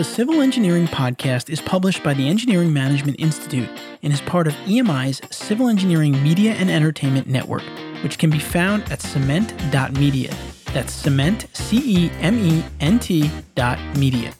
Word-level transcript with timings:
The 0.00 0.04
Civil 0.04 0.40
Engineering 0.40 0.86
Podcast 0.86 1.50
is 1.50 1.60
published 1.60 2.02
by 2.02 2.14
the 2.14 2.26
Engineering 2.26 2.72
Management 2.72 3.20
Institute 3.20 3.68
and 4.02 4.10
is 4.10 4.22
part 4.22 4.46
of 4.46 4.54
EMI's 4.66 5.20
Civil 5.30 5.68
Engineering 5.68 6.12
Media 6.22 6.52
and 6.52 6.70
Entertainment 6.70 7.26
Network, 7.26 7.62
which 8.02 8.16
can 8.16 8.30
be 8.30 8.38
found 8.38 8.90
at 8.90 9.02
cement.media. 9.02 10.34
That's 10.72 10.94
cement, 10.94 11.48
C 11.52 12.06
E 12.06 12.10
M 12.20 12.38
E 12.38 12.64
N 12.80 12.98
T 12.98 13.30
dot 13.54 13.78
media. 13.98 14.32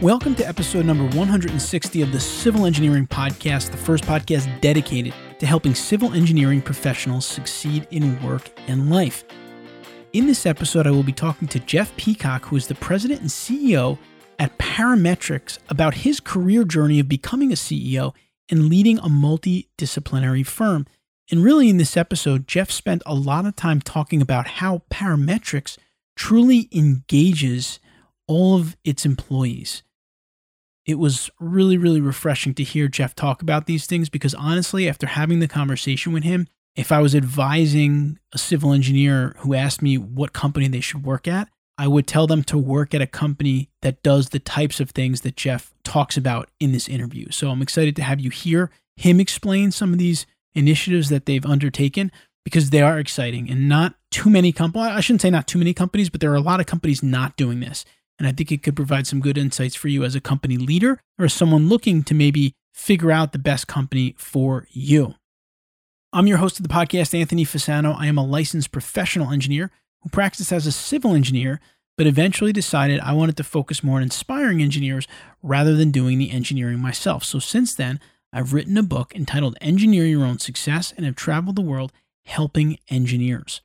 Welcome 0.00 0.34
to 0.36 0.48
episode 0.48 0.86
number 0.86 1.04
160 1.14 2.00
of 2.00 2.12
the 2.12 2.20
Civil 2.20 2.64
Engineering 2.64 3.06
Podcast, 3.06 3.72
the 3.72 3.76
first 3.76 4.04
podcast 4.04 4.58
dedicated 4.62 5.12
to 5.38 5.44
helping 5.44 5.74
civil 5.74 6.14
engineering 6.14 6.62
professionals 6.62 7.26
succeed 7.26 7.86
in 7.90 8.18
work 8.22 8.48
and 8.68 8.88
life. 8.88 9.22
In 10.12 10.26
this 10.26 10.44
episode, 10.44 10.88
I 10.88 10.90
will 10.90 11.04
be 11.04 11.12
talking 11.12 11.46
to 11.46 11.60
Jeff 11.60 11.96
Peacock, 11.96 12.46
who 12.46 12.56
is 12.56 12.66
the 12.66 12.74
president 12.74 13.20
and 13.20 13.30
CEO 13.30 13.96
at 14.40 14.58
Parametrix, 14.58 15.58
about 15.68 15.94
his 15.94 16.18
career 16.18 16.64
journey 16.64 16.98
of 16.98 17.08
becoming 17.08 17.52
a 17.52 17.54
CEO 17.54 18.12
and 18.50 18.68
leading 18.68 18.98
a 18.98 19.02
multidisciplinary 19.02 20.44
firm. 20.44 20.88
And 21.30 21.44
really, 21.44 21.68
in 21.68 21.76
this 21.76 21.96
episode, 21.96 22.48
Jeff 22.48 22.72
spent 22.72 23.04
a 23.06 23.14
lot 23.14 23.46
of 23.46 23.54
time 23.54 23.80
talking 23.80 24.20
about 24.20 24.48
how 24.48 24.82
Parametrix 24.90 25.78
truly 26.16 26.68
engages 26.72 27.78
all 28.26 28.56
of 28.56 28.76
its 28.82 29.06
employees. 29.06 29.84
It 30.86 30.98
was 30.98 31.30
really, 31.38 31.78
really 31.78 32.00
refreshing 32.00 32.52
to 32.54 32.64
hear 32.64 32.88
Jeff 32.88 33.14
talk 33.14 33.42
about 33.42 33.66
these 33.66 33.86
things 33.86 34.08
because 34.08 34.34
honestly, 34.34 34.88
after 34.88 35.06
having 35.06 35.38
the 35.38 35.46
conversation 35.46 36.12
with 36.12 36.24
him, 36.24 36.48
if 36.76 36.92
I 36.92 37.00
was 37.00 37.14
advising 37.14 38.18
a 38.32 38.38
civil 38.38 38.72
engineer 38.72 39.34
who 39.38 39.54
asked 39.54 39.82
me 39.82 39.98
what 39.98 40.32
company 40.32 40.68
they 40.68 40.80
should 40.80 41.04
work 41.04 41.26
at, 41.26 41.48
I 41.76 41.86
would 41.86 42.06
tell 42.06 42.26
them 42.26 42.44
to 42.44 42.58
work 42.58 42.94
at 42.94 43.00
a 43.00 43.06
company 43.06 43.70
that 43.82 44.02
does 44.02 44.28
the 44.28 44.38
types 44.38 44.80
of 44.80 44.90
things 44.90 45.22
that 45.22 45.36
Jeff 45.36 45.72
talks 45.82 46.16
about 46.16 46.50
in 46.60 46.72
this 46.72 46.88
interview. 46.88 47.30
So 47.30 47.50
I'm 47.50 47.62
excited 47.62 47.96
to 47.96 48.02
have 48.02 48.20
you 48.20 48.30
hear 48.30 48.70
him 48.96 49.18
explain 49.18 49.72
some 49.72 49.92
of 49.92 49.98
these 49.98 50.26
initiatives 50.54 51.08
that 51.08 51.26
they've 51.26 51.46
undertaken 51.46 52.12
because 52.44 52.70
they 52.70 52.82
are 52.82 52.98
exciting 52.98 53.50
and 53.50 53.68
not 53.68 53.94
too 54.10 54.28
many 54.28 54.52
companies. 54.52 54.90
I 54.90 55.00
shouldn't 55.00 55.22
say 55.22 55.30
not 55.30 55.46
too 55.46 55.58
many 55.58 55.72
companies, 55.72 56.10
but 56.10 56.20
there 56.20 56.32
are 56.32 56.36
a 56.36 56.40
lot 56.40 56.60
of 56.60 56.66
companies 56.66 57.02
not 57.02 57.36
doing 57.36 57.60
this. 57.60 57.84
And 58.18 58.28
I 58.28 58.32
think 58.32 58.52
it 58.52 58.62
could 58.62 58.76
provide 58.76 59.06
some 59.06 59.20
good 59.20 59.38
insights 59.38 59.74
for 59.74 59.88
you 59.88 60.04
as 60.04 60.14
a 60.14 60.20
company 60.20 60.58
leader 60.58 61.00
or 61.18 61.28
someone 61.28 61.68
looking 61.68 62.02
to 62.04 62.14
maybe 62.14 62.52
figure 62.74 63.10
out 63.10 63.32
the 63.32 63.38
best 63.38 63.66
company 63.66 64.14
for 64.18 64.66
you. 64.70 65.14
I'm 66.12 66.26
your 66.26 66.38
host 66.38 66.58
of 66.58 66.64
the 66.64 66.74
podcast, 66.74 67.16
Anthony 67.18 67.44
Fasano. 67.44 67.94
I 67.96 68.06
am 68.06 68.18
a 68.18 68.26
licensed 68.26 68.72
professional 68.72 69.30
engineer 69.30 69.70
who 70.02 70.08
practiced 70.08 70.50
as 70.50 70.66
a 70.66 70.72
civil 70.72 71.14
engineer, 71.14 71.60
but 71.96 72.08
eventually 72.08 72.52
decided 72.52 72.98
I 72.98 73.12
wanted 73.12 73.36
to 73.36 73.44
focus 73.44 73.84
more 73.84 73.98
on 73.98 74.02
inspiring 74.02 74.60
engineers 74.60 75.06
rather 75.40 75.76
than 75.76 75.92
doing 75.92 76.18
the 76.18 76.32
engineering 76.32 76.80
myself. 76.80 77.22
So 77.22 77.38
since 77.38 77.76
then, 77.76 78.00
I've 78.32 78.52
written 78.52 78.76
a 78.76 78.82
book 78.82 79.14
entitled 79.14 79.56
Engineer 79.60 80.04
Your 80.04 80.24
Own 80.24 80.40
Success 80.40 80.92
and 80.96 81.06
have 81.06 81.14
traveled 81.14 81.54
the 81.54 81.62
world 81.62 81.92
helping 82.24 82.80
engineers. 82.88 83.60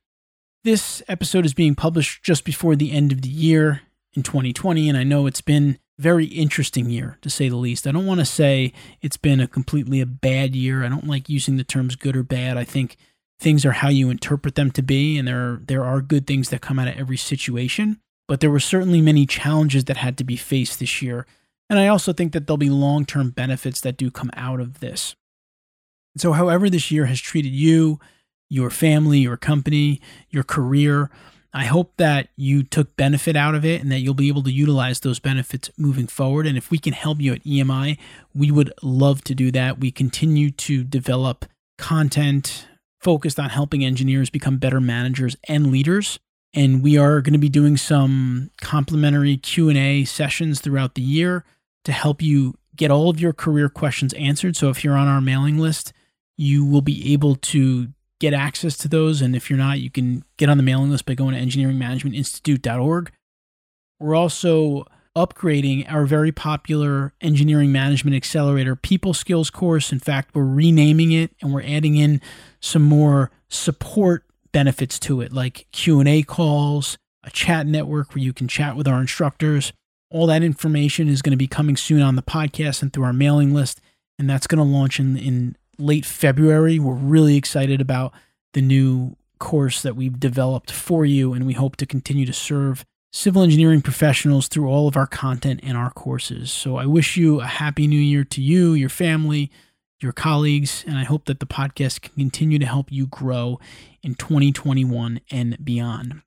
This 0.62 1.02
episode 1.08 1.46
is 1.46 1.54
being 1.54 1.74
published 1.74 2.22
just 2.22 2.44
before 2.44 2.76
the 2.76 2.92
end 2.92 3.10
of 3.10 3.22
the 3.22 3.28
year 3.28 3.82
in 4.14 4.22
2020, 4.22 4.88
and 4.88 4.96
I 4.96 5.02
know 5.02 5.26
it's 5.26 5.40
been 5.40 5.80
very 5.98 6.26
interesting 6.26 6.90
year 6.90 7.18
to 7.22 7.30
say 7.30 7.48
the 7.48 7.56
least. 7.56 7.86
I 7.86 7.92
don't 7.92 8.06
want 8.06 8.20
to 8.20 8.26
say 8.26 8.72
it's 9.00 9.16
been 9.16 9.40
a 9.40 9.48
completely 9.48 10.00
a 10.00 10.06
bad 10.06 10.54
year. 10.54 10.84
I 10.84 10.88
don't 10.88 11.06
like 11.06 11.28
using 11.28 11.56
the 11.56 11.64
terms 11.64 11.96
good 11.96 12.16
or 12.16 12.22
bad. 12.22 12.56
I 12.56 12.64
think 12.64 12.96
things 13.38 13.64
are 13.64 13.72
how 13.72 13.88
you 13.88 14.10
interpret 14.10 14.54
them 14.54 14.70
to 14.72 14.82
be 14.82 15.18
and 15.18 15.28
there 15.28 15.38
are, 15.38 15.60
there 15.66 15.84
are 15.84 16.00
good 16.00 16.26
things 16.26 16.50
that 16.50 16.60
come 16.60 16.78
out 16.78 16.88
of 16.88 16.96
every 16.96 17.16
situation, 17.16 18.00
but 18.28 18.40
there 18.40 18.50
were 18.50 18.60
certainly 18.60 19.00
many 19.00 19.26
challenges 19.26 19.84
that 19.84 19.98
had 19.98 20.18
to 20.18 20.24
be 20.24 20.36
faced 20.36 20.78
this 20.78 21.00
year. 21.02 21.26
And 21.68 21.78
I 21.78 21.88
also 21.88 22.12
think 22.12 22.32
that 22.32 22.46
there'll 22.46 22.58
be 22.58 22.70
long-term 22.70 23.30
benefits 23.30 23.80
that 23.80 23.96
do 23.96 24.10
come 24.10 24.30
out 24.34 24.60
of 24.60 24.80
this. 24.80 25.16
So 26.16 26.32
however 26.32 26.70
this 26.70 26.90
year 26.90 27.06
has 27.06 27.20
treated 27.20 27.52
you, 27.52 28.00
your 28.48 28.70
family, 28.70 29.18
your 29.18 29.36
company, 29.36 30.00
your 30.30 30.44
career, 30.44 31.10
I 31.56 31.64
hope 31.64 31.94
that 31.96 32.28
you 32.36 32.62
took 32.62 32.94
benefit 32.98 33.34
out 33.34 33.54
of 33.54 33.64
it 33.64 33.80
and 33.80 33.90
that 33.90 34.00
you'll 34.00 34.12
be 34.12 34.28
able 34.28 34.42
to 34.42 34.52
utilize 34.52 35.00
those 35.00 35.18
benefits 35.18 35.70
moving 35.78 36.06
forward. 36.06 36.46
And 36.46 36.58
if 36.58 36.70
we 36.70 36.76
can 36.76 36.92
help 36.92 37.18
you 37.18 37.32
at 37.32 37.44
EMI, 37.44 37.96
we 38.34 38.50
would 38.50 38.70
love 38.82 39.24
to 39.24 39.34
do 39.34 39.50
that. 39.52 39.80
We 39.80 39.90
continue 39.90 40.50
to 40.50 40.84
develop 40.84 41.46
content 41.78 42.68
focused 43.00 43.40
on 43.40 43.48
helping 43.48 43.82
engineers 43.82 44.28
become 44.28 44.58
better 44.58 44.82
managers 44.82 45.34
and 45.48 45.72
leaders. 45.72 46.18
And 46.52 46.82
we 46.82 46.98
are 46.98 47.22
going 47.22 47.32
to 47.32 47.38
be 47.38 47.48
doing 47.48 47.78
some 47.78 48.50
complimentary 48.60 49.38
Q&A 49.38 50.04
sessions 50.04 50.60
throughout 50.60 50.94
the 50.94 51.00
year 51.00 51.42
to 51.86 51.92
help 51.92 52.20
you 52.20 52.58
get 52.76 52.90
all 52.90 53.08
of 53.08 53.18
your 53.18 53.32
career 53.32 53.70
questions 53.70 54.12
answered. 54.12 54.56
So 54.56 54.68
if 54.68 54.84
you're 54.84 54.96
on 54.98 55.08
our 55.08 55.22
mailing 55.22 55.56
list, 55.56 55.94
you 56.36 56.66
will 56.66 56.82
be 56.82 57.14
able 57.14 57.36
to 57.36 57.88
get 58.20 58.34
access 58.34 58.76
to 58.78 58.88
those. 58.88 59.20
And 59.20 59.36
if 59.36 59.50
you're 59.50 59.58
not, 59.58 59.80
you 59.80 59.90
can 59.90 60.24
get 60.36 60.48
on 60.48 60.56
the 60.56 60.62
mailing 60.62 60.90
list 60.90 61.06
by 61.06 61.14
going 61.14 61.34
to 61.34 61.40
engineeringmanagementinstitute.org. 61.40 63.12
We're 63.98 64.14
also 64.14 64.86
upgrading 65.16 65.90
our 65.90 66.04
very 66.04 66.30
popular 66.30 67.14
engineering 67.22 67.72
management 67.72 68.14
accelerator 68.14 68.76
people 68.76 69.14
skills 69.14 69.48
course 69.48 69.90
in 69.90 69.98
fact 69.98 70.34
we're 70.34 70.44
renaming 70.44 71.10
it 71.10 71.34
and 71.40 71.54
we're 71.54 71.62
adding 71.62 71.96
in 71.96 72.20
some 72.60 72.82
more 72.82 73.30
support 73.48 74.24
benefits 74.52 74.98
to 74.98 75.22
it 75.22 75.32
like 75.32 75.66
q&a 75.72 76.22
calls 76.22 76.98
a 77.24 77.30
chat 77.30 77.66
network 77.66 78.14
where 78.14 78.22
you 78.22 78.34
can 78.34 78.46
chat 78.46 78.76
with 78.76 78.86
our 78.86 79.00
instructors 79.00 79.72
all 80.10 80.26
that 80.26 80.42
information 80.42 81.08
is 81.08 81.22
going 81.22 81.30
to 81.30 81.36
be 81.38 81.46
coming 81.46 81.78
soon 81.78 82.02
on 82.02 82.14
the 82.14 82.22
podcast 82.22 82.82
and 82.82 82.92
through 82.92 83.04
our 83.04 83.14
mailing 83.14 83.54
list 83.54 83.80
and 84.18 84.28
that's 84.28 84.46
going 84.46 84.58
to 84.58 84.70
launch 84.70 85.00
in, 85.00 85.16
in 85.16 85.56
late 85.78 86.04
February. 86.04 86.78
We're 86.78 86.94
really 86.94 87.36
excited 87.36 87.80
about 87.80 88.12
the 88.52 88.62
new 88.62 89.16
course 89.38 89.82
that 89.82 89.96
we've 89.96 90.18
developed 90.18 90.70
for 90.70 91.04
you, 91.04 91.32
and 91.32 91.46
we 91.46 91.52
hope 91.52 91.76
to 91.76 91.86
continue 91.86 92.26
to 92.26 92.32
serve 92.32 92.84
civil 93.12 93.42
engineering 93.42 93.82
professionals 93.82 94.48
through 94.48 94.68
all 94.68 94.88
of 94.88 94.96
our 94.96 95.06
content 95.06 95.60
and 95.62 95.76
our 95.76 95.90
courses. 95.90 96.50
So 96.50 96.76
I 96.76 96.86
wish 96.86 97.16
you 97.16 97.40
a 97.40 97.46
happy 97.46 97.86
new 97.86 98.00
year 98.00 98.24
to 98.24 98.42
you, 98.42 98.74
your 98.74 98.88
family, 98.88 99.50
your 100.00 100.12
colleagues, 100.12 100.84
and 100.86 100.98
I 100.98 101.04
hope 101.04 101.24
that 101.24 101.40
the 101.40 101.46
podcast 101.46 102.02
can 102.02 102.14
continue 102.14 102.58
to 102.58 102.66
help 102.66 102.92
you 102.92 103.06
grow 103.06 103.58
in 104.02 104.14
2021 104.14 105.20
and 105.30 105.64
beyond. 105.64 106.22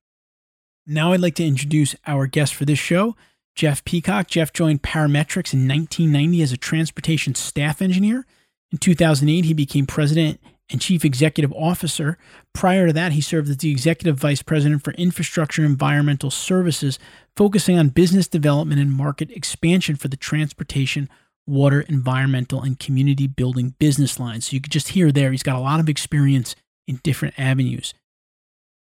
Now 0.87 1.13
I'd 1.13 1.19
like 1.19 1.35
to 1.35 1.45
introduce 1.45 1.95
our 2.07 2.25
guest 2.25 2.55
for 2.55 2.65
this 2.65 2.79
show, 2.79 3.15
Jeff 3.53 3.83
Peacock. 3.85 4.27
Jeff 4.27 4.51
joined 4.51 4.81
Parametrix 4.81 5.53
in 5.53 5.67
1990 5.67 6.41
as 6.41 6.51
a 6.51 6.57
transportation 6.57 7.35
staff 7.35 7.81
engineer. 7.81 8.25
In 8.71 8.77
2008, 8.77 9.45
he 9.45 9.53
became 9.53 9.85
president 9.85 10.39
and 10.69 10.79
chief 10.79 11.03
executive 11.03 11.51
officer. 11.53 12.17
Prior 12.53 12.87
to 12.87 12.93
that, 12.93 13.13
he 13.13 13.21
served 13.21 13.49
as 13.49 13.57
the 13.57 13.71
executive 13.71 14.17
vice 14.17 14.41
president 14.41 14.83
for 14.83 14.93
infrastructure 14.93 15.63
and 15.63 15.71
environmental 15.71 16.29
services, 16.29 16.99
focusing 17.35 17.77
on 17.77 17.89
business 17.89 18.27
development 18.27 18.79
and 18.79 18.91
market 18.91 19.31
expansion 19.31 19.95
for 19.95 20.07
the 20.07 20.17
transportation, 20.17 21.09
water, 21.47 21.81
environmental, 21.81 22.61
and 22.61 22.79
community 22.79 23.25
building 23.25 23.73
business 23.79 24.19
lines. 24.19 24.47
So 24.47 24.53
you 24.53 24.61
could 24.61 24.71
just 24.71 24.89
hear 24.89 25.11
there, 25.11 25.31
he's 25.31 25.43
got 25.43 25.55
a 25.55 25.61
lot 25.61 25.79
of 25.79 25.89
experience 25.89 26.55
in 26.87 26.99
different 27.03 27.39
avenues. 27.39 27.93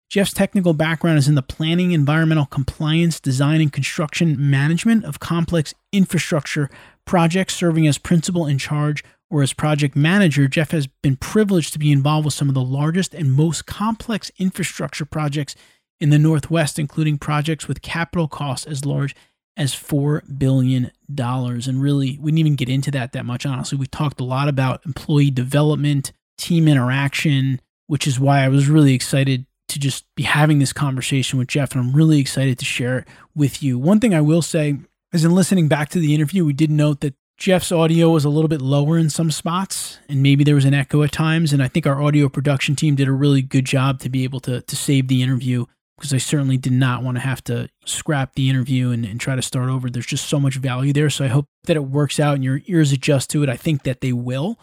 Jeff's 0.10 0.34
technical 0.34 0.74
background 0.74 1.18
is 1.18 1.28
in 1.28 1.36
the 1.36 1.42
planning, 1.42 1.92
environmental 1.92 2.46
compliance, 2.46 3.20
design, 3.20 3.60
and 3.60 3.74
construction 3.74 4.50
management 4.50 5.04
of 5.04 5.20
complex 5.20 5.74
infrastructure 5.92 6.70
projects, 7.06 7.56
serving 7.56 7.88
as 7.88 7.98
principal 7.98 8.46
in 8.46 8.58
charge 8.58 9.04
or 9.30 9.42
as 9.42 9.54
project 9.54 9.96
manager, 9.96 10.48
Jeff 10.48 10.72
has 10.72 10.88
been 10.88 11.16
privileged 11.16 11.74
to 11.74 11.80
be 11.80 11.92
involved 11.92 12.26
with 12.26 12.34
some 12.34 12.48
of 12.48 12.56
the 12.56 12.62
largest 12.62 13.14
and 13.14 13.34
most 13.34 13.66
complex 13.66 14.32
infrastructure 14.38 15.06
projects 15.06 15.56
in 16.00 16.10
the 16.10 16.20
Northwest, 16.20 16.78
including 16.78 17.18
projects 17.18 17.68
with 17.68 17.82
capital 17.82 18.28
costs 18.28 18.68
as 18.68 18.86
large 18.86 19.16
as 19.58 19.74
$4 19.74 20.38
billion. 20.38 20.92
And 21.18 21.82
really, 21.82 22.18
we 22.20 22.32
didn't 22.32 22.40
even 22.40 22.56
get 22.56 22.70
into 22.70 22.92
that 22.92 23.14
that 23.14 23.26
much, 23.26 23.46
honestly. 23.46 23.78
We 23.78 23.88
talked 23.88 24.20
a 24.20 24.26
lot 24.26 24.48
about 24.48 24.86
employee 24.86 25.32
development, 25.32 26.12
team 26.38 26.68
interaction, 26.68 27.62
which 27.88 28.06
is 28.08 28.20
why 28.20 28.44
I 28.44 28.50
was 28.50 28.68
really 28.68 28.94
excited 28.94 29.46
to 29.70 29.80
just 29.80 30.06
be 30.16 30.24
having 30.24 30.60
this 30.60 30.74
conversation 30.74 31.40
with 31.40 31.48
Jeff. 31.48 31.72
And 31.72 31.82
I'm 31.82 31.94
really 31.94 32.20
excited 32.20 32.60
to 32.60 32.66
share 32.66 33.00
it 33.00 33.08
with 33.34 33.64
you. 33.64 33.80
One 33.80 34.00
thing 34.00 34.14
I 34.14 34.22
will 34.22 34.42
say 34.42 34.78
is 35.14 35.26
in 35.26 35.32
listening 35.32 35.68
back 35.68 35.90
to 35.90 36.00
the 36.00 36.14
interview, 36.14 36.46
we 36.46 36.54
did 36.54 36.70
note 36.70 37.00
that 37.02 37.16
Jeff's 37.38 37.72
audio 37.72 38.10
was 38.10 38.24
a 38.24 38.30
little 38.30 38.48
bit 38.48 38.62
lower 38.62 38.98
in 38.98 39.10
some 39.10 39.30
spots, 39.30 40.00
and 40.08 40.24
maybe 40.24 40.44
there 40.44 40.56
was 40.56 40.66
an 40.66 40.74
echo 40.74 41.04
at 41.04 41.12
times. 41.12 41.52
And 41.52 41.62
I 41.62 41.68
think 41.68 41.86
our 41.86 42.02
audio 42.02 42.30
production 42.30 42.76
team 42.76 42.96
did 42.96 43.08
a 43.08 43.12
really 43.12 43.42
good 43.42 43.66
job 43.66 44.00
to 44.00 44.10
be 44.10 44.24
able 44.24 44.40
to, 44.42 44.62
to 44.62 44.76
save 44.76 45.10
the 45.10 45.22
interview 45.22 45.66
because 45.98 46.14
I 46.14 46.18
certainly 46.18 46.58
did 46.58 46.74
not 46.74 47.04
want 47.04 47.18
to 47.18 47.22
have 47.22 47.44
to 47.46 47.70
scrap 47.86 48.36
the 48.36 48.50
interview 48.50 48.92
and, 48.92 49.06
and 49.06 49.20
try 49.20 49.36
to 49.36 49.42
start 49.42 49.70
over. 49.70 49.90
There's 49.90 50.06
just 50.06 50.28
so 50.28 50.40
much 50.40 50.56
value 50.56 50.94
there. 50.94 51.10
So 51.10 51.24
I 51.26 51.30
hope 51.30 51.48
that 51.66 51.78
it 51.78 51.86
works 51.86 52.20
out 52.20 52.36
and 52.36 52.44
your 52.44 52.62
ears 52.66 52.92
adjust 52.92 53.30
to 53.32 53.44
it. 53.44 53.50
I 53.50 53.56
think 53.56 53.84
that 53.84 54.02
they 54.02 54.12
will. 54.14 54.60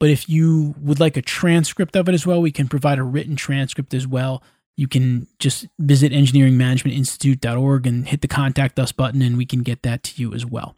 But 0.00 0.10
if 0.10 0.28
you 0.28 0.74
would 0.78 1.00
like 1.00 1.16
a 1.16 1.22
transcript 1.22 1.96
of 1.96 2.08
it 2.08 2.14
as 2.14 2.26
well, 2.26 2.42
we 2.42 2.52
can 2.52 2.68
provide 2.68 2.98
a 2.98 3.02
written 3.02 3.36
transcript 3.36 3.94
as 3.94 4.06
well. 4.06 4.42
you 4.76 4.88
can 4.88 5.28
just 5.38 5.66
visit 5.78 6.12
engineeringmanagementinstitute.org 6.12 7.86
and 7.86 8.08
hit 8.08 8.20
the 8.22 8.28
contact 8.28 8.78
us 8.78 8.90
button, 8.92 9.22
and 9.22 9.36
we 9.36 9.46
can 9.46 9.62
get 9.62 9.82
that 9.82 10.02
to 10.02 10.20
you 10.20 10.34
as 10.34 10.44
well. 10.44 10.74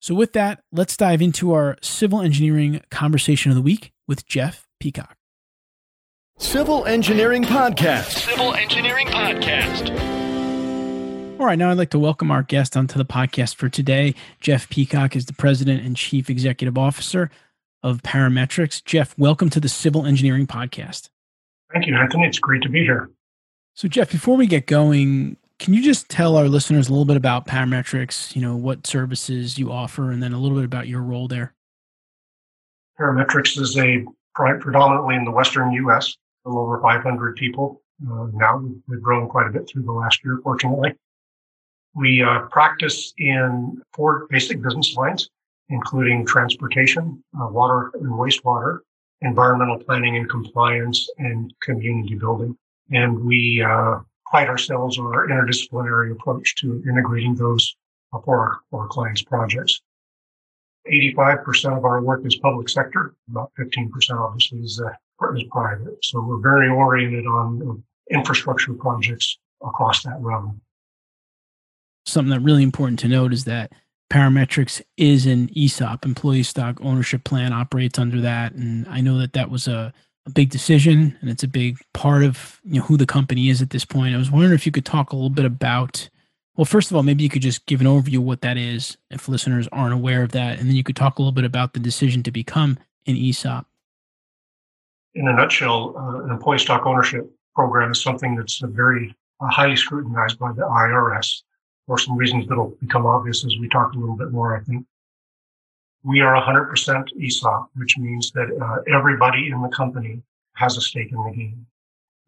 So, 0.00 0.14
with 0.14 0.32
that, 0.34 0.62
let's 0.72 0.96
dive 0.96 1.22
into 1.22 1.52
our 1.52 1.76
civil 1.80 2.20
engineering 2.20 2.82
conversation 2.90 3.50
of 3.50 3.56
the 3.56 3.62
week 3.62 3.92
with 4.06 4.26
Jeff 4.26 4.68
Peacock. 4.78 5.16
Civil 6.38 6.84
Engineering 6.84 7.42
Podcast. 7.42 8.10
Civil 8.10 8.54
Engineering 8.54 9.06
Podcast. 9.06 9.90
All 11.40 11.46
right, 11.46 11.58
now 11.58 11.70
I'd 11.70 11.78
like 11.78 11.90
to 11.90 11.98
welcome 11.98 12.30
our 12.30 12.42
guest 12.42 12.76
onto 12.76 12.98
the 12.98 13.04
podcast 13.04 13.56
for 13.56 13.68
today. 13.68 14.14
Jeff 14.40 14.68
Peacock 14.68 15.16
is 15.16 15.26
the 15.26 15.32
president 15.32 15.82
and 15.84 15.96
chief 15.96 16.28
executive 16.28 16.76
officer 16.76 17.30
of 17.82 18.02
Parametrix. 18.02 18.84
Jeff, 18.84 19.16
welcome 19.18 19.48
to 19.50 19.60
the 19.60 19.68
Civil 19.68 20.06
Engineering 20.06 20.46
Podcast. 20.46 21.08
Thank 21.72 21.86
you, 21.86 21.96
Anthony. 21.96 22.26
It's 22.26 22.38
great 22.38 22.62
to 22.62 22.68
be 22.68 22.80
here. 22.82 23.10
So, 23.74 23.88
Jeff, 23.88 24.10
before 24.10 24.36
we 24.36 24.46
get 24.46 24.66
going, 24.66 25.36
can 25.58 25.74
you 25.74 25.82
just 25.82 26.08
tell 26.08 26.36
our 26.36 26.48
listeners 26.48 26.88
a 26.88 26.92
little 26.92 27.04
bit 27.04 27.16
about 27.16 27.46
Parametrix, 27.46 28.34
you 28.36 28.42
know, 28.42 28.56
what 28.56 28.86
services 28.86 29.58
you 29.58 29.72
offer, 29.72 30.10
and 30.10 30.22
then 30.22 30.32
a 30.32 30.38
little 30.38 30.56
bit 30.56 30.64
about 30.64 30.88
your 30.88 31.02
role 31.02 31.28
there? 31.28 31.54
Parametrix 32.98 33.58
is 33.58 33.76
a 33.78 34.04
predominantly 34.34 35.14
in 35.14 35.24
the 35.24 35.30
Western 35.30 35.72
U.S., 35.72 36.16
a 36.44 36.48
little 36.48 36.62
over 36.62 36.80
500 36.80 37.36
people. 37.36 37.82
Uh, 38.06 38.26
now 38.34 38.62
we've 38.86 39.00
grown 39.00 39.28
quite 39.28 39.46
a 39.46 39.50
bit 39.50 39.68
through 39.68 39.82
the 39.82 39.92
last 39.92 40.20
year, 40.24 40.38
fortunately. 40.42 40.94
We 41.94 42.22
uh, 42.22 42.40
practice 42.50 43.14
in 43.16 43.80
four 43.94 44.26
basic 44.28 44.60
business 44.60 44.94
lines, 44.94 45.30
including 45.70 46.26
transportation, 46.26 47.22
uh, 47.40 47.48
water 47.48 47.90
and 47.94 48.12
wastewater, 48.12 48.80
environmental 49.22 49.78
planning 49.78 50.18
and 50.18 50.28
compliance, 50.28 51.08
and 51.16 51.52
community 51.62 52.14
building. 52.16 52.56
And 52.90 53.18
we 53.24 53.62
uh, 53.62 54.00
pride 54.30 54.48
ourselves 54.48 54.98
on 54.98 55.06
our 55.06 55.28
interdisciplinary 55.28 56.12
approach 56.12 56.54
to 56.56 56.82
integrating 56.88 57.34
those 57.34 57.76
for 58.10 58.38
our, 58.38 58.60
for 58.70 58.82
our 58.82 58.88
clients' 58.88 59.22
projects. 59.22 59.80
85% 60.90 61.76
of 61.76 61.84
our 61.84 62.00
work 62.00 62.24
is 62.24 62.36
public 62.36 62.68
sector. 62.68 63.14
About 63.30 63.50
15% 63.58 63.90
obviously 64.12 64.60
is, 64.60 64.80
uh, 64.80 65.32
is 65.34 65.44
private. 65.50 65.96
So 66.02 66.20
we're 66.20 66.40
very 66.40 66.68
oriented 66.68 67.26
on 67.26 67.82
infrastructure 68.10 68.72
projects 68.74 69.38
across 69.64 70.02
that 70.04 70.16
realm. 70.20 70.60
Something 72.04 72.30
that 72.30 72.40
really 72.40 72.62
important 72.62 73.00
to 73.00 73.08
note 73.08 73.32
is 73.32 73.44
that 73.44 73.72
Parametrix 74.12 74.80
is 74.96 75.26
an 75.26 75.50
ESOP, 75.56 76.04
employee 76.04 76.44
stock 76.44 76.78
ownership 76.80 77.24
plan, 77.24 77.52
operates 77.52 77.98
under 77.98 78.20
that. 78.20 78.52
And 78.52 78.86
I 78.88 79.00
know 79.00 79.18
that 79.18 79.32
that 79.32 79.50
was 79.50 79.66
a, 79.66 79.92
a 80.26 80.30
big 80.30 80.50
decision 80.50 81.16
and 81.20 81.30
it's 81.30 81.42
a 81.42 81.48
big 81.48 81.78
part 81.94 82.24
of 82.24 82.60
you 82.64 82.80
know 82.80 82.86
who 82.86 82.96
the 82.96 83.06
company 83.06 83.48
is 83.48 83.62
at 83.62 83.70
this 83.70 83.84
point. 83.84 84.14
I 84.14 84.18
was 84.18 84.30
wondering 84.30 84.52
if 84.52 84.66
you 84.66 84.72
could 84.72 84.84
talk 84.84 85.12
a 85.12 85.16
little 85.16 85.30
bit 85.30 85.44
about 85.44 86.08
well, 86.56 86.64
first 86.64 86.90
of 86.90 86.96
all, 86.96 87.02
maybe 87.02 87.22
you 87.22 87.28
could 87.28 87.42
just 87.42 87.66
give 87.66 87.82
an 87.82 87.86
overview 87.86 88.16
of 88.16 88.22
what 88.22 88.40
that 88.40 88.56
is 88.56 88.96
if 89.10 89.28
listeners 89.28 89.68
aren't 89.72 89.92
aware 89.92 90.22
of 90.22 90.32
that. 90.32 90.58
And 90.58 90.68
then 90.68 90.76
you 90.76 90.82
could 90.82 90.96
talk 90.96 91.18
a 91.18 91.22
little 91.22 91.32
bit 91.32 91.44
about 91.44 91.74
the 91.74 91.80
decision 91.80 92.22
to 92.22 92.30
become 92.30 92.78
an 93.06 93.14
ESOP. 93.14 93.66
In 95.14 95.28
a 95.28 95.34
nutshell, 95.34 95.94
uh, 95.96 96.24
an 96.24 96.30
employee 96.30 96.58
stock 96.58 96.86
ownership 96.86 97.30
program 97.54 97.92
is 97.92 98.02
something 98.02 98.34
that's 98.34 98.58
very 98.58 99.14
uh, 99.40 99.48
highly 99.48 99.76
scrutinized 99.76 100.38
by 100.38 100.52
the 100.52 100.62
IRS 100.62 101.42
for 101.86 101.98
some 101.98 102.16
reasons 102.16 102.48
that'll 102.48 102.74
become 102.80 103.04
obvious 103.04 103.44
as 103.44 103.54
we 103.60 103.68
talk 103.68 103.92
a 103.92 103.98
little 103.98 104.16
bit 104.16 104.32
more, 104.32 104.56
I 104.56 104.60
think. 104.60 104.86
We 106.06 106.20
are 106.20 106.40
100% 106.40 107.20
ESOP, 107.20 107.68
which 107.74 107.98
means 107.98 108.30
that 108.30 108.48
uh, 108.62 108.96
everybody 108.96 109.50
in 109.50 109.60
the 109.60 109.68
company 109.70 110.22
has 110.54 110.76
a 110.76 110.80
stake 110.80 111.10
in 111.10 111.20
the 111.24 111.32
game. 111.32 111.66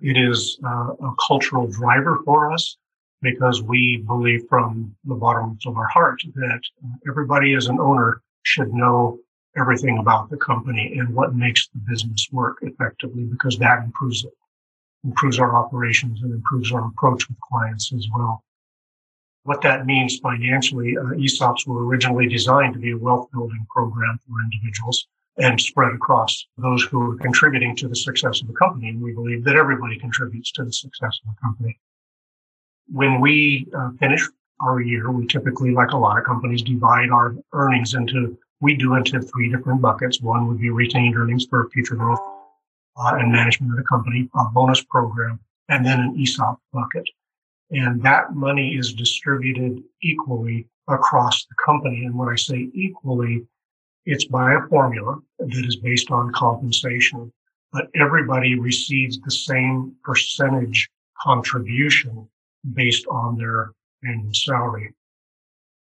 It 0.00 0.16
is 0.16 0.58
uh, 0.64 0.94
a 1.00 1.14
cultural 1.28 1.69
driver 1.69 2.19
for 2.25 2.52
us 2.52 2.76
because 3.22 3.62
we 3.62 3.98
believe 3.98 4.46
from 4.48 4.96
the 5.04 5.14
bottom 5.14 5.56
of 5.64 5.76
our 5.76 5.86
heart 5.86 6.20
that 6.34 6.60
everybody 7.08 7.54
as 7.54 7.69
an 7.69 7.78
owner 7.78 8.20
should 8.42 8.75
know 8.75 9.20
everything 9.56 9.98
about 9.98 10.28
the 10.28 10.38
company 10.38 10.98
and 10.98 11.14
what 11.14 11.36
makes 11.36 11.69
the 11.69 11.78
business 11.88 12.26
work 12.32 12.58
effectively 12.62 13.24
because 13.24 13.58
that 13.58 13.84
improves 13.84 14.24
it, 14.24 14.32
improves 15.04 15.38
our 15.38 15.54
operations 15.54 16.20
and 16.22 16.32
improves 16.32 16.72
our 16.72 16.88
approach 16.88 17.28
with 17.28 17.38
clients 17.40 17.92
as 17.92 18.08
well. 18.12 18.42
What 19.48 19.62
that 19.62 19.86
means 19.86 20.18
financially, 20.18 20.96
uh, 20.98 21.14
ESOPs 21.24 21.66
were 21.66 21.86
originally 21.86 22.28
designed 22.28 22.74
to 22.74 22.80
be 22.80 22.92
a 22.92 22.98
wealth 22.98 23.28
building 23.32 23.66
program 23.70 24.20
for 24.26 24.42
individuals 24.42 25.06
and 25.38 25.58
spread 25.60 25.94
across 25.94 26.46
those 26.58 26.82
who 26.82 26.98
are 27.10 27.16
contributing 27.16 27.74
to 27.76 27.88
the 27.88 27.96
success 27.96 28.42
of 28.42 28.48
the 28.48 28.54
company. 28.54 28.88
And 28.90 29.00
we 29.00 29.12
believe 29.12 29.44
that 29.44 29.56
everybody 29.56 29.98
contributes 29.98 30.52
to 30.52 30.64
the 30.64 30.72
success 30.72 31.14
of 31.22 31.34
the 31.34 31.40
company 31.40 31.78
when 32.90 33.20
we 33.20 33.66
uh, 33.76 33.90
finish 33.98 34.26
our 34.60 34.80
year, 34.80 35.10
we 35.10 35.26
typically, 35.26 35.72
like 35.72 35.92
a 35.92 35.96
lot 35.96 36.18
of 36.18 36.24
companies, 36.24 36.62
divide 36.62 37.10
our 37.10 37.34
earnings 37.52 37.94
into, 37.94 38.36
we 38.60 38.74
do 38.74 38.94
into 38.94 39.20
three 39.20 39.50
different 39.50 39.80
buckets. 39.80 40.20
One 40.20 40.48
would 40.48 40.58
be 40.58 40.70
retained 40.70 41.16
earnings 41.16 41.46
for 41.46 41.68
future 41.70 41.94
growth 41.94 42.18
uh, 42.96 43.16
and 43.16 43.30
management 43.30 43.72
of 43.72 43.78
the 43.78 43.84
company, 43.84 44.28
a 44.34 44.44
bonus 44.46 44.82
program, 44.82 45.38
and 45.68 45.86
then 45.86 46.00
an 46.00 46.18
ESOP 46.18 46.60
bucket. 46.72 47.08
And 47.70 48.03
that 48.03 48.35
money 48.35 48.76
is 48.76 48.94
distributed 48.94 49.82
equally 50.03 50.67
across 50.88 51.44
the 51.44 51.55
company. 51.65 52.05
And 52.05 52.17
when 52.17 52.29
I 52.29 52.37
say 52.37 52.70
equally, 52.73 53.47
it's 54.06 54.25
by 54.25 54.55
a 54.55 54.67
formula 54.69 55.19
that 55.38 55.67
is 55.67 55.76
based 55.76 56.11
on 56.11 56.32
compensation, 56.32 57.31
but 57.73 57.88
everybody 57.94 58.59
receives 58.59 59.20
the 59.20 59.31
same 59.31 59.94
percentage 60.03 60.88
contribution 61.20 62.26
based 62.73 63.06
on 63.09 63.37
their 63.37 63.73
annual 64.05 64.32
salary. 64.32 64.94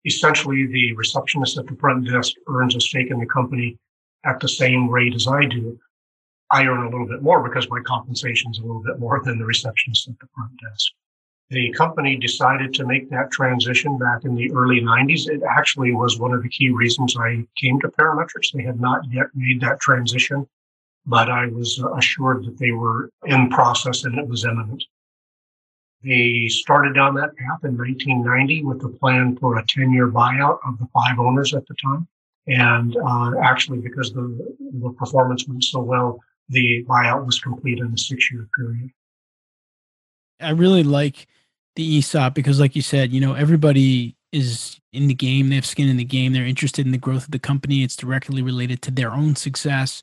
Essentially, 0.05 0.67
the 0.67 0.95
receptionist 0.95 1.59
at 1.59 1.67
the 1.67 1.77
front 1.77 2.09
desk 2.11 2.33
earns 2.49 2.75
a 2.75 2.81
stake 2.81 3.11
in 3.11 3.21
the 3.21 3.27
company 3.27 3.79
at 4.25 4.41
the 4.41 4.49
same 4.49 4.89
rate 4.89 5.15
as 5.15 5.29
I 5.29 5.45
do. 5.45 5.79
I 6.51 6.65
earn 6.67 6.87
a 6.87 6.91
little 6.91 7.07
bit 7.07 7.23
more 7.23 7.47
because 7.47 7.69
my 7.69 7.81
compensation 7.81 8.51
is 8.51 8.59
a 8.59 8.63
little 8.63 8.83
bit 8.83 8.99
more 8.99 9.21
than 9.25 9.39
the 9.39 9.45
receptionist 9.45 10.09
at 10.09 10.19
the 10.19 10.27
front 10.35 10.53
desk. 10.61 10.93
The 11.51 11.73
company 11.73 12.17
decided 12.17 12.75
to 12.75 12.87
make 12.87 13.09
that 13.09 13.31
transition 13.31 13.97
back 13.97 14.25
in 14.25 14.35
the 14.35 14.53
early 14.53 14.83
90s. 14.83 15.29
It 15.29 15.43
actually 15.49 15.95
was 15.95 16.19
one 16.19 16.35
of 16.35 16.43
the 16.43 16.49
key 16.49 16.69
reasons 16.71 17.17
I 17.17 17.47
came 17.57 17.81
to 17.81 17.89
Parametrix. 17.89 18.53
They 18.53 18.63
had 18.63 18.81
not 18.81 19.11
yet 19.11 19.27
made 19.35 19.61
that 19.63 19.81
transition, 19.81 20.47
but 21.07 21.31
I 21.31 21.47
was 21.47 21.83
assured 21.97 22.45
that 22.45 22.59
they 22.59 22.73
were 22.73 23.11
in 23.25 23.49
process 23.49 24.05
and 24.05 24.19
it 24.19 24.29
was 24.29 24.45
imminent. 24.45 24.85
They 26.05 26.49
started 26.49 26.95
down 26.95 27.15
that 27.15 27.35
path 27.37 27.65
in 27.65 27.77
1990 27.79 28.65
with 28.65 28.85
a 28.85 28.89
plan 28.89 29.37
for 29.37 29.59
a 29.59 29.65
10 29.67 29.91
year 29.91 30.09
buyout 30.09 30.59
of 30.67 30.79
the 30.79 30.87
five 30.93 31.19
owners 31.19 31.55
at 31.55 31.67
the 31.67 31.75
time. 31.83 32.07
And 32.47 32.95
uh, 32.97 33.39
actually, 33.43 33.79
because 33.79 34.13
the, 34.13 34.55
the 34.81 34.91
performance 34.91 35.49
went 35.49 35.65
so 35.65 35.81
well, 35.81 36.21
the 36.51 36.85
buyout 36.85 37.25
was 37.25 37.41
complete 37.41 37.79
in 37.79 37.93
a 37.93 37.99
six 37.99 38.31
year 38.31 38.49
period. 38.57 38.91
I 40.41 40.51
really 40.51 40.85
like 40.85 41.27
the 41.79 41.99
ESOP 41.99 42.35
because, 42.35 42.61
like 42.61 42.77
you 42.77 42.83
said, 42.83 43.13
you 43.13 43.21
know, 43.21 43.33
everybody 43.33 44.15
is 44.31 44.79
in 44.93 45.07
the 45.07 45.15
game. 45.15 45.49
They 45.49 45.55
have 45.55 45.65
skin 45.65 45.89
in 45.89 45.97
the 45.97 46.05
game. 46.05 46.35
They're 46.35 46.45
interested 46.45 46.85
in 46.85 46.93
the 46.93 46.99
growth 46.99 47.25
of 47.25 47.31
the 47.31 47.39
company. 47.39 47.83
It's 47.83 47.97
directly 47.97 48.43
related 48.43 48.83
to 48.83 48.91
their 48.91 49.13
own 49.13 49.37
success 49.37 50.03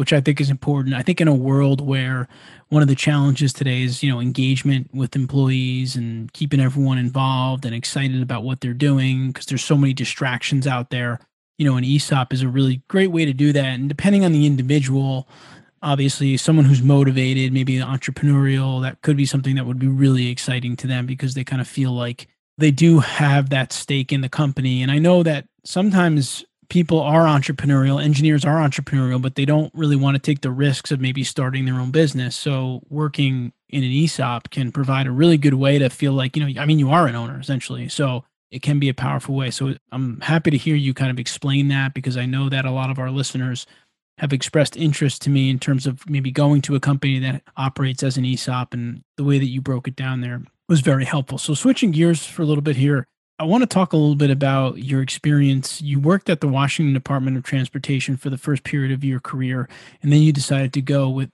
which 0.00 0.14
I 0.14 0.20
think 0.22 0.40
is 0.40 0.48
important. 0.48 0.94
I 0.94 1.02
think 1.02 1.20
in 1.20 1.28
a 1.28 1.34
world 1.34 1.86
where 1.86 2.26
one 2.70 2.80
of 2.80 2.88
the 2.88 2.94
challenges 2.94 3.52
today 3.52 3.82
is, 3.82 4.02
you 4.02 4.10
know, 4.10 4.18
engagement 4.18 4.88
with 4.94 5.14
employees 5.14 5.94
and 5.94 6.32
keeping 6.32 6.58
everyone 6.58 6.96
involved 6.96 7.66
and 7.66 7.74
excited 7.74 8.22
about 8.22 8.42
what 8.42 8.62
they're 8.62 8.72
doing 8.72 9.28
because 9.28 9.44
there's 9.44 9.62
so 9.62 9.76
many 9.76 9.92
distractions 9.92 10.66
out 10.66 10.88
there. 10.88 11.20
You 11.58 11.66
know, 11.66 11.76
an 11.76 11.84
ESOP 11.84 12.32
is 12.32 12.40
a 12.40 12.48
really 12.48 12.82
great 12.88 13.08
way 13.08 13.26
to 13.26 13.34
do 13.34 13.52
that. 13.52 13.62
And 13.62 13.90
depending 13.90 14.24
on 14.24 14.32
the 14.32 14.46
individual, 14.46 15.28
obviously 15.82 16.36
someone 16.36 16.64
who's 16.64 16.82
motivated, 16.82 17.52
maybe 17.52 17.78
entrepreneurial, 17.78 18.82
that 18.82 19.00
could 19.02 19.16
be 19.16 19.26
something 19.26 19.56
that 19.56 19.66
would 19.66 19.78
be 19.78 19.88
really 19.88 20.28
exciting 20.28 20.76
to 20.76 20.86
them 20.86 21.06
because 21.06 21.34
they 21.34 21.44
kind 21.44 21.62
of 21.62 21.68
feel 21.68 21.92
like 21.92 22.28
they 22.58 22.70
do 22.70 22.98
have 22.98 23.50
that 23.50 23.72
stake 23.72 24.12
in 24.12 24.20
the 24.20 24.28
company. 24.28 24.82
And 24.82 24.90
I 24.90 24.98
know 24.98 25.22
that 25.22 25.46
sometimes 25.64 26.44
people 26.68 27.00
are 27.00 27.24
entrepreneurial, 27.24 28.02
engineers 28.02 28.44
are 28.44 28.56
entrepreneurial, 28.56 29.20
but 29.20 29.34
they 29.34 29.44
don't 29.44 29.72
really 29.74 29.96
want 29.96 30.14
to 30.14 30.20
take 30.20 30.40
the 30.40 30.50
risks 30.50 30.90
of 30.90 31.00
maybe 31.00 31.24
starting 31.24 31.64
their 31.64 31.80
own 31.80 31.90
business. 31.90 32.36
So 32.36 32.82
working 32.88 33.52
in 33.68 33.82
an 33.82 33.90
ESOP 33.90 34.50
can 34.50 34.70
provide 34.72 35.06
a 35.06 35.10
really 35.10 35.38
good 35.38 35.54
way 35.54 35.78
to 35.78 35.90
feel 35.90 36.12
like, 36.12 36.36
you 36.36 36.44
know, 36.44 36.60
I 36.60 36.66
mean, 36.66 36.78
you 36.78 36.90
are 36.90 37.06
an 37.06 37.16
owner 37.16 37.38
essentially. 37.40 37.88
So 37.88 38.24
it 38.50 38.62
can 38.62 38.78
be 38.78 38.88
a 38.88 38.94
powerful 38.94 39.34
way. 39.34 39.50
So 39.50 39.74
I'm 39.92 40.20
happy 40.20 40.50
to 40.50 40.56
hear 40.56 40.76
you 40.76 40.94
kind 40.94 41.10
of 41.10 41.18
explain 41.18 41.68
that 41.68 41.94
because 41.94 42.16
I 42.16 42.26
know 42.26 42.48
that 42.48 42.64
a 42.64 42.70
lot 42.70 42.90
of 42.90 42.98
our 42.98 43.10
listeners 43.10 43.66
have 44.20 44.34
expressed 44.34 44.76
interest 44.76 45.22
to 45.22 45.30
me 45.30 45.48
in 45.48 45.58
terms 45.58 45.86
of 45.86 46.08
maybe 46.08 46.30
going 46.30 46.60
to 46.60 46.74
a 46.74 46.80
company 46.80 47.18
that 47.18 47.42
operates 47.56 48.02
as 48.02 48.18
an 48.18 48.24
ESOP 48.26 48.74
and 48.74 49.02
the 49.16 49.24
way 49.24 49.38
that 49.38 49.46
you 49.46 49.62
broke 49.62 49.88
it 49.88 49.96
down 49.96 50.20
there 50.20 50.42
was 50.68 50.82
very 50.82 51.06
helpful. 51.06 51.38
So 51.38 51.54
switching 51.54 51.90
gears 51.90 52.26
for 52.26 52.42
a 52.42 52.44
little 52.44 52.60
bit 52.60 52.76
here, 52.76 53.06
I 53.38 53.44
want 53.44 53.62
to 53.62 53.66
talk 53.66 53.94
a 53.94 53.96
little 53.96 54.16
bit 54.16 54.30
about 54.30 54.76
your 54.76 55.00
experience. 55.00 55.80
You 55.80 55.98
worked 55.98 56.28
at 56.28 56.42
the 56.42 56.48
Washington 56.48 56.92
Department 56.92 57.38
of 57.38 57.44
Transportation 57.44 58.18
for 58.18 58.28
the 58.28 58.36
first 58.36 58.62
period 58.62 58.92
of 58.92 59.02
your 59.02 59.20
career, 59.20 59.70
and 60.02 60.12
then 60.12 60.20
you 60.20 60.34
decided 60.34 60.74
to 60.74 60.82
go 60.82 61.08
with 61.08 61.30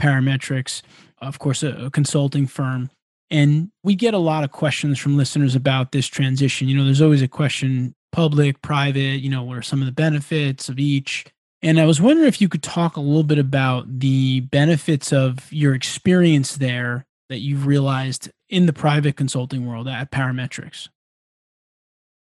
parametrix. 0.00 0.82
of 1.18 1.38
course, 1.38 1.62
a, 1.62 1.86
a 1.86 1.90
consulting 1.92 2.48
firm. 2.48 2.90
And 3.30 3.70
we 3.84 3.94
get 3.94 4.12
a 4.12 4.18
lot 4.18 4.42
of 4.42 4.50
questions 4.50 4.98
from 4.98 5.16
listeners 5.16 5.54
about 5.54 5.92
this 5.92 6.08
transition. 6.08 6.68
You 6.68 6.76
know, 6.76 6.84
there's 6.84 7.00
always 7.00 7.22
a 7.22 7.28
question 7.28 7.94
public, 8.10 8.60
private, 8.60 9.20
you 9.20 9.30
know, 9.30 9.44
what 9.44 9.56
are 9.56 9.62
some 9.62 9.80
of 9.80 9.86
the 9.86 9.92
benefits 9.92 10.68
of 10.68 10.80
each? 10.80 11.26
And 11.64 11.80
I 11.80 11.86
was 11.86 11.98
wondering 11.98 12.28
if 12.28 12.42
you 12.42 12.50
could 12.50 12.62
talk 12.62 12.98
a 12.98 13.00
little 13.00 13.24
bit 13.24 13.38
about 13.38 14.00
the 14.00 14.40
benefits 14.40 15.14
of 15.14 15.50
your 15.50 15.74
experience 15.74 16.58
there 16.58 17.06
that 17.30 17.38
you've 17.38 17.66
realized 17.66 18.30
in 18.50 18.66
the 18.66 18.72
private 18.74 19.16
consulting 19.16 19.66
world 19.66 19.88
at 19.88 20.10
Parametrix. 20.10 20.90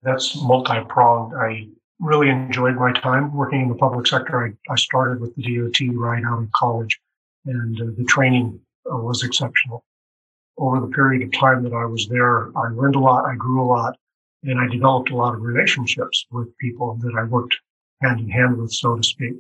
That's 0.04 0.36
multi 0.44 0.82
pronged. 0.90 1.34
I 1.40 1.70
really 2.02 2.28
enjoyed 2.28 2.76
my 2.76 2.92
time 2.92 3.34
working 3.34 3.62
in 3.62 3.70
the 3.70 3.76
public 3.76 4.08
sector. 4.08 4.46
I, 4.46 4.74
I 4.74 4.76
started 4.76 5.22
with 5.22 5.34
the 5.38 5.44
DOT 5.44 5.96
right 5.96 6.24
out 6.26 6.40
of 6.40 6.52
college, 6.52 7.00
and 7.46 7.80
uh, 7.80 7.86
the 7.98 8.04
training 8.04 8.60
uh, 8.92 8.98
was 8.98 9.24
exceptional. 9.24 9.86
Over 10.58 10.82
the 10.82 10.88
period 10.88 11.24
of 11.24 11.32
time 11.32 11.64
that 11.64 11.74
I 11.74 11.86
was 11.86 12.10
there, 12.10 12.50
I 12.58 12.68
learned 12.74 12.98
a 12.98 13.00
lot, 13.00 13.24
I 13.24 13.36
grew 13.36 13.64
a 13.64 13.64
lot, 13.64 13.96
and 14.44 14.60
I 14.60 14.68
developed 14.68 15.12
a 15.12 15.16
lot 15.16 15.34
of 15.34 15.42
relationships 15.42 16.26
with 16.30 16.58
people 16.58 16.96
that 16.96 17.16
I 17.18 17.24
worked 17.24 17.56
hand 18.02 18.20
in 18.20 18.30
hand 18.30 18.58
with, 18.58 18.72
so 18.72 18.96
to 18.96 19.04
speak. 19.04 19.34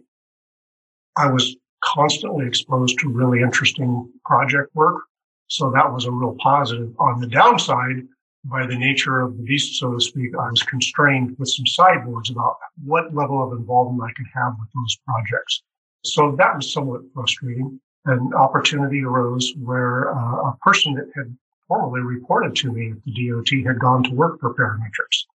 I 1.17 1.31
was 1.31 1.55
constantly 1.83 2.45
exposed 2.45 2.99
to 2.99 3.09
really 3.09 3.41
interesting 3.41 4.11
project 4.25 4.73
work. 4.75 5.03
So 5.47 5.71
that 5.71 5.91
was 5.91 6.05
a 6.05 6.11
real 6.11 6.35
positive. 6.39 6.93
On 6.99 7.19
the 7.19 7.27
downside, 7.27 8.07
by 8.45 8.65
the 8.65 8.77
nature 8.77 9.21
of 9.21 9.35
the 9.35 9.43
beast, 9.43 9.79
so 9.79 9.93
to 9.93 9.99
speak, 9.99 10.31
I 10.35 10.49
was 10.49 10.63
constrained 10.63 11.35
with 11.39 11.49
some 11.49 11.65
sideboards 11.65 12.29
about 12.29 12.57
what 12.85 13.13
level 13.13 13.43
of 13.43 13.57
involvement 13.57 14.09
I 14.09 14.13
could 14.13 14.27
have 14.33 14.53
with 14.59 14.69
those 14.73 14.97
projects. 15.05 15.63
So 16.05 16.35
that 16.37 16.55
was 16.55 16.71
somewhat 16.71 17.01
frustrating. 17.13 17.79
An 18.05 18.33
opportunity 18.33 19.03
arose 19.03 19.53
where 19.61 20.15
uh, 20.15 20.49
a 20.49 20.57
person 20.61 20.93
that 20.95 21.09
had 21.15 21.35
formerly 21.67 22.01
reported 22.01 22.55
to 22.57 22.71
me 22.71 22.91
at 22.91 23.03
the 23.03 23.29
DOT 23.29 23.67
had 23.67 23.79
gone 23.79 24.03
to 24.03 24.11
work 24.11 24.39
for 24.39 24.53
Parametrix. 24.53 25.25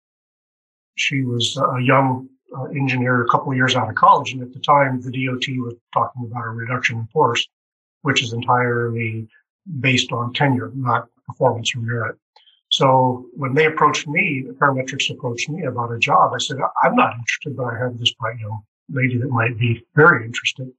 She 0.96 1.22
was 1.22 1.56
a 1.56 1.80
young 1.82 2.28
uh, 2.56 2.64
engineer 2.64 3.22
a 3.22 3.28
couple 3.28 3.50
of 3.50 3.56
years 3.56 3.76
out 3.76 3.88
of 3.88 3.94
college, 3.94 4.32
and 4.32 4.42
at 4.42 4.52
the 4.52 4.60
time, 4.60 5.00
the 5.00 5.10
DOT 5.10 5.46
was 5.58 5.74
talking 5.92 6.24
about 6.30 6.44
a 6.44 6.50
reduction 6.50 6.98
in 6.98 7.06
force, 7.06 7.46
which 8.02 8.22
is 8.22 8.32
entirely 8.32 9.28
based 9.80 10.12
on 10.12 10.32
tenure, 10.32 10.70
not 10.74 11.08
performance 11.26 11.74
or 11.74 11.80
merit. 11.80 12.16
So 12.70 13.26
when 13.34 13.54
they 13.54 13.66
approached 13.66 14.08
me, 14.08 14.44
parametrix 14.58 15.10
approached 15.10 15.48
me 15.48 15.64
about 15.64 15.92
a 15.92 15.98
job, 15.98 16.32
I 16.34 16.38
said, 16.38 16.56
I'm 16.82 16.96
not 16.96 17.14
interested, 17.14 17.56
but 17.56 17.66
I 17.66 17.78
have 17.78 17.98
this 17.98 18.12
bright 18.14 18.38
young 18.38 18.62
lady 18.90 19.16
that 19.18 19.28
might 19.28 19.58
be 19.58 19.84
very 19.94 20.24
interested. 20.24 20.72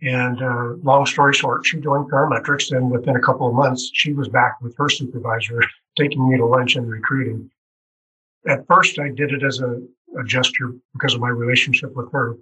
And 0.00 0.42
uh, 0.42 0.74
long 0.82 1.06
story 1.06 1.32
short, 1.32 1.64
she 1.64 1.78
joined 1.78 2.10
parametrix, 2.10 2.76
and 2.76 2.90
within 2.90 3.16
a 3.16 3.20
couple 3.20 3.46
of 3.46 3.54
months, 3.54 3.90
she 3.94 4.12
was 4.12 4.28
back 4.28 4.60
with 4.60 4.76
her 4.76 4.88
supervisor, 4.88 5.60
taking 5.96 6.28
me 6.28 6.36
to 6.38 6.46
lunch 6.46 6.74
and 6.76 6.90
recruiting. 6.90 7.50
At 8.46 8.66
first, 8.66 8.98
I 8.98 9.08
did 9.08 9.32
it 9.32 9.42
as 9.42 9.60
a, 9.60 9.80
a 10.18 10.24
gesture 10.24 10.72
because 10.92 11.14
of 11.14 11.20
my 11.20 11.28
relationship 11.28 11.94
with 11.94 12.10
her. 12.12 12.36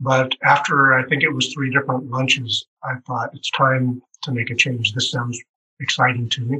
But 0.00 0.32
after 0.42 0.94
I 0.94 1.04
think 1.04 1.22
it 1.22 1.32
was 1.32 1.52
three 1.52 1.70
different 1.70 2.10
lunches, 2.10 2.66
I 2.82 2.94
thought 3.06 3.34
it's 3.34 3.50
time 3.50 4.02
to 4.22 4.32
make 4.32 4.50
a 4.50 4.54
change. 4.54 4.92
This 4.92 5.10
sounds 5.10 5.38
exciting 5.80 6.28
to 6.30 6.40
me. 6.40 6.58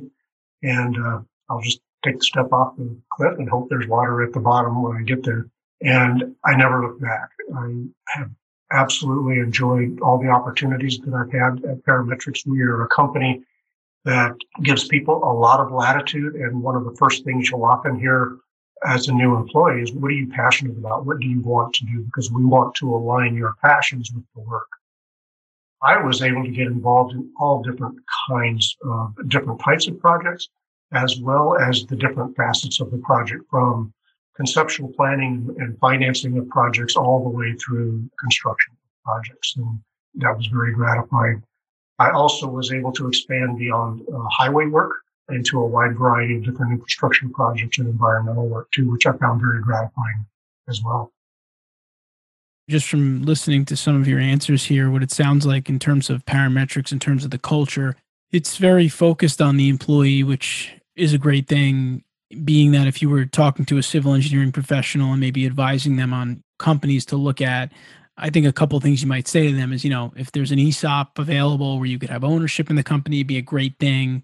And 0.63 0.97
uh, 0.97 1.21
I'll 1.49 1.61
just 1.61 1.81
take 2.05 2.19
the 2.19 2.25
step 2.25 2.53
off 2.53 2.77
the 2.77 2.97
cliff 3.13 3.39
and 3.39 3.49
hope 3.49 3.69
there's 3.69 3.89
water 3.89 4.23
at 4.23 4.33
the 4.33 4.41
bottom 4.41 4.83
when 4.83 4.97
I 4.97 5.03
get 5.03 5.25
there. 5.25 5.47
And 5.81 6.37
I 6.45 6.55
never 6.55 6.83
look 6.83 7.01
back. 7.01 7.31
I 7.57 7.85
have 8.09 8.31
absolutely 8.73 9.39
enjoyed 9.41 10.01
all 10.01 10.19
the 10.19 10.29
opportunities 10.29 10.99
that 10.99 11.15
I've 11.15 11.33
had 11.33 11.65
at 11.65 11.85
Parametrix. 11.85 12.47
We 12.47 12.61
are 12.63 12.85
a 12.85 12.89
company 12.89 13.43
that 14.05 14.35
gives 14.63 14.87
people 14.87 15.17
a 15.25 15.33
lot 15.33 15.61
of 15.61 15.73
latitude. 15.73 16.35
And 16.35 16.63
one 16.63 16.77
of 16.77 16.85
the 16.85 16.95
first 16.97 17.25
things 17.25 17.51
you'll 17.51 17.65
often 17.65 17.99
hear 17.99 18.37
as 18.87 19.09
a 19.09 19.13
new 19.13 19.37
employee 19.37 19.83
is 19.83 19.93
what 19.93 20.09
are 20.09 20.15
you 20.15 20.29
passionate 20.29 20.77
about? 20.77 21.07
What 21.07 21.21
do 21.21 21.29
you 21.29 21.41
want 21.41 21.75
to 21.75 21.85
do? 21.87 22.03
Because 22.03 22.31
we 22.31 22.45
want 22.45 22.75
to 22.77 22.95
align 22.95 23.35
your 23.35 23.55
passions 23.63 24.11
with 24.15 24.25
the 24.35 24.41
work. 24.43 24.69
I 25.83 26.03
was 26.03 26.23
able 26.23 26.45
to 26.45 26.51
get 26.51 26.69
involved 26.69 27.15
in 27.15 27.31
all 27.39 27.63
different 27.63 27.97
kinds 28.29 28.77
of 28.85 29.15
different 29.29 29.61
types 29.61 29.89
of 29.89 29.99
projects 29.99 30.49
as 30.93 31.19
well 31.21 31.57
as 31.57 31.87
the 31.87 31.97
different 31.97 32.37
facets 32.37 32.81
of 32.81 32.91
the 32.91 32.99
project 32.99 33.43
from 33.51 33.93
conceptual 34.37 34.93
planning 34.97 35.55
and 35.59 35.79
financing 35.79 36.39
of 36.39 36.49
projects 36.49 36.97
all 36.97 37.23
the 37.23 37.29
way 37.29 37.55
through 37.55 38.09
construction 38.21 38.75
projects. 39.05 39.55
And 39.57 39.81
that 40.17 40.37
was 40.37 40.47
very 40.47 40.73
gratifying. 40.73 41.43
I 41.99 42.11
also 42.11 42.47
was 42.47 42.73
able 42.73 42.93
to 42.93 43.09
expand 43.09 43.59
beyond 43.59 44.03
uh, 44.03 44.29
highway 44.31 44.67
work 44.67 44.93
into 45.33 45.59
a 45.61 45.67
wide 45.67 45.97
variety 45.97 46.37
of 46.37 46.45
different 46.45 46.73
infrastructure 46.73 47.29
projects 47.33 47.79
and 47.79 47.89
environmental 47.89 48.49
work 48.49 48.71
too, 48.73 48.91
which 48.91 49.07
I 49.07 49.13
found 49.13 49.41
very 49.41 49.63
gratifying 49.63 50.27
as 50.69 50.83
well. 50.83 51.13
Just 52.69 52.89
from 52.89 53.23
listening 53.23 53.65
to 53.67 53.77
some 53.77 54.01
of 54.01 54.07
your 54.07 54.21
answers 54.21 54.65
here, 54.65 54.91
what 54.91 55.03
it 55.03 55.11
sounds 55.11 55.45
like 55.45 55.69
in 55.69 55.79
terms 55.79 56.09
of 56.09 56.25
parametrix, 56.25 56.93
in 56.93 56.99
terms 56.99 57.25
of 57.25 57.31
the 57.31 57.39
culture, 57.39 57.97
it's 58.31 58.57
very 58.57 58.89
focused 58.89 59.43
on 59.43 59.57
the 59.57 59.69
employee, 59.69 60.23
which 60.23 60.73
is 60.97 61.13
a 61.13 61.19
great 61.19 61.49
thing 61.49 62.05
being 62.45 62.73
that 62.73 62.87
if 62.87 63.03
you 63.03 63.11
were 63.11 63.27
talking 63.27 63.65
to 63.67 63.79
a 63.79 63.83
civil 63.83 64.15
engineering 64.15 64.53
professional 64.53 65.13
and 65.13 65.21
maybe 65.21 65.47
advising 65.47 65.97
them 65.97 66.13
on 66.13 66.43
companies 66.59 67.05
to 67.05 67.17
look 67.17 67.41
at 67.41 67.71
i 68.17 68.31
think 68.31 68.47
a 68.47 68.53
couple 68.53 68.79
things 68.81 69.03
you 69.03 69.09
might 69.09 69.29
say 69.29 69.49
to 69.49 69.57
them 69.57 69.73
is 69.73 69.85
you 69.85 69.91
know 69.91 70.13
if 70.17 70.33
there's 70.33 70.53
an 70.53 70.59
esop 70.59 71.19
available 71.19 71.79
where 71.79 71.87
you 71.87 71.99
could 71.99 72.11
have 72.11 72.25
ownership 72.25 72.71
in 72.71 72.77
the 72.77 72.83
company 72.83 73.23
be 73.23 73.37
a 73.37 73.43
great 73.43 73.79
thing 73.79 74.23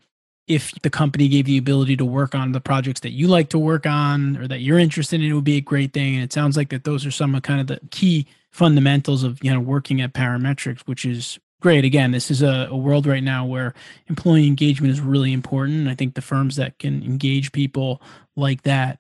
if 0.49 0.73
the 0.83 0.91
company 0.91 1.29
gave 1.29 1.47
you 1.49 1.55
the 1.55 1.59
ability 1.59 1.97
to 1.97 2.05
work 2.05 2.35
on 2.35 2.53
the 2.53 2.61
projects 2.61 3.01
that 3.01 3.13
you 3.13 3.29
like 3.29 3.51
to 3.51 3.59
work 3.59 3.87
on 3.87 4.37
or 4.39 4.49
that 4.49 4.61
you're 4.61 4.79
interested 4.79 5.21
in 5.21 5.31
it 5.31 5.33
would 5.35 5.45
be 5.45 5.57
a 5.57 5.61
great 5.61 5.93
thing 5.93 6.15
and 6.15 6.25
it 6.25 6.33
sounds 6.33 6.57
like 6.57 6.71
that 6.71 6.85
those 6.85 7.05
are 7.05 7.11
some 7.11 7.35
of 7.35 7.43
kind 7.43 7.61
of 7.61 7.67
the 7.67 7.81
key 7.91 8.27
fundamentals 8.51 9.23
of 9.23 9.39
you 9.45 9.53
know 9.53 9.61
working 9.61 10.01
at 10.01 10.15
parametrix 10.15 10.81
which 10.81 11.05
is 11.05 11.39
great. 11.61 11.85
Again, 11.85 12.13
this 12.13 12.31
is 12.31 12.43
a, 12.43 12.69
a, 12.71 12.77
world 12.77 13.07
right 13.07 13.23
now 13.23 13.45
where 13.45 13.75
employee 14.09 14.47
engagement 14.47 14.93
is 14.93 15.01
really 15.01 15.33
important. 15.33 15.89
I 15.89 15.95
think 15.95 16.15
the 16.15 16.23
firms 16.23 16.57
that 16.57 16.79
can 16.79 17.03
engage 17.03 17.53
people 17.53 18.01
like 18.37 18.63
that, 18.63 18.99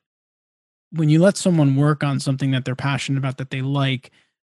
when 0.90 1.08
you 1.08 1.20
let 1.20 1.36
someone 1.36 1.76
work 1.76 2.02
on 2.02 2.18
something 2.18 2.50
that 2.52 2.64
they're 2.64 2.74
passionate 2.74 3.18
about, 3.18 3.38
that 3.38 3.50
they 3.50 3.62
like, 3.62 4.10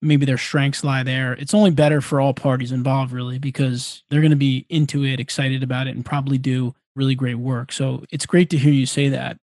maybe 0.03 0.25
their 0.25 0.39
strengths 0.39 0.83
lie 0.83 1.03
there, 1.03 1.35
it's 1.35 1.53
only 1.53 1.71
better 1.71 2.01
for 2.01 2.21
all 2.21 2.33
parties 2.33 2.73
involved, 2.73 3.13
really, 3.13 3.39
because 3.39 4.03
they're 4.09 4.23
going 4.23 4.31
to 4.31 4.37
be 4.37 4.65
into 4.71 5.05
it, 5.05 5.21
excited 5.21 5.63
about 5.63 5.87
it, 5.87 5.95
and 5.95 6.05
probably 6.05 6.39
do 6.39 6.75
really 6.97 7.15
great 7.15 7.37
work. 7.37 7.73
So 7.73 8.05
it's 8.11 8.27
great 8.27 8.51
to 8.51 8.59
hear 8.59 8.73
you 8.73 8.87
say 8.87 9.09
that. 9.09 9.37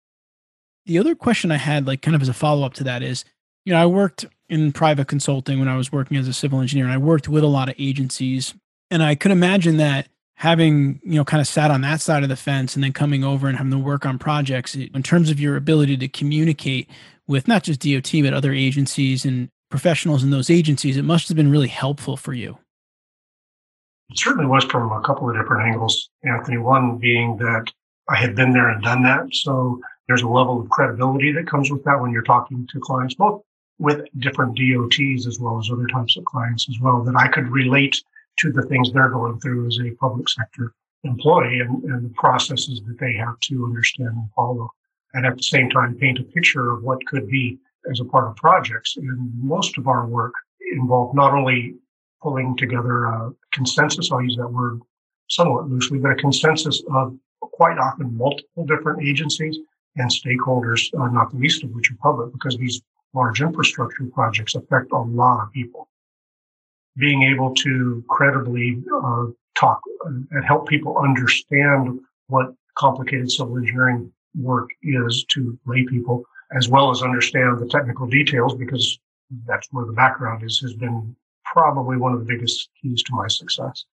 The 0.86 1.00
other 1.00 1.16
question 1.16 1.52
I 1.52 1.58
had, 1.58 1.86
like 1.86 2.02
kind 2.02 2.16
of 2.16 2.22
as 2.22 2.30
a 2.30 2.34
follow 2.34 2.66
up 2.66 2.74
to 2.76 2.84
that, 2.86 3.04
is 3.04 3.26
you 3.66 3.74
know, 3.74 3.82
I 3.82 3.86
worked 3.86 4.26
in 4.48 4.72
private 4.72 5.10
consulting 5.10 5.60
when 5.60 5.68
I 5.68 5.76
was 5.76 5.92
working 5.92 6.16
as 6.16 6.28
a 6.28 6.34
civil 6.34 6.62
engineer, 6.62 6.86
and 6.86 6.94
I 6.94 6.98
worked 6.98 7.28
with 7.28 7.44
a 7.44 7.48
lot 7.48 7.68
of 7.68 7.76
agencies. 7.78 8.54
And 8.90 9.04
I 9.04 9.16
could 9.16 9.32
imagine 9.32 9.76
that 9.78 10.08
having, 10.36 11.02
you 11.04 11.16
know, 11.16 11.26
kind 11.26 11.42
of 11.42 11.48
sat 11.48 11.70
on 11.70 11.82
that 11.82 12.00
side 12.00 12.24
of 12.24 12.30
the 12.30 12.38
fence 12.38 12.76
and 12.76 12.84
then 12.84 12.94
coming 12.94 13.26
over 13.26 13.48
and 13.48 13.58
having 13.58 13.72
to 13.72 13.78
work 13.78 14.06
on 14.06 14.18
projects 14.18 14.74
in 14.76 15.04
terms 15.04 15.30
of 15.30 15.40
your 15.40 15.58
ability 15.58 15.98
to 15.98 16.08
communicate 16.08 16.90
with 17.28 17.48
not 17.48 17.64
just 17.64 17.82
DOT, 17.82 18.10
but 18.24 18.34
other 18.34 18.54
agencies 18.54 19.26
and 19.26 19.50
professionals 19.70 20.24
in 20.24 20.30
those 20.30 20.50
agencies, 20.50 20.96
it 20.96 21.04
must 21.04 21.28
have 21.28 21.36
been 21.36 21.52
really 21.52 21.68
helpful 21.68 22.16
for 22.16 22.34
you. 22.34 22.58
It 24.10 24.18
certainly 24.18 24.46
was 24.46 24.64
from 24.66 24.92
a 24.92 25.02
couple 25.02 25.30
of 25.30 25.36
different 25.36 25.68
angles, 25.68 26.10
Anthony. 26.24 26.58
One 26.58 26.98
being 26.98 27.38
that 27.38 27.66
I 28.10 28.16
had 28.16 28.36
been 28.36 28.54
there 28.54 28.70
and 28.70 28.82
done 28.82 29.04
that. 29.04 29.28
So 29.34 29.82
there's 30.08 30.22
a 30.22 30.28
level 30.28 30.62
of 30.62 30.70
credibility 30.70 31.34
that 31.34 31.48
comes 31.48 31.70
with 31.70 31.84
that 31.84 32.00
when 32.00 32.12
you're 32.12 32.22
talking 32.22 32.68
to 32.72 32.80
clients, 32.80 33.16
both 33.16 33.42
with 33.80 34.08
different 34.20 34.58
DOTs 34.58 35.28
as 35.28 35.40
well 35.40 35.60
as 35.60 35.70
other 35.70 35.88
types 35.88 36.18
of 36.18 36.26
clients 36.26 36.68
as 36.70 36.80
well 36.80 37.04
that 37.04 37.16
I 37.16 37.28
could 37.28 37.50
relate 37.50 38.02
to 38.40 38.52
the 38.52 38.64
things 38.64 38.92
they're 38.92 39.10
going 39.10 39.40
through 39.40 39.68
as 39.68 39.80
a 39.80 39.92
public 39.96 40.30
sector 40.30 40.74
employee 41.04 41.60
and, 41.60 41.84
and 41.84 42.06
the 42.06 42.14
processes 42.16 42.82
that 42.88 43.00
they 43.00 43.14
have 43.14 43.40
to 43.42 43.66
understand 43.66 44.10
and 44.10 44.30
follow. 44.36 44.70
And 45.14 45.26
at 45.26 45.36
the 45.36 45.44
same 45.44 45.70
time, 45.70 45.96
paint 45.96 46.20
a 46.20 46.24
picture 46.24 46.72
of 46.72 46.84
what 46.84 47.06
could 47.08 47.28
be 47.30 47.58
as 47.92 48.00
a 48.00 48.06
part 48.06 48.28
of 48.28 48.36
projects. 48.36 48.98
And 48.98 49.32
most 49.36 49.78
of 49.78 49.88
our 49.88 50.06
work 50.06 50.34
involved 50.72 51.16
not 51.16 51.34
only 51.34 51.76
pulling 52.22 52.56
together 52.58 53.06
a 53.06 53.32
consensus, 53.52 54.12
I'll 54.12 54.22
use 54.22 54.38
that 54.38 54.48
word 54.48 54.82
somewhat 55.30 55.70
loosely, 55.70 56.00
but 56.00 56.12
a 56.12 56.16
consensus 56.16 56.82
of 56.94 57.18
quite 57.42 57.78
often 57.78 58.16
multiple 58.18 58.66
different 58.66 59.04
agencies 59.04 59.58
and 59.96 60.10
stakeholders, 60.10 60.94
uh, 61.00 61.08
not 61.08 61.32
the 61.32 61.38
least 61.38 61.64
of 61.64 61.72
which 61.72 61.92
are 61.92 61.98
public, 62.02 62.32
because 62.32 62.58
these 62.58 62.82
large 63.14 63.42
infrastructure 63.42 64.06
projects 64.14 64.56
affect 64.56 64.92
a 64.92 64.98
lot 64.98 65.42
of 65.42 65.52
people. 65.52 65.90
Being 66.98 67.24
able 67.24 67.54
to 67.56 68.04
credibly 68.10 68.82
uh, 69.04 69.26
talk 69.56 69.82
and 70.06 70.28
help 70.46 70.68
people 70.68 70.98
understand 70.98 72.00
what 72.28 72.54
complicated 72.78 73.32
civil 73.32 73.58
engineering 73.58 74.12
work 74.40 74.70
is 74.84 75.26
to 75.30 75.58
lay 75.66 75.84
people, 75.84 76.24
as 76.56 76.70
well 76.70 76.92
as 76.92 77.02
understand 77.02 77.60
the 77.60 77.68
technical 77.68 78.08
details, 78.08 78.56
because 78.56 79.00
that's 79.46 79.68
where 79.72 79.86
the 79.86 79.94
background 79.94 80.44
is, 80.44 80.60
has 80.60 80.74
been 80.74 81.16
probably 81.54 81.98
one 81.98 82.14
of 82.14 82.20
the 82.20 82.26
biggest 82.26 82.70
keys 82.82 83.04
to 83.04 83.16
my 83.16 83.28
success. 83.28 83.86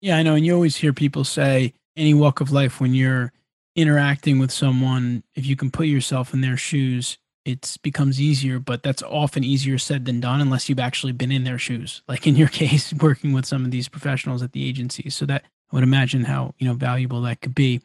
Yeah, 0.00 0.16
I 0.16 0.22
know. 0.22 0.34
And 0.34 0.46
you 0.46 0.54
always 0.54 0.76
hear 0.76 0.92
people 0.92 1.24
say, 1.24 1.74
any 1.96 2.14
walk 2.14 2.40
of 2.40 2.52
life, 2.52 2.80
when 2.80 2.94
you're 2.94 3.32
interacting 3.74 4.38
with 4.38 4.52
someone, 4.52 5.24
if 5.34 5.46
you 5.46 5.56
can 5.56 5.70
put 5.70 5.86
yourself 5.86 6.32
in 6.32 6.40
their 6.40 6.56
shoes, 6.56 7.18
it 7.44 7.76
becomes 7.82 8.20
easier, 8.20 8.58
but 8.58 8.82
that's 8.82 9.02
often 9.02 9.42
easier 9.42 9.78
said 9.78 10.04
than 10.04 10.20
done 10.20 10.40
unless 10.40 10.68
you've 10.68 10.78
actually 10.78 11.12
been 11.12 11.32
in 11.32 11.44
their 11.44 11.58
shoes. 11.58 12.02
Like 12.08 12.26
in 12.26 12.36
your 12.36 12.48
case, 12.48 12.92
working 12.94 13.32
with 13.32 13.46
some 13.46 13.64
of 13.64 13.70
these 13.70 13.88
professionals 13.88 14.42
at 14.42 14.52
the 14.52 14.68
agencies. 14.68 15.14
So 15.14 15.26
that 15.26 15.44
I 15.72 15.76
would 15.76 15.84
imagine 15.84 16.24
how, 16.24 16.54
you 16.58 16.66
know, 16.66 16.74
valuable 16.74 17.22
that 17.22 17.40
could 17.40 17.54
be. 17.54 17.80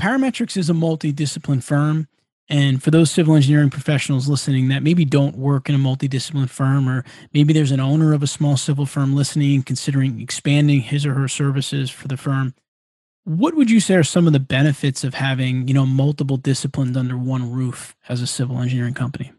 Parametrix 0.00 0.56
is 0.56 0.70
a 0.70 0.74
multidiscipline 0.74 1.62
firm. 1.62 2.08
And 2.50 2.82
for 2.82 2.90
those 2.90 3.10
civil 3.10 3.34
engineering 3.34 3.68
professionals 3.68 4.28
listening 4.28 4.68
that 4.68 4.82
maybe 4.82 5.04
don't 5.04 5.36
work 5.36 5.68
in 5.68 5.74
a 5.74 5.78
multidiscipline 5.78 6.48
firm, 6.48 6.88
or 6.88 7.04
maybe 7.34 7.52
there's 7.52 7.72
an 7.72 7.80
owner 7.80 8.14
of 8.14 8.22
a 8.22 8.26
small 8.26 8.56
civil 8.56 8.86
firm 8.86 9.14
listening, 9.14 9.56
and 9.56 9.66
considering 9.66 10.20
expanding 10.20 10.80
his 10.80 11.04
or 11.04 11.14
her 11.14 11.28
services 11.28 11.90
for 11.90 12.08
the 12.08 12.16
firm, 12.16 12.54
what 13.24 13.54
would 13.54 13.70
you 13.70 13.80
say 13.80 13.96
are 13.96 14.02
some 14.02 14.26
of 14.26 14.32
the 14.32 14.40
benefits 14.40 15.04
of 15.04 15.12
having, 15.12 15.68
you 15.68 15.74
know, 15.74 15.84
multiple 15.84 16.38
disciplines 16.38 16.96
under 16.96 17.18
one 17.18 17.52
roof 17.52 17.94
as 18.08 18.22
a 18.22 18.26
civil 18.26 18.58
engineering 18.58 18.94
company? 18.94 19.32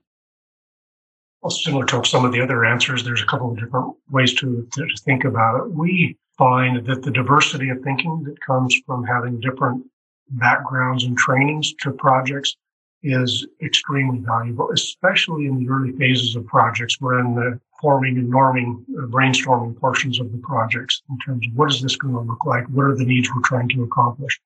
Well, 1.41 1.49
similar 1.49 1.85
to 1.87 2.03
some 2.03 2.25
of 2.25 2.31
the 2.31 2.41
other 2.41 2.65
answers, 2.65 3.03
there's 3.03 3.23
a 3.23 3.25
couple 3.25 3.49
of 3.49 3.57
different 3.57 3.95
ways 4.11 4.35
to, 4.35 4.67
to 4.73 4.87
think 5.03 5.23
about 5.23 5.57
it. 5.57 5.71
We 5.71 6.17
find 6.37 6.85
that 6.85 7.01
the 7.01 7.09
diversity 7.09 7.69
of 7.69 7.81
thinking 7.81 8.23
that 8.25 8.39
comes 8.41 8.79
from 8.85 9.03
having 9.03 9.39
different 9.39 9.83
backgrounds 10.29 11.05
and 11.05 11.17
trainings 11.17 11.73
to 11.81 11.91
projects 11.91 12.55
is 13.03 13.47
extremely 13.61 14.19
valuable, 14.19 14.71
especially 14.71 15.45
in 15.45 15.57
the 15.57 15.69
early 15.69 15.91
phases 15.93 16.35
of 16.35 16.45
projects. 16.45 16.99
We're 16.99 17.19
in 17.19 17.33
the 17.35 17.59
forming 17.81 18.17
and 18.17 18.31
norming, 18.31 18.83
uh, 18.97 19.07
brainstorming 19.07 19.79
portions 19.79 20.19
of 20.19 20.31
the 20.31 20.37
projects 20.39 21.01
in 21.09 21.17
terms 21.19 21.45
of 21.47 21.53
what 21.55 21.71
is 21.71 21.81
this 21.81 21.95
going 21.95 22.13
to 22.13 22.19
look 22.19 22.45
like? 22.45 22.67
What 22.67 22.85
are 22.85 22.95
the 22.95 23.05
needs 23.05 23.29
we're 23.33 23.41
trying 23.41 23.69
to 23.69 23.83
accomplish? 23.83 24.39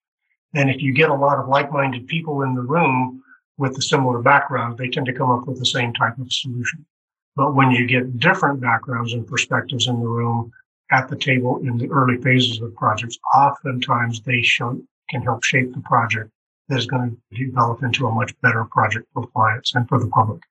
And 0.53 0.69
if 0.69 0.81
you 0.81 0.93
get 0.93 1.09
a 1.09 1.15
lot 1.15 1.39
of 1.39 1.47
like-minded 1.47 2.07
people 2.07 2.43
in 2.43 2.53
the 2.53 2.61
room 2.61 3.23
with 3.57 3.77
a 3.77 3.81
similar 3.81 4.21
background, 4.21 4.77
they 4.77 4.87
tend 4.87 5.07
to 5.07 5.13
come 5.13 5.31
up 5.31 5.47
with 5.47 5.57
the 5.57 5.65
same 5.65 5.93
type 5.93 6.17
of 6.19 6.31
solution. 6.31 6.85
But 7.35 7.55
when 7.55 7.71
you 7.71 7.87
get 7.87 8.19
different 8.19 8.61
backgrounds 8.61 9.13
and 9.13 9.25
perspectives 9.25 9.87
in 9.87 9.99
the 9.99 10.07
room 10.07 10.51
at 10.91 11.07
the 11.07 11.15
table 11.15 11.57
in 11.63 11.77
the 11.77 11.89
early 11.89 12.17
phases 12.21 12.61
of 12.61 12.75
projects, 12.75 13.17
oftentimes 13.35 14.21
they 14.21 14.43
show, 14.43 14.79
can 15.09 15.23
help 15.23 15.43
shape 15.43 15.73
the 15.73 15.81
project 15.81 16.29
that 16.73 16.79
is 16.79 16.85
going 16.87 17.15
to 17.31 17.45
develop 17.45 17.83
into 17.83 18.07
a 18.07 18.11
much 18.11 18.33
better 18.41 18.65
project 18.65 19.07
for 19.13 19.27
clients 19.27 19.75
and 19.75 19.87
for 19.87 19.99
the 19.99 20.07
public. 20.07 20.41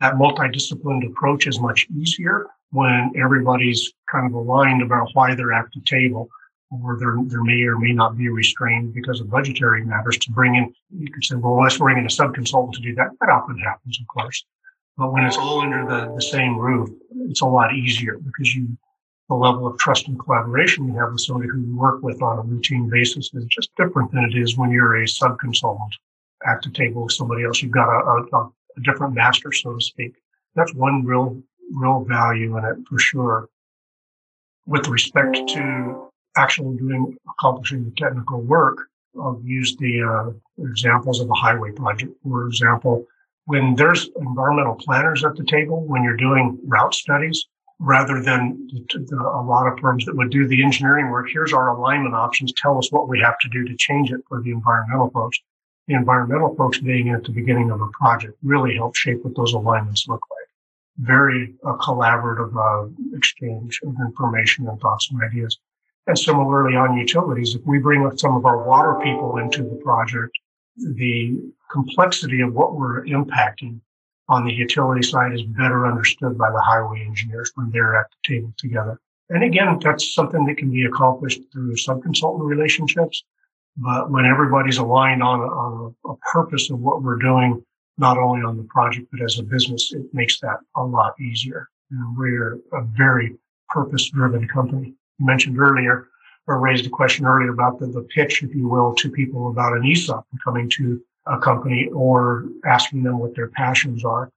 That 0.00 0.14
multidisciplined 0.14 1.06
approach 1.06 1.46
is 1.46 1.60
much 1.60 1.86
easier 1.94 2.46
when 2.70 3.12
everybody's 3.16 3.92
kind 4.10 4.26
of 4.26 4.32
aligned 4.32 4.82
about 4.82 5.10
why 5.12 5.34
they're 5.34 5.52
at 5.52 5.66
the 5.74 5.82
table 5.82 6.28
or 6.70 6.96
there, 6.98 7.16
there 7.26 7.42
may 7.42 7.62
or 7.64 7.78
may 7.78 7.92
not 7.92 8.16
be 8.16 8.28
restrained 8.28 8.94
because 8.94 9.20
of 9.20 9.28
budgetary 9.28 9.84
matters 9.84 10.16
to 10.18 10.30
bring 10.30 10.54
in, 10.54 10.72
you 10.96 11.12
could 11.12 11.24
say, 11.24 11.34
well, 11.34 11.60
let's 11.60 11.78
bring 11.78 11.98
in 11.98 12.06
a 12.06 12.10
sub-consultant 12.10 12.74
to 12.76 12.80
do 12.80 12.94
that. 12.94 13.08
That 13.20 13.28
often 13.28 13.58
happens, 13.58 13.98
of 14.00 14.06
course. 14.06 14.44
But 14.96 15.12
when 15.12 15.24
it's 15.24 15.36
all 15.36 15.60
under 15.60 15.84
the, 15.84 16.14
the 16.14 16.22
same 16.22 16.56
roof, 16.56 16.88
it's 17.28 17.40
a 17.40 17.46
lot 17.46 17.74
easier 17.74 18.18
because 18.18 18.54
you 18.54 18.68
the 19.30 19.36
level 19.36 19.64
of 19.64 19.78
trust 19.78 20.08
and 20.08 20.18
collaboration 20.18 20.88
you 20.88 20.98
have 20.98 21.12
with 21.12 21.20
somebody 21.20 21.48
who 21.48 21.60
you 21.60 21.76
work 21.76 22.02
with 22.02 22.20
on 22.20 22.38
a 22.38 22.42
routine 22.42 22.90
basis 22.90 23.30
is 23.32 23.44
just 23.44 23.70
different 23.76 24.10
than 24.10 24.24
it 24.24 24.36
is 24.36 24.58
when 24.58 24.72
you're 24.72 25.00
a 25.00 25.06
sub 25.06 25.38
consultant 25.38 25.94
at 26.44 26.60
the 26.62 26.70
table 26.70 27.04
with 27.04 27.12
somebody 27.12 27.44
else. 27.44 27.62
You've 27.62 27.70
got 27.70 27.88
a, 27.88 28.26
a, 28.34 28.40
a 28.40 28.80
different 28.82 29.14
master, 29.14 29.52
so 29.52 29.74
to 29.74 29.80
speak. 29.80 30.14
That's 30.56 30.74
one 30.74 31.04
real, 31.04 31.40
real 31.72 32.04
value 32.04 32.58
in 32.58 32.64
it 32.64 32.76
for 32.88 32.98
sure. 32.98 33.48
With 34.66 34.88
respect 34.88 35.36
to 35.50 36.10
actually 36.36 36.76
doing, 36.78 37.16
accomplishing 37.28 37.84
the 37.84 37.92
technical 37.92 38.40
work, 38.40 38.78
I'll 39.16 39.40
use 39.44 39.76
the 39.76 40.02
uh, 40.02 40.64
examples 40.64 41.20
of 41.20 41.30
a 41.30 41.34
highway 41.34 41.70
project. 41.70 42.12
For 42.24 42.48
example, 42.48 43.06
when 43.44 43.76
there's 43.76 44.10
environmental 44.16 44.74
planners 44.74 45.24
at 45.24 45.36
the 45.36 45.44
table, 45.44 45.84
when 45.86 46.02
you're 46.02 46.16
doing 46.16 46.58
route 46.64 46.94
studies, 46.94 47.46
rather 47.80 48.22
than 48.22 48.68
a 49.10 49.42
lot 49.42 49.66
of 49.66 49.78
firms 49.80 50.04
that 50.04 50.14
would 50.14 50.30
do 50.30 50.46
the 50.46 50.62
engineering 50.62 51.08
work. 51.10 51.28
Here's 51.32 51.54
our 51.54 51.70
alignment 51.70 52.14
options. 52.14 52.52
Tell 52.52 52.76
us 52.76 52.92
what 52.92 53.08
we 53.08 53.18
have 53.20 53.38
to 53.38 53.48
do 53.48 53.64
to 53.64 53.74
change 53.76 54.12
it 54.12 54.20
for 54.28 54.42
the 54.42 54.50
environmental 54.50 55.10
folks. 55.10 55.38
The 55.88 55.94
environmental 55.94 56.54
folks 56.56 56.78
being 56.78 57.08
at 57.08 57.24
the 57.24 57.32
beginning 57.32 57.70
of 57.70 57.80
a 57.80 57.88
project 57.88 58.36
really 58.42 58.76
help 58.76 58.96
shape 58.96 59.24
what 59.24 59.34
those 59.34 59.54
alignments 59.54 60.06
look 60.06 60.20
like. 60.30 60.48
Very 60.98 61.54
uh, 61.66 61.76
collaborative 61.76 62.54
uh, 62.54 62.90
exchange 63.16 63.80
of 63.82 63.94
information 64.00 64.68
and 64.68 64.78
thoughts 64.78 65.08
and 65.10 65.22
ideas. 65.22 65.58
And 66.06 66.18
similarly 66.18 66.76
on 66.76 66.98
utilities, 66.98 67.54
if 67.54 67.62
we 67.64 67.78
bring 67.78 68.08
some 68.18 68.36
of 68.36 68.44
our 68.44 68.62
water 68.62 69.00
people 69.02 69.38
into 69.38 69.62
the 69.62 69.80
project, 69.82 70.38
the 70.76 71.50
complexity 71.72 72.42
of 72.42 72.52
what 72.52 72.74
we're 72.74 73.04
impacting 73.06 73.80
on 74.30 74.46
the 74.46 74.52
utility 74.52 75.02
side 75.02 75.32
is 75.34 75.42
better 75.42 75.86
understood 75.86 76.38
by 76.38 76.50
the 76.50 76.60
highway 76.60 77.04
engineers 77.04 77.50
when 77.56 77.68
they're 77.70 77.96
at 77.96 78.06
the 78.10 78.34
table 78.34 78.54
together. 78.56 78.98
And 79.28 79.42
again, 79.42 79.78
that's 79.82 80.14
something 80.14 80.46
that 80.46 80.56
can 80.56 80.70
be 80.70 80.84
accomplished 80.84 81.40
through 81.52 81.76
sub-consultant 81.76 82.44
relationships. 82.44 83.24
But 83.76 84.10
when 84.10 84.24
everybody's 84.24 84.78
aligned 84.78 85.22
on, 85.22 85.40
a, 85.40 85.44
on 85.44 85.94
a, 86.04 86.10
a 86.12 86.16
purpose 86.32 86.70
of 86.70 86.78
what 86.78 87.02
we're 87.02 87.18
doing, 87.18 87.64
not 87.98 88.18
only 88.18 88.42
on 88.42 88.56
the 88.56 88.64
project, 88.64 89.08
but 89.10 89.20
as 89.20 89.38
a 89.38 89.42
business, 89.42 89.92
it 89.92 90.06
makes 90.12 90.38
that 90.40 90.58
a 90.76 90.84
lot 90.84 91.20
easier. 91.20 91.68
And 91.90 92.16
we're 92.16 92.60
a 92.72 92.82
very 92.96 93.36
purpose 93.68 94.08
driven 94.10 94.46
company. 94.46 94.94
You 95.18 95.26
mentioned 95.26 95.58
earlier, 95.58 96.06
or 96.46 96.58
raised 96.58 96.86
a 96.86 96.90
question 96.90 97.26
earlier 97.26 97.50
about 97.50 97.78
the, 97.80 97.86
the 97.86 98.02
pitch, 98.02 98.42
if 98.42 98.54
you 98.54 98.68
will, 98.68 98.94
to 98.94 99.10
people 99.10 99.48
about 99.48 99.76
an 99.76 99.84
ESOP 99.84 100.24
coming 100.42 100.70
to 100.76 101.02
a 101.30 101.38
company 101.38 101.88
or 101.94 102.46
asking 102.64 103.02
them 103.02 103.18
what 103.18 103.34
their 103.34 103.48
passions 103.48 104.04
are. 104.04 104.30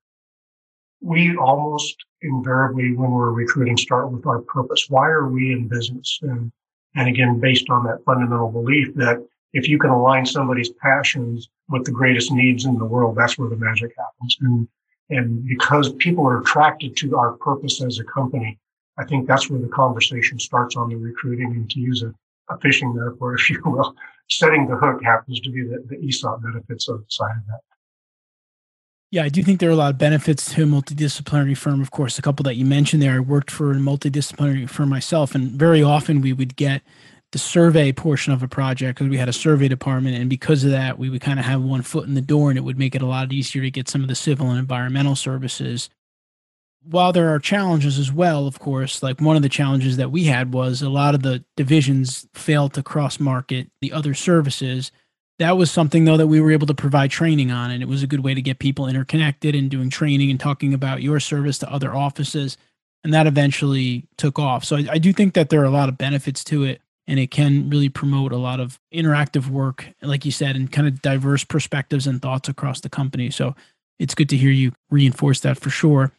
We 1.01 1.35
almost 1.35 1.97
invariably, 2.21 2.93
when 2.95 3.11
we're 3.11 3.31
recruiting, 3.31 3.75
start 3.77 4.11
with 4.11 4.25
our 4.25 4.39
purpose. 4.39 4.85
Why 4.89 5.07
are 5.07 5.27
we 5.27 5.51
in 5.51 5.67
business? 5.67 6.19
And, 6.21 6.51
and 6.95 7.09
again, 7.09 7.39
based 7.39 7.69
on 7.69 7.83
that 7.85 8.03
fundamental 8.05 8.49
belief 8.49 8.93
that 8.95 9.25
if 9.53 9.67
you 9.67 9.77
can 9.77 9.89
align 9.89 10.25
somebody's 10.25 10.69
passions 10.69 11.49
with 11.69 11.85
the 11.85 11.91
greatest 11.91 12.31
needs 12.31 12.65
in 12.65 12.77
the 12.77 12.85
world, 12.85 13.15
that's 13.15 13.37
where 13.37 13.49
the 13.49 13.57
magic 13.57 13.91
happens. 13.97 14.37
And, 14.41 14.67
and 15.09 15.45
because 15.45 15.93
people 15.93 16.25
are 16.27 16.39
attracted 16.39 16.95
to 16.97 17.17
our 17.17 17.33
purpose 17.33 17.81
as 17.81 17.99
a 17.99 18.03
company, 18.03 18.57
I 18.97 19.05
think 19.05 19.27
that's 19.27 19.49
where 19.49 19.59
the 19.59 19.67
conversation 19.67 20.39
starts 20.39 20.75
on 20.75 20.89
the 20.89 20.95
recruiting 20.95 21.51
and 21.51 21.69
to 21.71 21.79
use 21.79 22.03
a, 22.03 22.13
fishing 22.61 22.95
metaphor, 22.95 23.35
if 23.39 23.49
you 23.49 23.61
will, 23.65 23.95
setting 24.29 24.67
the 24.67 24.75
hook 24.75 25.03
happens 25.03 25.39
to 25.41 25.51
be 25.51 25.63
the, 25.63 25.83
the 25.87 26.07
ESOP 26.07 26.41
benefits 26.41 26.87
of 26.87 26.99
the 26.99 27.05
side 27.09 27.35
of 27.37 27.45
that. 27.47 27.59
Yeah, 29.11 29.23
I 29.23 29.29
do 29.29 29.43
think 29.43 29.59
there 29.59 29.69
are 29.69 29.73
a 29.73 29.75
lot 29.75 29.91
of 29.91 29.99
benefits 29.99 30.51
to 30.55 30.63
a 30.63 30.65
multidisciplinary 30.65 31.55
firm. 31.55 31.81
Of 31.81 31.91
course, 31.91 32.17
a 32.17 32.23
couple 32.23 32.41
that 32.45 32.55
you 32.55 32.65
mentioned 32.65 33.03
there. 33.03 33.15
I 33.15 33.19
worked 33.19 33.51
for 33.51 33.71
a 33.71 33.75
multidisciplinary 33.75 34.67
firm 34.67 34.89
myself, 34.89 35.35
and 35.35 35.51
very 35.51 35.83
often 35.83 36.19
we 36.19 36.33
would 36.33 36.55
get 36.55 36.81
the 37.31 37.37
survey 37.37 37.91
portion 37.91 38.33
of 38.33 38.41
a 38.41 38.47
project 38.47 38.97
because 38.97 39.09
we 39.09 39.17
had 39.17 39.29
a 39.29 39.33
survey 39.33 39.67
department. 39.67 40.15
And 40.15 40.31
because 40.31 40.63
of 40.63 40.71
that, 40.71 40.97
we 40.97 41.11
would 41.11 41.21
kind 41.21 41.39
of 41.39 41.45
have 41.45 41.61
one 41.61 41.83
foot 41.83 42.07
in 42.07 42.15
the 42.15 42.21
door, 42.21 42.49
and 42.49 42.57
it 42.57 42.63
would 42.63 42.79
make 42.79 42.95
it 42.95 43.03
a 43.03 43.05
lot 43.05 43.31
easier 43.31 43.61
to 43.61 43.69
get 43.69 43.87
some 43.87 44.01
of 44.01 44.07
the 44.07 44.15
civil 44.15 44.49
and 44.49 44.57
environmental 44.57 45.15
services 45.15 45.91
while 46.85 47.13
there 47.13 47.33
are 47.33 47.39
challenges 47.39 47.97
as 47.97 48.11
well, 48.11 48.47
of 48.47 48.59
course, 48.59 49.01
like 49.01 49.21
one 49.21 49.35
of 49.35 49.41
the 49.41 49.49
challenges 49.49 49.97
that 49.97 50.11
we 50.11 50.25
had 50.25 50.53
was 50.53 50.81
a 50.81 50.89
lot 50.89 51.15
of 51.15 51.23
the 51.23 51.43
divisions 51.55 52.27
failed 52.33 52.73
to 52.73 52.83
cross 52.83 53.19
market 53.19 53.69
the 53.81 53.93
other 53.93 54.13
services. 54.13 54.91
That 55.39 55.57
was 55.57 55.71
something 55.71 56.05
though 56.05 56.17
that 56.17 56.27
we 56.27 56.41
were 56.41 56.51
able 56.51 56.67
to 56.67 56.73
provide 56.73 57.11
training 57.11 57.51
on, 57.51 57.71
and 57.71 57.81
it 57.81 57.87
was 57.87 58.03
a 58.03 58.07
good 58.07 58.21
way 58.21 58.33
to 58.33 58.41
get 58.41 58.59
people 58.59 58.87
interconnected 58.87 59.55
and 59.55 59.69
doing 59.69 59.89
training 59.89 60.29
and 60.29 60.39
talking 60.39 60.73
about 60.73 61.01
your 61.01 61.19
service 61.19 61.57
to 61.59 61.71
other 61.71 61.93
offices. 61.93 62.57
And 63.03 63.13
that 63.13 63.27
eventually 63.27 64.07
took 64.17 64.39
off. 64.39 64.63
So 64.63 64.77
I, 64.77 64.85
I 64.91 64.97
do 64.97 65.11
think 65.11 65.33
that 65.33 65.49
there 65.49 65.61
are 65.61 65.65
a 65.65 65.71
lot 65.71 65.89
of 65.89 65.97
benefits 65.97 66.43
to 66.45 66.63
it, 66.63 66.81
and 67.05 67.19
it 67.19 67.31
can 67.31 67.69
really 67.69 67.89
promote 67.89 68.31
a 68.31 68.37
lot 68.37 68.61
of 68.61 68.79
interactive 68.93 69.47
work, 69.47 69.89
like 70.01 70.23
you 70.23 70.31
said, 70.31 70.55
and 70.55 70.71
kind 70.71 70.87
of 70.87 71.01
diverse 71.01 71.43
perspectives 71.43 72.07
and 72.07 72.21
thoughts 72.21 72.47
across 72.47 72.79
the 72.79 72.89
company. 72.89 73.29
So 73.29 73.55
it's 73.99 74.15
good 74.15 74.29
to 74.29 74.37
hear 74.37 74.51
you 74.51 74.71
reinforce 74.89 75.41
that 75.41 75.59
for 75.59 75.69
sure 75.69 76.13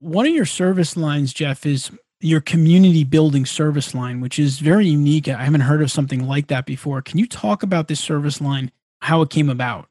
one 0.00 0.26
of 0.26 0.34
your 0.34 0.46
service 0.46 0.96
lines, 0.96 1.32
Jeff, 1.32 1.64
is 1.64 1.90
your 2.20 2.40
community 2.40 3.04
building 3.04 3.46
service 3.46 3.94
line, 3.94 4.20
which 4.20 4.38
is 4.38 4.58
very 4.58 4.86
unique. 4.86 5.28
I 5.28 5.44
haven't 5.44 5.62
heard 5.62 5.82
of 5.82 5.90
something 5.90 6.26
like 6.26 6.48
that 6.48 6.66
before. 6.66 7.00
Can 7.00 7.18
you 7.18 7.26
talk 7.26 7.62
about 7.62 7.88
this 7.88 8.00
service 8.00 8.40
line, 8.40 8.72
how 9.00 9.22
it 9.22 9.30
came 9.30 9.48
about? 9.48 9.86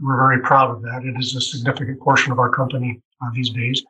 We're 0.00 0.16
very 0.16 0.40
proud 0.40 0.70
of 0.70 0.82
that. 0.82 1.02
It 1.04 1.18
is 1.18 1.36
a 1.36 1.40
significant 1.40 2.00
portion 2.00 2.32
of 2.32 2.38
our 2.38 2.48
company 2.48 3.00
uh, 3.22 3.30
these 3.34 3.50
days. 3.50 3.84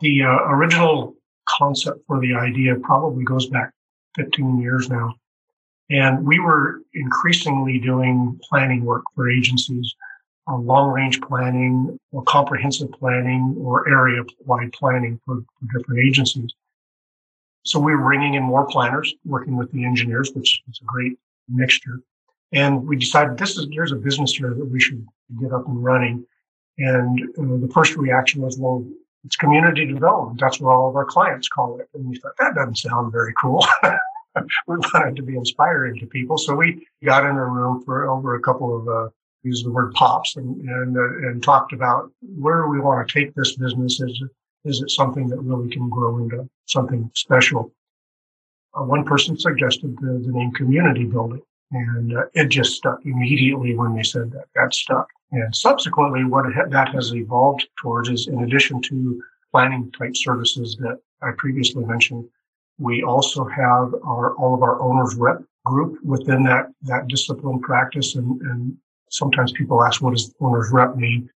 The 0.00 0.22
uh, 0.22 0.38
original 0.48 1.14
concept 1.48 2.00
for 2.06 2.20
the 2.20 2.34
idea 2.34 2.74
probably 2.76 3.24
goes 3.24 3.46
back 3.46 3.70
15 4.16 4.60
years 4.60 4.90
now. 4.90 5.14
And 5.90 6.26
we 6.26 6.40
were 6.40 6.80
increasingly 6.94 7.78
doing 7.78 8.38
planning 8.48 8.84
work 8.84 9.04
for 9.14 9.30
agencies 9.30 9.94
uh, 10.48 10.56
long 10.56 10.90
range 10.90 11.20
planning 11.22 11.98
or 12.12 12.22
comprehensive 12.24 12.92
planning 12.92 13.54
or 13.58 13.88
area 13.88 14.22
wide 14.44 14.72
planning 14.72 15.20
for, 15.24 15.36
for 15.36 15.78
different 15.78 16.00
agencies. 16.00 16.52
So 17.64 17.78
we 17.78 17.96
were 17.96 18.02
bringing 18.02 18.34
in 18.34 18.42
more 18.42 18.66
planners, 18.66 19.14
working 19.24 19.56
with 19.56 19.72
the 19.72 19.84
engineers, 19.84 20.30
which 20.34 20.62
is 20.68 20.80
a 20.82 20.84
great 20.84 21.18
mixture. 21.48 22.00
And 22.52 22.86
we 22.86 22.96
decided 22.96 23.38
this 23.38 23.56
is, 23.56 23.66
there's 23.74 23.92
a 23.92 23.96
business 23.96 24.34
here 24.34 24.52
that 24.54 24.64
we 24.64 24.78
should 24.78 25.06
get 25.40 25.52
up 25.52 25.66
and 25.66 25.82
running. 25.82 26.26
And 26.76 27.20
uh, 27.38 27.66
the 27.66 27.70
first 27.72 27.96
reaction 27.96 28.42
was, 28.42 28.58
well, 28.58 28.86
it's 29.24 29.36
community 29.36 29.86
development. 29.86 30.40
That's 30.40 30.60
what 30.60 30.70
all 30.70 30.88
of 30.90 30.96
our 30.96 31.06
clients 31.06 31.48
call 31.48 31.80
it. 31.80 31.88
And 31.94 32.06
we 32.06 32.18
thought 32.18 32.34
that 32.38 32.54
doesn't 32.54 32.76
sound 32.76 33.12
very 33.12 33.32
cool. 33.40 33.66
we 34.66 34.76
wanted 34.76 35.16
to 35.16 35.22
be 35.22 35.36
inspiring 35.36 35.98
to 36.00 36.06
people. 36.06 36.36
So 36.36 36.54
we 36.54 36.86
got 37.02 37.24
in 37.24 37.36
a 37.36 37.46
room 37.46 37.82
for 37.82 38.10
over 38.10 38.34
a 38.34 38.40
couple 38.40 38.76
of, 38.76 38.88
uh, 38.88 39.08
use 39.44 39.62
the 39.62 39.70
word 39.70 39.92
pops 39.94 40.36
and, 40.36 40.60
and, 40.68 40.96
uh, 40.96 41.28
and 41.28 41.42
talked 41.42 41.72
about 41.72 42.10
where 42.22 42.68
we 42.68 42.80
want 42.80 43.06
to 43.06 43.12
take 43.12 43.34
this 43.34 43.56
business. 43.56 44.00
Is, 44.00 44.22
is 44.64 44.80
it 44.80 44.90
something 44.90 45.28
that 45.28 45.40
really 45.40 45.70
can 45.70 45.88
grow 45.88 46.18
into 46.18 46.48
something 46.66 47.10
special? 47.14 47.72
Uh, 48.74 48.82
one 48.82 49.04
person 49.04 49.38
suggested 49.38 49.96
the, 50.00 50.22
the, 50.24 50.32
name 50.32 50.50
community 50.52 51.04
building 51.04 51.42
and 51.70 52.16
uh, 52.16 52.24
it 52.34 52.48
just 52.48 52.74
stuck 52.74 52.98
immediately 53.04 53.76
when 53.76 53.94
they 53.94 54.02
said 54.02 54.32
that. 54.32 54.46
That 54.54 54.74
stuck. 54.74 55.06
And 55.32 55.54
subsequently, 55.54 56.24
what 56.24 56.52
ha- 56.52 56.68
that 56.70 56.88
has 56.90 57.14
evolved 57.14 57.68
towards 57.80 58.08
is 58.08 58.26
in 58.26 58.42
addition 58.42 58.80
to 58.82 59.22
planning 59.52 59.92
type 59.92 60.16
services 60.16 60.76
that 60.80 60.98
I 61.22 61.30
previously 61.36 61.84
mentioned, 61.84 62.28
we 62.78 63.02
also 63.02 63.44
have 63.44 63.94
our, 64.04 64.34
all 64.34 64.54
of 64.54 64.62
our 64.62 64.80
owners 64.80 65.14
rep 65.14 65.42
group 65.64 65.98
within 66.04 66.42
that, 66.42 66.72
that 66.82 67.08
discipline 67.08 67.60
practice. 67.60 68.16
And, 68.16 68.40
and 68.42 68.76
sometimes 69.14 69.52
people 69.52 69.82
ask, 69.82 70.02
what 70.02 70.12
does 70.12 70.34
owners 70.40 70.70
rep 70.72 70.96
mean? 70.96 71.30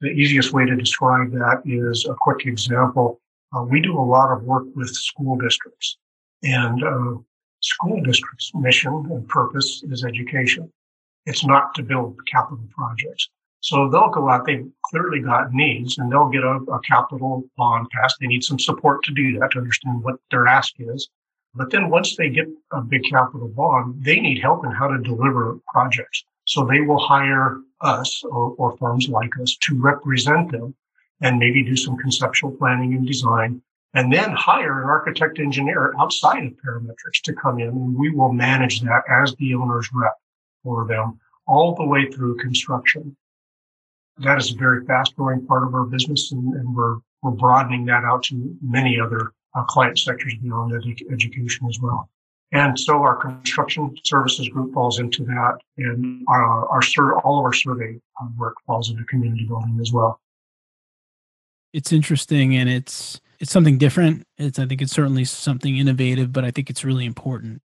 The 0.00 0.08
easiest 0.08 0.52
way 0.52 0.64
to 0.64 0.76
describe 0.76 1.32
that 1.32 1.62
is 1.64 2.06
a 2.06 2.14
quick 2.14 2.46
example. 2.46 3.20
Uh, 3.54 3.62
we 3.62 3.80
do 3.80 3.98
a 3.98 4.00
lot 4.00 4.32
of 4.32 4.44
work 4.44 4.66
with 4.74 4.88
school 4.90 5.36
districts 5.36 5.98
and 6.44 6.84
uh, 6.84 7.14
school 7.60 8.00
districts' 8.02 8.52
mission 8.54 8.92
and 9.10 9.28
purpose 9.28 9.82
is 9.90 10.04
education. 10.04 10.70
It's 11.26 11.44
not 11.44 11.74
to 11.74 11.82
build 11.82 12.16
capital 12.26 12.64
projects. 12.70 13.28
So 13.60 13.88
they'll 13.88 14.10
go 14.10 14.30
out, 14.30 14.46
they've 14.46 14.70
clearly 14.84 15.20
got 15.20 15.52
needs 15.52 15.98
and 15.98 16.12
they'll 16.12 16.28
get 16.28 16.44
a, 16.44 16.60
a, 16.72 16.80
capital 16.80 17.42
bond 17.56 17.88
passed. 17.90 18.16
They 18.20 18.28
need 18.28 18.44
some 18.44 18.60
support 18.60 19.02
to 19.04 19.12
do 19.12 19.36
that 19.40 19.50
to 19.52 19.58
understand 19.58 20.04
what 20.04 20.16
their 20.30 20.46
ask 20.46 20.74
is. 20.78 21.08
But 21.54 21.70
then 21.70 21.90
once 21.90 22.14
they 22.14 22.28
get 22.28 22.46
a 22.72 22.80
big 22.80 23.02
capital 23.10 23.48
bond, 23.48 24.04
they 24.04 24.20
need 24.20 24.40
help 24.40 24.64
in 24.64 24.70
how 24.70 24.86
to 24.86 25.02
deliver 25.02 25.58
projects. 25.72 26.24
So 26.48 26.64
they 26.64 26.80
will 26.80 26.98
hire 26.98 27.60
us 27.82 28.24
or, 28.24 28.54
or 28.56 28.76
firms 28.78 29.08
like 29.08 29.38
us 29.38 29.54
to 29.64 29.78
represent 29.78 30.50
them 30.50 30.74
and 31.20 31.38
maybe 31.38 31.62
do 31.62 31.76
some 31.76 31.98
conceptual 31.98 32.52
planning 32.52 32.94
and 32.94 33.06
design 33.06 33.60
and 33.92 34.10
then 34.10 34.32
hire 34.32 34.82
an 34.82 34.88
architect 34.88 35.38
engineer 35.38 35.92
outside 36.00 36.44
of 36.44 36.52
parametrix 36.64 37.20
to 37.24 37.34
come 37.34 37.58
in 37.58 37.68
and 37.68 37.94
we 37.94 38.08
will 38.10 38.32
manage 38.32 38.80
that 38.80 39.02
as 39.10 39.34
the 39.34 39.54
owner's 39.54 39.90
rep 39.92 40.14
for 40.62 40.86
them 40.86 41.18
all 41.46 41.74
the 41.74 41.84
way 41.84 42.10
through 42.10 42.36
construction 42.38 43.14
that 44.18 44.38
is 44.38 44.52
a 44.52 44.56
very 44.56 44.86
fast 44.86 45.14
growing 45.16 45.44
part 45.46 45.64
of 45.64 45.74
our 45.74 45.84
business 45.84 46.32
and, 46.32 46.54
and 46.54 46.74
we're, 46.74 46.96
we're 47.22 47.30
broadening 47.30 47.84
that 47.84 48.04
out 48.04 48.22
to 48.22 48.56
many 48.62 48.98
other 48.98 49.32
uh, 49.54 49.64
client 49.64 49.98
sectors 49.98 50.34
beyond 50.42 50.72
edu- 50.72 51.12
education 51.12 51.66
as 51.68 51.78
well. 51.80 52.08
And 52.52 52.78
so 52.78 53.02
our 53.02 53.16
construction 53.16 53.94
services 54.04 54.48
group 54.48 54.72
falls 54.72 54.98
into 54.98 55.24
that 55.24 55.58
and 55.76 56.24
our, 56.28 56.66
our 56.68 57.20
all 57.20 57.38
of 57.38 57.44
our 57.44 57.52
survey 57.52 58.00
uh, 58.20 58.26
work 58.38 58.54
falls 58.66 58.90
into 58.90 59.04
community 59.04 59.44
building 59.44 59.78
as 59.80 59.92
well. 59.92 60.20
It's 61.74 61.92
interesting 61.92 62.56
and 62.56 62.70
it's, 62.70 63.20
it's 63.38 63.52
something 63.52 63.76
different. 63.76 64.26
It's, 64.38 64.58
I 64.58 64.66
think 64.66 64.80
it's 64.80 64.92
certainly 64.92 65.26
something 65.26 65.76
innovative, 65.76 66.32
but 66.32 66.44
I 66.44 66.50
think 66.50 66.70
it's 66.70 66.84
really 66.84 67.04
important 67.04 67.60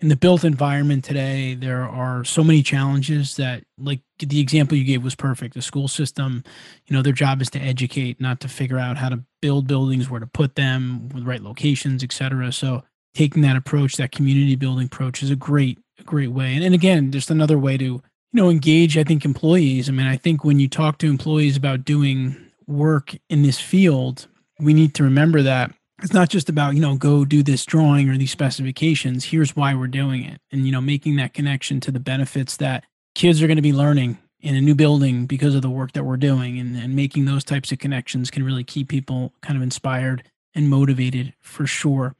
in 0.00 0.08
the 0.08 0.16
built 0.16 0.44
environment 0.44 1.04
today, 1.04 1.54
there 1.54 1.82
are 1.82 2.22
so 2.22 2.44
many 2.44 2.62
challenges 2.62 3.36
that, 3.36 3.64
like 3.78 4.00
the 4.18 4.40
example 4.40 4.76
you 4.76 4.84
gave 4.84 5.02
was 5.02 5.14
perfect. 5.14 5.54
The 5.54 5.62
school 5.62 5.88
system, 5.88 6.44
you 6.86 6.94
know, 6.94 7.02
their 7.02 7.14
job 7.14 7.40
is 7.40 7.48
to 7.50 7.58
educate, 7.58 8.20
not 8.20 8.40
to 8.40 8.48
figure 8.48 8.78
out 8.78 8.98
how 8.98 9.08
to 9.08 9.24
build 9.40 9.66
buildings, 9.66 10.10
where 10.10 10.20
to 10.20 10.26
put 10.26 10.54
them, 10.54 11.08
with 11.08 11.24
the 11.24 11.28
right 11.28 11.42
locations, 11.42 12.04
et 12.04 12.12
cetera. 12.12 12.52
So 12.52 12.84
taking 13.16 13.42
that 13.42 13.56
approach, 13.56 13.96
that 13.96 14.12
community 14.12 14.56
building 14.56 14.86
approach 14.86 15.22
is 15.22 15.30
a 15.30 15.36
great, 15.36 15.78
great 16.04 16.32
way. 16.32 16.54
And, 16.54 16.62
and 16.62 16.74
again, 16.74 17.10
just 17.10 17.30
another 17.30 17.58
way 17.58 17.78
to, 17.78 17.84
you 17.84 18.02
know, 18.32 18.50
engage, 18.50 18.98
I 18.98 19.04
think, 19.04 19.24
employees. 19.24 19.88
I 19.88 19.92
mean, 19.92 20.06
I 20.06 20.16
think 20.16 20.44
when 20.44 20.60
you 20.60 20.68
talk 20.68 20.98
to 20.98 21.06
employees 21.06 21.56
about 21.56 21.84
doing 21.84 22.36
work 22.66 23.16
in 23.30 23.42
this 23.42 23.58
field, 23.58 24.26
we 24.60 24.74
need 24.74 24.94
to 24.96 25.02
remember 25.02 25.40
that 25.42 25.72
it's 26.02 26.12
not 26.12 26.28
just 26.28 26.50
about 26.50 26.74
you 26.74 26.80
know 26.80 26.94
go 26.94 27.24
do 27.24 27.42
this 27.42 27.64
drawing 27.64 28.10
or 28.10 28.18
these 28.18 28.30
specifications 28.30 29.24
here's 29.24 29.56
why 29.56 29.74
we're 29.74 29.86
doing 29.86 30.22
it 30.22 30.38
and 30.52 30.66
you 30.66 30.72
know 30.72 30.80
making 30.80 31.16
that 31.16 31.32
connection 31.32 31.80
to 31.80 31.90
the 31.90 31.98
benefits 31.98 32.58
that 32.58 32.84
kids 33.14 33.42
are 33.42 33.46
going 33.46 33.56
to 33.56 33.62
be 33.62 33.72
learning 33.72 34.18
in 34.40 34.54
a 34.54 34.60
new 34.60 34.74
building 34.74 35.24
because 35.24 35.54
of 35.54 35.62
the 35.62 35.70
work 35.70 35.92
that 35.92 36.04
we're 36.04 36.18
doing 36.18 36.58
and, 36.58 36.76
and 36.76 36.94
making 36.94 37.24
those 37.24 37.42
types 37.42 37.72
of 37.72 37.78
connections 37.78 38.30
can 38.30 38.44
really 38.44 38.62
keep 38.62 38.88
people 38.88 39.32
kind 39.40 39.56
of 39.56 39.62
inspired 39.62 40.22
and 40.54 40.68
motivated 40.68 41.32
for 41.40 41.66
sure 41.66 42.14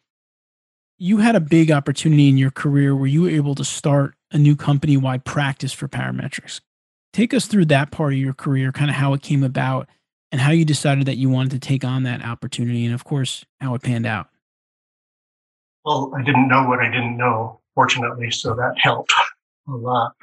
you 0.99 1.19
had 1.19 1.37
a 1.37 1.41
big 1.41 1.71
opportunity 1.71 2.29
in 2.29 2.39
your 2.39 2.51
career 2.51 2.97
where 2.97 3.07
you 3.07 3.23
were 3.23 3.29
able 3.29 3.55
to 3.55 3.65
start 3.65 4.15
a 4.33 4.39
new 4.39 4.57
company 4.57 4.97
wide 4.97 5.25
practice 5.25 5.73
for 5.73 5.89
parametrix. 5.89 6.61
Take 7.13 7.35
us 7.35 7.47
through 7.47 7.67
that 7.67 7.91
part 7.91 8.13
of 8.13 8.19
your 8.19 8.35
career 8.35 8.73
kind 8.73 8.91
of 8.91 8.97
how 8.97 9.15
it 9.15 9.23
came 9.23 9.43
about 9.43 9.89
and 10.33 10.41
how 10.41 10.51
you 10.51 10.65
decided 10.65 11.07
that 11.07 11.17
you 11.17 11.29
wanted 11.29 11.53
to 11.53 11.59
take 11.59 11.85
on 11.85 12.03
that 12.05 12.25
opportunity 12.25 12.85
and 12.85 12.95
of 12.95 13.05
course 13.05 13.45
how 13.61 13.75
it 13.75 13.83
panned 13.83 14.07
out. 14.07 14.29
Well 15.85 16.13
i 16.17 16.23
didn't 16.23 16.49
know 16.49 16.67
what 16.67 16.81
i 16.81 16.91
didn't 16.91 17.17
know 17.17 17.61
fortunately 17.75 18.31
so 18.31 18.55
that 18.55 18.75
helped 18.79 19.13
a 19.69 19.73
lot. 19.73 20.15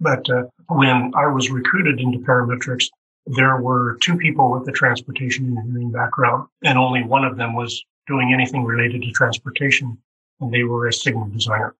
But 0.00 0.28
uh, 0.28 0.44
when 0.68 1.12
i 1.14 1.26
was 1.26 1.50
recruited 1.50 2.00
into 2.00 2.18
parametrix 2.18 2.88
there 3.26 3.60
were 3.60 3.98
two 4.02 4.16
people 4.16 4.50
with 4.50 4.68
a 4.68 4.72
transportation 4.72 5.46
engineering 5.46 5.92
background 5.92 6.48
and 6.64 6.76
only 6.76 7.04
one 7.04 7.24
of 7.24 7.36
them 7.36 7.54
was 7.54 7.84
doing 8.08 8.32
anything 8.32 8.64
related 8.64 9.02
to 9.02 9.12
transportation 9.12 9.96
and 10.42 10.52
they 10.52 10.64
were 10.64 10.88
a 10.88 10.92
signal 10.92 11.26
designer 11.28 11.74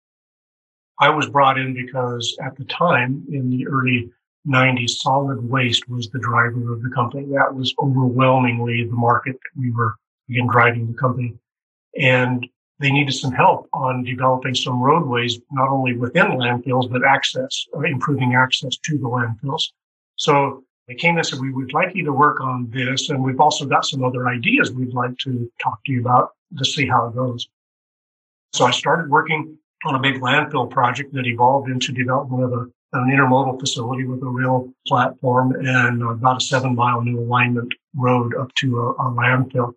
i 1.01 1.09
was 1.09 1.29
brought 1.29 1.59
in 1.59 1.75
because 1.75 2.37
at 2.43 2.57
the 2.57 2.65
time 2.65 3.25
in 3.31 3.51
the 3.51 3.67
early 3.67 4.11
90s, 4.47 4.91
solid 4.91 5.49
waste 5.49 5.89
was 5.89 6.09
the 6.11 6.19
driver 6.19 6.73
of 6.73 6.83
the 6.83 6.91
company. 6.91 7.27
That 7.33 7.55
was 7.55 7.75
overwhelmingly 7.79 8.85
the 8.85 8.93
market 8.93 9.35
that 9.35 9.61
we 9.61 9.71
were 9.71 9.95
again 10.29 10.49
driving 10.49 10.87
the 10.87 10.99
company. 10.99 11.35
And 11.99 12.47
they 12.81 12.91
needed 12.91 13.13
some 13.13 13.33
help 13.33 13.69
on 13.73 14.03
developing 14.03 14.55
some 14.55 14.81
roadways, 14.81 15.39
not 15.53 15.69
only 15.69 15.97
within 15.97 16.27
landfills, 16.27 16.91
but 16.91 17.05
access, 17.05 17.67
improving 17.85 18.35
access 18.35 18.77
to 18.79 18.99
the 18.99 19.09
landfills. 19.09 19.63
So 20.17 20.65
they 20.89 20.95
came 20.95 21.17
and 21.17 21.25
said, 21.25 21.39
we 21.39 21.53
would 21.53 21.73
like 21.73 21.95
you 21.95 22.05
to 22.05 22.13
work 22.13 22.41
on 22.41 22.69
this. 22.71 23.11
And 23.11 23.23
we've 23.23 23.41
also 23.41 23.67
got 23.67 23.85
some 23.85 24.03
other 24.03 24.29
ideas 24.29 24.73
we'd 24.73 24.95
like 24.95 25.17
to 25.19 25.51
talk 25.63 25.79
to 25.85 25.93
you 25.93 26.01
about 26.01 26.31
to 26.59 26.65
see 26.65 26.89
how 26.89 27.07
it 27.07 27.15
goes. 27.15 27.49
So 28.53 28.67
I 28.67 28.71
started 28.71 29.11
working 29.11 29.59
on 29.85 29.95
a 29.95 29.99
big 29.99 30.21
landfill 30.21 30.71
project 30.71 31.13
that 31.15 31.27
evolved 31.27 31.71
into 31.71 31.93
development 31.93 32.45
of 32.45 32.53
a 32.53 32.67
an 32.93 33.11
intermodal 33.11 33.59
facility 33.59 34.05
with 34.05 34.23
a 34.23 34.27
rail 34.27 34.73
platform 34.87 35.53
and 35.53 36.03
about 36.03 36.43
a 36.43 36.45
seven 36.45 36.75
mile 36.75 37.01
new 37.01 37.19
alignment 37.19 37.73
road 37.97 38.35
up 38.37 38.55
to 38.57 38.81
a, 38.81 38.91
a 38.91 39.11
landfill. 39.11 39.73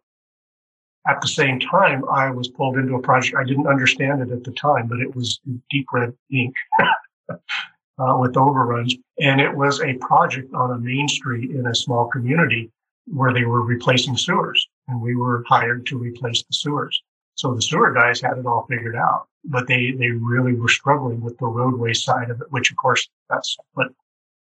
At 1.08 1.22
the 1.22 1.28
same 1.28 1.60
time, 1.60 2.04
I 2.10 2.30
was 2.30 2.48
pulled 2.48 2.78
into 2.78 2.96
a 2.96 3.02
project. 3.02 3.38
I 3.38 3.44
didn't 3.44 3.68
understand 3.68 4.22
it 4.22 4.32
at 4.32 4.44
the 4.44 4.52
time, 4.52 4.88
but 4.88 5.00
it 5.00 5.16
was 5.16 5.40
deep 5.70 5.88
red 5.94 6.14
ink 6.32 6.54
uh, 7.30 8.18
with 8.20 8.36
overruns. 8.36 8.96
And 9.20 9.40
it 9.40 9.56
was 9.56 9.82
a 9.82 9.94
project 9.94 10.54
on 10.54 10.72
a 10.72 10.78
main 10.78 11.08
street 11.08 11.52
in 11.52 11.68
a 11.68 11.76
small 11.76 12.08
community 12.08 12.72
where 13.08 13.32
they 13.32 13.46
were 13.46 13.62
replacing 13.62 14.18
sewers. 14.18 14.68
And 14.88 15.00
we 15.00 15.16
were 15.16 15.46
hired 15.48 15.86
to 15.88 15.98
replace 15.98 16.44
the 16.44 16.54
sewers. 16.54 17.02
So 17.36 17.54
the 17.54 17.62
sewer 17.62 17.91
guys 17.91 18.21
had 18.21 18.38
it 18.38 18.45
all 18.45 18.65
figured 18.69 18.95
out, 18.95 19.28
but 19.43 19.67
they, 19.67 19.91
they 19.91 20.10
really 20.10 20.54
were 20.54 20.69
struggling 20.69 21.21
with 21.21 21.38
the 21.38 21.45
roadway 21.45 21.93
side 21.93 22.30
of 22.30 22.41
it, 22.41 22.52
which 22.52 22.71
of 22.71 22.78
course 22.78 23.08
that's 23.30 23.58
what 23.74 23.89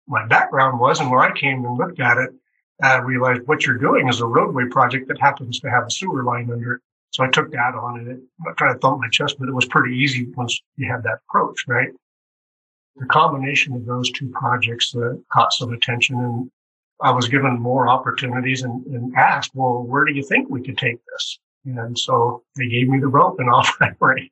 my 0.08 0.26
background 0.26 0.80
was. 0.80 0.98
And 0.98 1.10
where 1.10 1.20
I 1.20 1.38
came 1.38 1.64
and 1.64 1.78
looked 1.78 2.00
at 2.00 2.16
it, 2.16 2.30
I 2.82 2.96
realized 2.96 3.46
what 3.46 3.66
you're 3.66 3.76
doing 3.76 4.08
is 4.08 4.20
a 4.20 4.26
roadway 4.26 4.64
project 4.70 5.08
that 5.08 5.20
happens 5.20 5.60
to 5.60 5.70
have 5.70 5.86
a 5.86 5.90
sewer 5.90 6.24
line 6.24 6.50
under 6.50 6.74
it. 6.74 6.80
So 7.10 7.22
I 7.22 7.28
took 7.28 7.50
that 7.52 7.74
on 7.74 7.98
and 7.98 8.08
it, 8.08 8.14
I'm 8.14 8.46
not 8.46 8.56
trying 8.56 8.74
to 8.74 8.80
thump 8.80 9.00
my 9.00 9.08
chest, 9.10 9.36
but 9.38 9.48
it 9.48 9.54
was 9.54 9.66
pretty 9.66 9.96
easy 9.96 10.26
once 10.34 10.58
you 10.76 10.90
had 10.90 11.02
that 11.02 11.18
approach, 11.28 11.64
right? 11.68 11.90
The 12.96 13.06
combination 13.06 13.74
of 13.74 13.84
those 13.84 14.10
two 14.10 14.30
projects 14.30 14.92
that 14.92 15.22
caught 15.30 15.52
some 15.52 15.72
attention 15.72 16.16
and 16.16 16.50
I 17.02 17.10
was 17.10 17.28
given 17.28 17.58
more 17.58 17.88
opportunities 17.88 18.62
and, 18.62 18.84
and 18.86 19.14
asked, 19.16 19.52
well, 19.54 19.82
where 19.82 20.04
do 20.04 20.12
you 20.12 20.22
think 20.22 20.48
we 20.48 20.62
could 20.62 20.78
take 20.78 20.98
this? 21.12 21.38
And 21.64 21.98
so 21.98 22.42
they 22.56 22.68
gave 22.68 22.88
me 22.88 22.98
the 22.98 23.08
rope 23.08 23.38
and 23.38 23.50
off 23.54 23.76
I 23.80 23.90
went. 24.00 24.30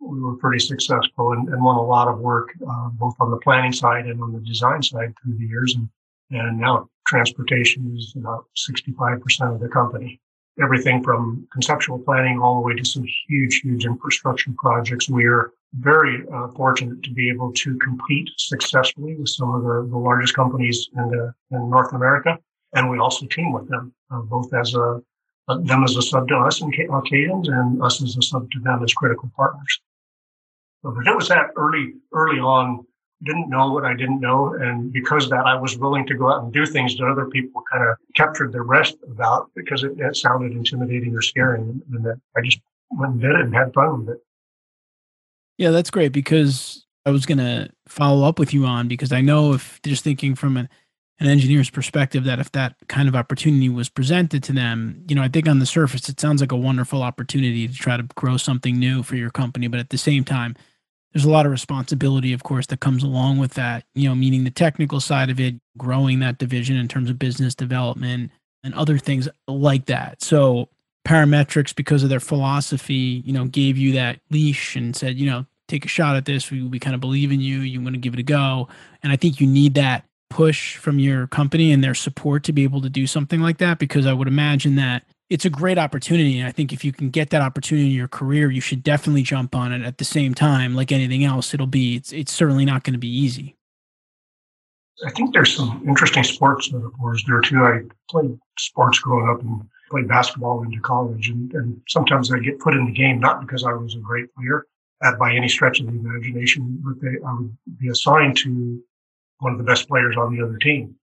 We 0.00 0.20
were 0.20 0.36
pretty 0.36 0.58
successful 0.58 1.32
and, 1.32 1.48
and 1.48 1.62
won 1.62 1.76
a 1.76 1.82
lot 1.82 2.08
of 2.08 2.18
work, 2.18 2.50
uh, 2.68 2.88
both 2.90 3.14
on 3.20 3.30
the 3.30 3.36
planning 3.36 3.72
side 3.72 4.06
and 4.06 4.20
on 4.20 4.32
the 4.32 4.40
design 4.40 4.82
side 4.82 5.14
through 5.22 5.38
the 5.38 5.46
years. 5.46 5.76
And, 5.76 5.88
and 6.30 6.58
now 6.58 6.88
transportation 7.06 7.94
is 7.96 8.14
about 8.16 8.46
65% 8.56 9.54
of 9.54 9.60
the 9.60 9.68
company. 9.68 10.20
everything 10.62 11.02
from 11.02 11.48
conceptual 11.50 11.98
planning 11.98 12.38
all 12.40 12.56
the 12.56 12.60
way 12.60 12.74
to 12.74 12.84
some 12.84 13.04
huge, 13.28 13.60
huge 13.62 13.86
infrastructure 13.86 14.52
projects. 14.58 15.08
We 15.08 15.24
are 15.26 15.52
very 15.74 16.24
uh, 16.32 16.48
fortunate 16.48 17.02
to 17.04 17.10
be 17.10 17.30
able 17.30 17.52
to 17.54 17.78
compete 17.78 18.28
successfully 18.36 19.16
with 19.16 19.30
some 19.30 19.54
of 19.54 19.62
the, 19.62 19.88
the 19.88 19.96
largest 19.96 20.34
companies 20.34 20.90
in, 20.94 21.08
the, 21.08 21.32
in 21.52 21.70
North 21.70 21.94
America. 21.94 22.38
And 22.74 22.90
we 22.90 22.98
also 22.98 23.26
team 23.26 23.52
with 23.52 23.68
them, 23.68 23.94
uh, 24.10 24.20
both 24.20 24.52
as 24.52 24.74
a, 24.74 25.00
them 25.58 25.84
as 25.84 25.96
a 25.96 26.02
sub 26.02 26.28
to 26.28 26.36
us 26.36 26.60
in 26.60 26.72
occasions 26.92 27.48
and 27.48 27.82
us 27.82 28.02
as 28.02 28.16
a 28.16 28.22
sub 28.22 28.50
to 28.50 28.60
them 28.60 28.82
as 28.82 28.92
critical 28.92 29.30
partners. 29.36 29.80
So, 30.82 30.90
but 30.90 31.06
it 31.06 31.14
was 31.14 31.28
that 31.28 31.50
early, 31.56 31.94
early 32.12 32.38
on 32.38 32.84
didn't 33.24 33.48
know 33.48 33.72
what 33.72 33.84
I 33.84 33.94
didn't 33.94 34.20
know. 34.20 34.54
And 34.54 34.92
because 34.92 35.28
that, 35.30 35.46
I 35.46 35.54
was 35.54 35.78
willing 35.78 36.06
to 36.06 36.14
go 36.14 36.32
out 36.32 36.42
and 36.42 36.52
do 36.52 36.66
things 36.66 36.96
that 36.96 37.06
other 37.06 37.26
people 37.26 37.62
kind 37.72 37.88
of 37.88 37.96
captured 38.16 38.52
their 38.52 38.64
rest 38.64 38.96
about 39.08 39.50
because 39.54 39.84
it, 39.84 39.92
it 39.98 40.16
sounded 40.16 40.52
intimidating 40.52 41.14
or 41.14 41.22
scary. 41.22 41.60
And, 41.60 41.82
that 42.04 42.20
I 42.36 42.40
just 42.40 42.60
went 42.90 43.12
and 43.12 43.20
did 43.20 43.30
it 43.30 43.40
and 43.40 43.54
had 43.54 43.72
fun 43.72 44.00
with 44.00 44.16
it. 44.16 44.22
Yeah, 45.58 45.70
that's 45.70 45.90
great 45.90 46.12
because 46.12 46.84
I 47.06 47.10
was 47.10 47.26
going 47.26 47.38
to 47.38 47.68
follow 47.86 48.26
up 48.26 48.38
with 48.38 48.52
you 48.52 48.64
on 48.64 48.88
because 48.88 49.12
I 49.12 49.20
know 49.20 49.52
if 49.52 49.80
just 49.84 50.02
thinking 50.02 50.34
from 50.34 50.56
an, 50.56 50.68
an 51.22 51.28
engineer's 51.28 51.70
perspective 51.70 52.24
that 52.24 52.40
if 52.40 52.50
that 52.50 52.74
kind 52.88 53.08
of 53.08 53.14
opportunity 53.14 53.68
was 53.68 53.88
presented 53.88 54.42
to 54.42 54.52
them, 54.52 55.04
you 55.08 55.14
know, 55.14 55.22
I 55.22 55.28
think 55.28 55.48
on 55.48 55.60
the 55.60 55.66
surface 55.66 56.08
it 56.08 56.18
sounds 56.18 56.40
like 56.40 56.50
a 56.50 56.56
wonderful 56.56 57.02
opportunity 57.02 57.68
to 57.68 57.74
try 57.74 57.96
to 57.96 58.02
grow 58.16 58.36
something 58.36 58.76
new 58.76 59.04
for 59.04 59.14
your 59.14 59.30
company, 59.30 59.68
but 59.68 59.78
at 59.78 59.90
the 59.90 59.98
same 59.98 60.24
time, 60.24 60.56
there's 61.12 61.24
a 61.24 61.30
lot 61.30 61.46
of 61.46 61.52
responsibility, 61.52 62.32
of 62.32 62.42
course, 62.42 62.66
that 62.66 62.80
comes 62.80 63.04
along 63.04 63.38
with 63.38 63.54
that, 63.54 63.84
you 63.94 64.08
know, 64.08 64.16
meaning 64.16 64.42
the 64.42 64.50
technical 64.50 64.98
side 64.98 65.30
of 65.30 65.38
it, 65.38 65.54
growing 65.76 66.18
that 66.20 66.38
division 66.38 66.76
in 66.76 66.88
terms 66.88 67.08
of 67.08 67.18
business 67.18 67.54
development 67.54 68.32
and 68.64 68.74
other 68.74 68.98
things 68.98 69.28
like 69.46 69.86
that. 69.86 70.22
So, 70.22 70.70
parametrix, 71.06 71.74
because 71.74 72.02
of 72.02 72.08
their 72.08 72.20
philosophy, 72.20 73.22
you 73.24 73.32
know, 73.32 73.44
gave 73.44 73.78
you 73.78 73.92
that 73.92 74.20
leash 74.30 74.74
and 74.74 74.96
said, 74.96 75.18
you 75.18 75.26
know, 75.26 75.46
take 75.68 75.84
a 75.84 75.88
shot 75.88 76.16
at 76.16 76.24
this. 76.24 76.50
We, 76.50 76.62
we 76.62 76.78
kind 76.78 76.94
of 76.94 77.00
believe 77.00 77.30
in 77.30 77.40
you. 77.40 77.58
You 77.58 77.80
want 77.80 77.94
to 77.94 78.00
give 78.00 78.14
it 78.14 78.20
a 78.20 78.24
go. 78.24 78.68
And 79.02 79.12
I 79.12 79.16
think 79.16 79.40
you 79.40 79.46
need 79.46 79.74
that 79.74 80.04
push 80.32 80.78
from 80.78 80.98
your 80.98 81.26
company 81.26 81.72
and 81.72 81.84
their 81.84 81.94
support 81.94 82.42
to 82.44 82.52
be 82.52 82.64
able 82.64 82.80
to 82.80 82.88
do 82.88 83.06
something 83.06 83.40
like 83.40 83.58
that 83.58 83.78
because 83.78 84.06
I 84.06 84.14
would 84.14 84.28
imagine 84.28 84.76
that 84.76 85.04
it's 85.28 85.44
a 85.44 85.50
great 85.50 85.76
opportunity. 85.76 86.38
And 86.38 86.48
I 86.48 86.52
think 86.52 86.72
if 86.72 86.84
you 86.84 86.92
can 86.92 87.10
get 87.10 87.28
that 87.30 87.42
opportunity 87.42 87.88
in 87.88 87.92
your 87.92 88.08
career, 88.08 88.50
you 88.50 88.62
should 88.62 88.82
definitely 88.82 89.22
jump 89.22 89.54
on 89.54 89.72
it 89.72 89.82
at 89.82 89.98
the 89.98 90.04
same 90.04 90.34
time. 90.34 90.74
Like 90.74 90.90
anything 90.90 91.22
else, 91.22 91.52
it'll 91.52 91.66
be, 91.66 91.96
it's, 91.96 92.12
it's 92.12 92.32
certainly 92.32 92.64
not 92.64 92.82
going 92.82 92.94
to 92.94 92.98
be 92.98 93.14
easy. 93.14 93.56
I 95.06 95.10
think 95.10 95.34
there's 95.34 95.54
some 95.54 95.84
interesting 95.86 96.24
sports 96.24 96.72
metaphors 96.72 97.24
there 97.26 97.40
too. 97.40 97.62
I 97.64 97.80
played 98.08 98.38
sports 98.58 99.00
growing 99.00 99.28
up 99.28 99.40
and 99.42 99.62
played 99.90 100.08
basketball 100.08 100.62
into 100.62 100.80
college. 100.80 101.28
And, 101.28 101.52
and 101.52 101.80
sometimes 101.88 102.32
I 102.32 102.38
get 102.38 102.58
put 102.58 102.74
in 102.74 102.86
the 102.86 102.92
game, 102.92 103.20
not 103.20 103.40
because 103.40 103.64
I 103.64 103.72
was 103.72 103.94
a 103.94 103.98
great 103.98 104.34
player 104.34 104.66
by 105.18 105.34
any 105.34 105.48
stretch 105.48 105.80
of 105.80 105.86
the 105.86 105.92
imagination, 105.92 106.80
but 106.84 107.00
they, 107.00 107.18
I 107.26 107.34
would 107.34 107.56
be 107.78 107.88
assigned 107.88 108.36
to 108.38 108.82
one 109.42 109.52
of 109.52 109.58
the 109.58 109.64
best 109.64 109.88
players 109.88 110.16
on 110.16 110.34
the 110.34 110.42
other 110.42 110.56
team. 110.56 110.94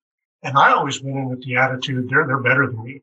And 0.44 0.58
I 0.58 0.72
always 0.72 1.02
went 1.02 1.18
in 1.18 1.30
with 1.30 1.44
the 1.44 1.58
attitude, 1.58 2.10
they're, 2.10 2.26
they're 2.26 2.40
better 2.40 2.68
than 2.68 2.84
me. 2.84 3.02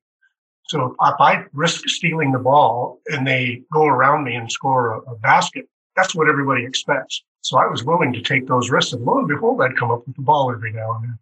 So 0.68 0.96
if 1.00 1.20
I 1.20 1.44
risk 1.52 1.88
stealing 1.88 2.32
the 2.32 2.38
ball 2.38 2.98
and 3.06 3.26
they 3.26 3.62
go 3.72 3.84
around 3.84 4.24
me 4.24 4.34
and 4.34 4.50
score 4.50 4.94
a, 4.94 5.12
a, 5.12 5.16
basket, 5.16 5.68
that's 5.94 6.14
what 6.14 6.28
everybody 6.28 6.64
expects. 6.64 7.22
So 7.42 7.58
I 7.58 7.66
was 7.66 7.84
willing 7.84 8.12
to 8.14 8.20
take 8.20 8.48
those 8.48 8.70
risks. 8.70 8.92
And 8.92 9.04
lo 9.04 9.18
and 9.18 9.28
behold, 9.28 9.62
I'd 9.62 9.76
come 9.76 9.92
up 9.92 10.04
with 10.06 10.16
the 10.16 10.22
ball 10.22 10.50
every 10.50 10.72
now 10.72 10.94
and 10.94 11.04
then. 11.04 11.18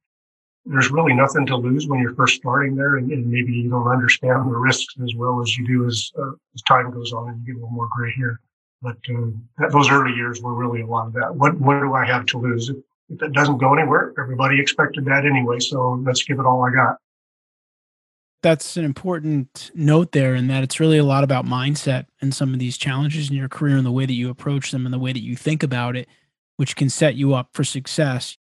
There's 0.66 0.90
really 0.90 1.12
nothing 1.12 1.44
to 1.46 1.56
lose 1.56 1.86
when 1.86 2.00
you're 2.00 2.14
first 2.14 2.36
starting 2.36 2.74
there. 2.74 2.96
And, 2.96 3.12
and 3.12 3.26
maybe 3.26 3.52
you 3.52 3.68
don't 3.68 3.88
understand 3.88 4.50
the 4.50 4.56
risks 4.56 4.94
as 5.02 5.14
well 5.14 5.42
as 5.42 5.58
you 5.58 5.66
do 5.66 5.86
as, 5.86 6.10
uh, 6.18 6.30
as 6.54 6.62
time 6.62 6.90
goes 6.90 7.12
on 7.12 7.28
and 7.28 7.40
you 7.40 7.52
get 7.52 7.60
a 7.60 7.60
little 7.60 7.70
more 7.70 7.88
gray 7.94 8.12
here. 8.12 8.40
But 8.80 8.96
uh, 9.10 9.30
that, 9.58 9.72
those 9.72 9.90
early 9.90 10.14
years 10.14 10.40
were 10.40 10.54
really 10.54 10.80
a 10.80 10.86
lot 10.86 11.08
of 11.08 11.12
that. 11.14 11.34
What, 11.34 11.60
what 11.60 11.80
do 11.80 11.92
I 11.92 12.06
have 12.06 12.24
to 12.26 12.38
lose? 12.38 12.70
If, 13.14 13.22
it 13.22 13.32
doesn't 13.32 13.58
go 13.58 13.74
anywhere, 13.74 14.12
everybody 14.18 14.60
expected 14.60 15.04
that 15.06 15.24
anyway. 15.24 15.60
So 15.60 16.02
let's 16.04 16.22
give 16.22 16.38
it 16.38 16.46
all 16.46 16.64
I 16.64 16.72
got. 16.72 16.98
That's 18.42 18.76
an 18.76 18.84
important 18.84 19.70
note 19.74 20.12
there 20.12 20.34
in 20.34 20.48
that 20.48 20.62
it's 20.62 20.78
really 20.78 20.98
a 20.98 21.04
lot 21.04 21.24
about 21.24 21.46
mindset 21.46 22.06
and 22.20 22.34
some 22.34 22.52
of 22.52 22.58
these 22.58 22.76
challenges 22.76 23.30
in 23.30 23.36
your 23.36 23.48
career 23.48 23.78
and 23.78 23.86
the 23.86 23.92
way 23.92 24.04
that 24.04 24.12
you 24.12 24.28
approach 24.28 24.70
them 24.70 24.84
and 24.84 24.92
the 24.92 24.98
way 24.98 25.12
that 25.12 25.22
you 25.22 25.34
think 25.34 25.62
about 25.62 25.96
it 25.96 26.08
which 26.56 26.76
can 26.76 26.88
set 26.88 27.16
you 27.16 27.34
up 27.34 27.48
for 27.52 27.64
success. 27.64 28.36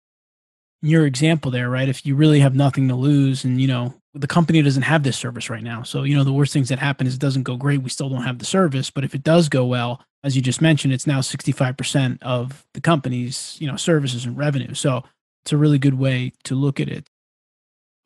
Your 0.82 1.06
example 1.06 1.50
there 1.50 1.68
right? 1.68 1.88
If 1.88 2.06
you 2.06 2.16
really 2.16 2.40
have 2.40 2.54
nothing 2.54 2.88
to 2.88 2.94
lose 2.94 3.44
and 3.44 3.60
you 3.60 3.68
know 3.68 3.99
the 4.14 4.26
company 4.26 4.60
doesn't 4.60 4.82
have 4.82 5.02
this 5.02 5.16
service 5.16 5.48
right 5.48 5.62
now 5.62 5.82
so 5.82 6.02
you 6.02 6.16
know 6.16 6.24
the 6.24 6.32
worst 6.32 6.52
things 6.52 6.68
that 6.68 6.78
happen 6.78 7.06
is 7.06 7.14
it 7.14 7.20
doesn't 7.20 7.44
go 7.44 7.56
great 7.56 7.82
we 7.82 7.90
still 7.90 8.08
don't 8.08 8.22
have 8.22 8.38
the 8.38 8.44
service 8.44 8.90
but 8.90 9.04
if 9.04 9.14
it 9.14 9.22
does 9.22 9.48
go 9.48 9.64
well 9.64 10.02
as 10.24 10.34
you 10.34 10.42
just 10.42 10.60
mentioned 10.60 10.92
it's 10.92 11.06
now 11.06 11.20
65% 11.20 12.18
of 12.22 12.66
the 12.74 12.80
company's 12.80 13.56
you 13.60 13.66
know 13.66 13.76
services 13.76 14.24
and 14.24 14.36
revenue 14.36 14.74
so 14.74 15.04
it's 15.44 15.52
a 15.52 15.56
really 15.56 15.78
good 15.78 15.94
way 15.94 16.32
to 16.44 16.54
look 16.54 16.80
at 16.80 16.88
it 16.88 17.06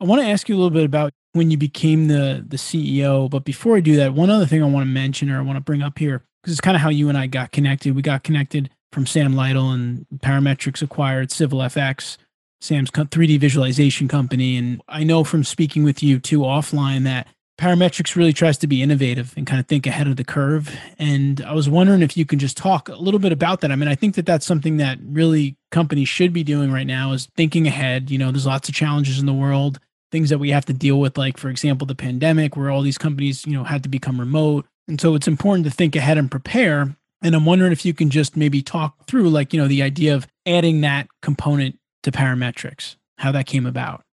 I 0.01 0.05
want 0.05 0.21
to 0.21 0.27
ask 0.27 0.49
you 0.49 0.55
a 0.55 0.57
little 0.57 0.71
bit 0.71 0.85
about 0.85 1.13
when 1.33 1.51
you 1.51 1.57
became 1.57 2.07
the 2.07 2.43
the 2.45 2.57
CEO. 2.57 3.29
But 3.29 3.45
before 3.45 3.77
I 3.77 3.79
do 3.79 3.95
that, 3.97 4.13
one 4.13 4.29
other 4.29 4.45
thing 4.45 4.61
I 4.61 4.67
want 4.67 4.85
to 4.85 4.91
mention 4.91 5.29
or 5.29 5.37
I 5.37 5.41
want 5.41 5.57
to 5.57 5.61
bring 5.61 5.81
up 5.81 5.97
here 5.97 6.23
because 6.41 6.53
it's 6.53 6.61
kind 6.61 6.75
of 6.75 6.81
how 6.81 6.89
you 6.89 7.09
and 7.09 7.17
I 7.17 7.27
got 7.27 7.51
connected. 7.51 7.95
We 7.95 8.01
got 8.01 8.23
connected 8.23 8.69
from 8.91 9.05
Sam 9.05 9.35
Lytle 9.35 9.71
and 9.71 10.05
Parametrix 10.17 10.81
acquired 10.81 11.31
Civil 11.31 11.59
FX, 11.59 12.17
Sam's 12.65 12.91
3D 12.91 13.39
visualization 13.39 14.07
company, 14.07 14.57
and 14.57 14.81
I 14.87 15.03
know 15.03 15.23
from 15.23 15.43
speaking 15.43 15.83
with 15.83 16.03
you 16.03 16.19
too 16.19 16.39
offline 16.39 17.03
that 17.03 17.27
Parametrix 17.57 18.15
really 18.15 18.33
tries 18.33 18.57
to 18.57 18.67
be 18.67 18.81
innovative 18.81 19.33
and 19.37 19.47
kind 19.47 19.61
of 19.61 19.67
think 19.67 19.87
ahead 19.87 20.07
of 20.07 20.17
the 20.17 20.25
curve. 20.25 20.75
And 20.99 21.41
I 21.41 21.53
was 21.53 21.69
wondering 21.69 22.01
if 22.01 22.17
you 22.17 22.25
can 22.25 22.37
just 22.37 22.57
talk 22.57 22.89
a 22.89 22.95
little 22.95 23.19
bit 23.19 23.31
about 23.31 23.61
that. 23.61 23.71
I 23.71 23.77
mean, 23.77 23.87
I 23.87 23.95
think 23.95 24.15
that 24.15 24.25
that's 24.25 24.45
something 24.45 24.77
that 24.77 24.97
really 25.01 25.55
companies 25.71 26.09
should 26.09 26.33
be 26.33 26.43
doing 26.43 26.71
right 26.71 26.87
now 26.87 27.13
is 27.13 27.27
thinking 27.37 27.65
ahead. 27.65 28.11
You 28.11 28.17
know, 28.17 28.31
there's 28.31 28.45
lots 28.45 28.67
of 28.67 28.75
challenges 28.75 29.19
in 29.19 29.25
the 29.25 29.33
world 29.33 29.79
things 30.11 30.29
that 30.29 30.37
we 30.37 30.51
have 30.51 30.65
to 30.65 30.73
deal 30.73 30.99
with, 30.99 31.17
like, 31.17 31.37
for 31.37 31.49
example, 31.49 31.85
the 31.85 31.95
pandemic, 31.95 32.55
where 32.55 32.69
all 32.69 32.81
these 32.81 32.97
companies, 32.97 33.45
you 33.45 33.53
know, 33.53 33.63
had 33.63 33.83
to 33.83 33.89
become 33.89 34.19
remote. 34.19 34.65
And 34.87 35.01
so 35.01 35.15
it's 35.15 35.27
important 35.27 35.65
to 35.65 35.71
think 35.71 35.95
ahead 35.95 36.17
and 36.17 36.31
prepare. 36.31 36.95
And 37.21 37.35
I'm 37.35 37.45
wondering 37.45 37.71
if 37.71 37.85
you 37.85 37.93
can 37.93 38.09
just 38.09 38.37
maybe 38.37 38.61
talk 38.61 39.07
through, 39.07 39.29
like, 39.29 39.51
you 39.51 39.59
know, 39.59 39.67
the 39.67 39.81
idea 39.81 40.15
of 40.15 40.27
adding 40.45 40.81
that 40.81 41.07
component 41.21 41.79
to 42.05 42.11
parametrix, 42.11 42.95
how 43.17 43.31
that 43.31 43.47
came 43.47 43.65
about. 43.65 44.03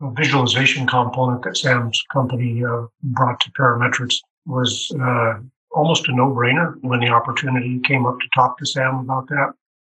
The 0.00 0.10
visualization 0.16 0.86
component 0.86 1.42
that 1.44 1.56
Sam's 1.56 2.02
company 2.12 2.64
uh, 2.64 2.86
brought 3.02 3.40
to 3.40 3.50
parametrix 3.52 4.16
was 4.46 4.90
uh, 5.00 5.34
almost 5.72 6.08
a 6.08 6.12
no 6.12 6.30
brainer 6.30 6.74
when 6.80 7.00
the 7.00 7.08
opportunity 7.08 7.80
came 7.80 8.06
up 8.06 8.18
to 8.20 8.26
talk 8.34 8.58
to 8.58 8.66
Sam 8.66 8.96
about 8.96 9.28
that. 9.28 9.52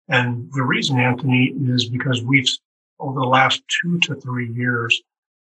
And 0.08 0.50
the 0.52 0.62
reason, 0.62 0.98
Anthony, 0.98 1.52
is 1.66 1.88
because 1.88 2.22
we've 2.22 2.48
over 2.98 3.18
the 3.18 3.26
last 3.26 3.62
two 3.82 3.98
to 4.00 4.14
three 4.16 4.52
years 4.52 5.00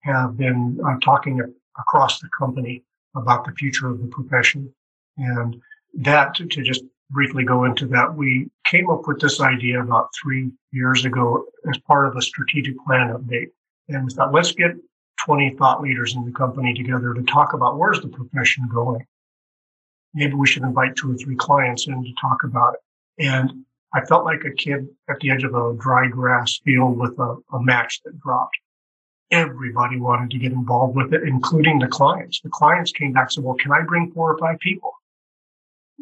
have 0.02 0.36
been 0.36 0.78
uh, 0.86 0.96
talking 1.02 1.40
across 1.78 2.20
the 2.20 2.28
company 2.36 2.84
about 3.16 3.44
the 3.44 3.52
future 3.52 3.88
of 3.88 4.00
the 4.00 4.06
profession. 4.06 4.72
And 5.16 5.60
that, 5.94 6.34
to 6.36 6.46
just 6.46 6.84
briefly 7.10 7.44
go 7.44 7.64
into 7.64 7.86
that, 7.88 8.14
we 8.14 8.50
came 8.64 8.88
up 8.88 9.06
with 9.06 9.20
this 9.20 9.40
idea 9.40 9.82
about 9.82 10.08
three 10.20 10.50
years 10.72 11.04
ago 11.04 11.44
as 11.68 11.78
part 11.78 12.06
of 12.06 12.16
a 12.16 12.22
strategic 12.22 12.76
plan 12.86 13.12
update. 13.12 13.48
And 13.88 14.04
we 14.04 14.14
thought, 14.14 14.32
let's 14.32 14.52
get 14.52 14.72
20 15.24 15.56
thought 15.56 15.82
leaders 15.82 16.14
in 16.14 16.24
the 16.24 16.32
company 16.32 16.72
together 16.74 17.12
to 17.14 17.22
talk 17.22 17.52
about 17.52 17.78
where's 17.78 18.00
the 18.00 18.08
profession 18.08 18.68
going. 18.72 19.04
Maybe 20.14 20.34
we 20.34 20.46
should 20.46 20.62
invite 20.62 20.96
two 20.96 21.12
or 21.12 21.16
three 21.16 21.36
clients 21.36 21.86
in 21.86 22.02
to 22.02 22.12
talk 22.20 22.44
about 22.44 22.74
it. 22.74 23.26
And 23.26 23.64
I 23.92 24.04
felt 24.04 24.24
like 24.24 24.44
a 24.44 24.52
kid 24.52 24.88
at 25.08 25.18
the 25.20 25.30
edge 25.30 25.44
of 25.44 25.54
a 25.54 25.74
dry 25.74 26.08
grass 26.08 26.58
field 26.64 26.98
with 26.98 27.18
a, 27.18 27.36
a 27.52 27.62
match 27.62 28.00
that 28.04 28.20
dropped. 28.20 28.56
Everybody 29.32 29.98
wanted 29.98 30.30
to 30.30 30.38
get 30.38 30.52
involved 30.52 30.96
with 30.96 31.12
it, 31.12 31.22
including 31.22 31.78
the 31.78 31.86
clients. 31.86 32.40
The 32.40 32.48
clients 32.48 32.92
came 32.92 33.12
back 33.12 33.24
and 33.24 33.32
said, 33.32 33.44
well, 33.44 33.56
can 33.56 33.72
I 33.72 33.82
bring 33.82 34.10
four 34.12 34.32
or 34.32 34.38
five 34.38 34.58
people? 34.58 34.92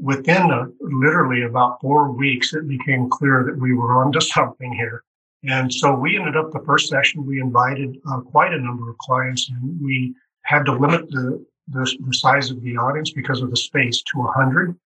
Within 0.00 0.50
a, 0.50 0.68
literally 0.80 1.42
about 1.42 1.80
four 1.80 2.10
weeks, 2.10 2.54
it 2.54 2.68
became 2.68 3.08
clear 3.10 3.44
that 3.44 3.58
we 3.58 3.72
were 3.74 4.02
onto 4.02 4.20
something 4.36 4.72
here. 4.72 5.04
And 5.44 5.72
so 5.72 5.94
we 5.94 6.18
ended 6.18 6.36
up 6.36 6.52
the 6.52 6.64
first 6.66 6.88
session, 6.88 7.24
we 7.24 7.40
invited 7.40 7.96
uh, 8.10 8.20
quite 8.20 8.52
a 8.52 8.58
number 8.58 8.90
of 8.90 8.98
clients 8.98 9.48
and 9.48 9.80
we 9.80 10.14
had 10.42 10.64
to 10.64 10.72
limit 10.72 11.08
the, 11.10 11.44
the, 11.68 11.96
the 12.06 12.14
size 12.14 12.50
of 12.50 12.60
the 12.62 12.76
audience 12.76 13.12
because 13.12 13.40
of 13.40 13.50
the 13.50 13.56
space 13.56 14.02
to 14.02 14.18
100 14.18 14.76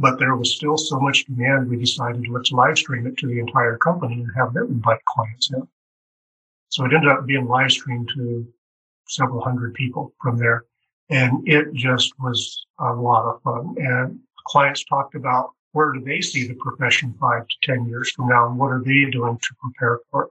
but 0.00 0.18
there 0.18 0.34
was 0.34 0.54
still 0.54 0.78
so 0.78 0.98
much 0.98 1.26
demand, 1.26 1.68
we 1.68 1.76
decided 1.76 2.26
let's 2.28 2.52
live 2.52 2.78
stream 2.78 3.06
it 3.06 3.18
to 3.18 3.26
the 3.26 3.38
entire 3.38 3.76
company 3.76 4.14
and 4.14 4.30
have 4.34 4.54
them 4.54 4.66
invite 4.68 5.04
clients 5.04 5.50
in. 5.52 5.66
So 6.70 6.86
it 6.86 6.94
ended 6.94 7.10
up 7.10 7.26
being 7.26 7.46
live 7.46 7.70
streamed 7.70 8.10
to 8.14 8.46
several 9.08 9.42
hundred 9.42 9.74
people 9.74 10.14
from 10.22 10.38
there. 10.38 10.64
And 11.10 11.46
it 11.46 11.72
just 11.74 12.14
was 12.20 12.64
a 12.78 12.92
lot 12.94 13.26
of 13.26 13.42
fun. 13.42 13.74
And 13.78 14.20
clients 14.44 14.84
talked 14.84 15.14
about 15.14 15.50
where 15.72 15.92
do 15.92 16.00
they 16.00 16.20
see 16.20 16.46
the 16.46 16.54
profession 16.54 17.14
five 17.20 17.46
to 17.46 17.56
10 17.62 17.86
years 17.86 18.10
from 18.10 18.28
now 18.28 18.48
and 18.48 18.58
what 18.58 18.72
are 18.72 18.82
they 18.84 19.04
doing 19.10 19.38
to 19.38 19.54
prepare 19.60 20.00
for 20.10 20.24
it? 20.24 20.30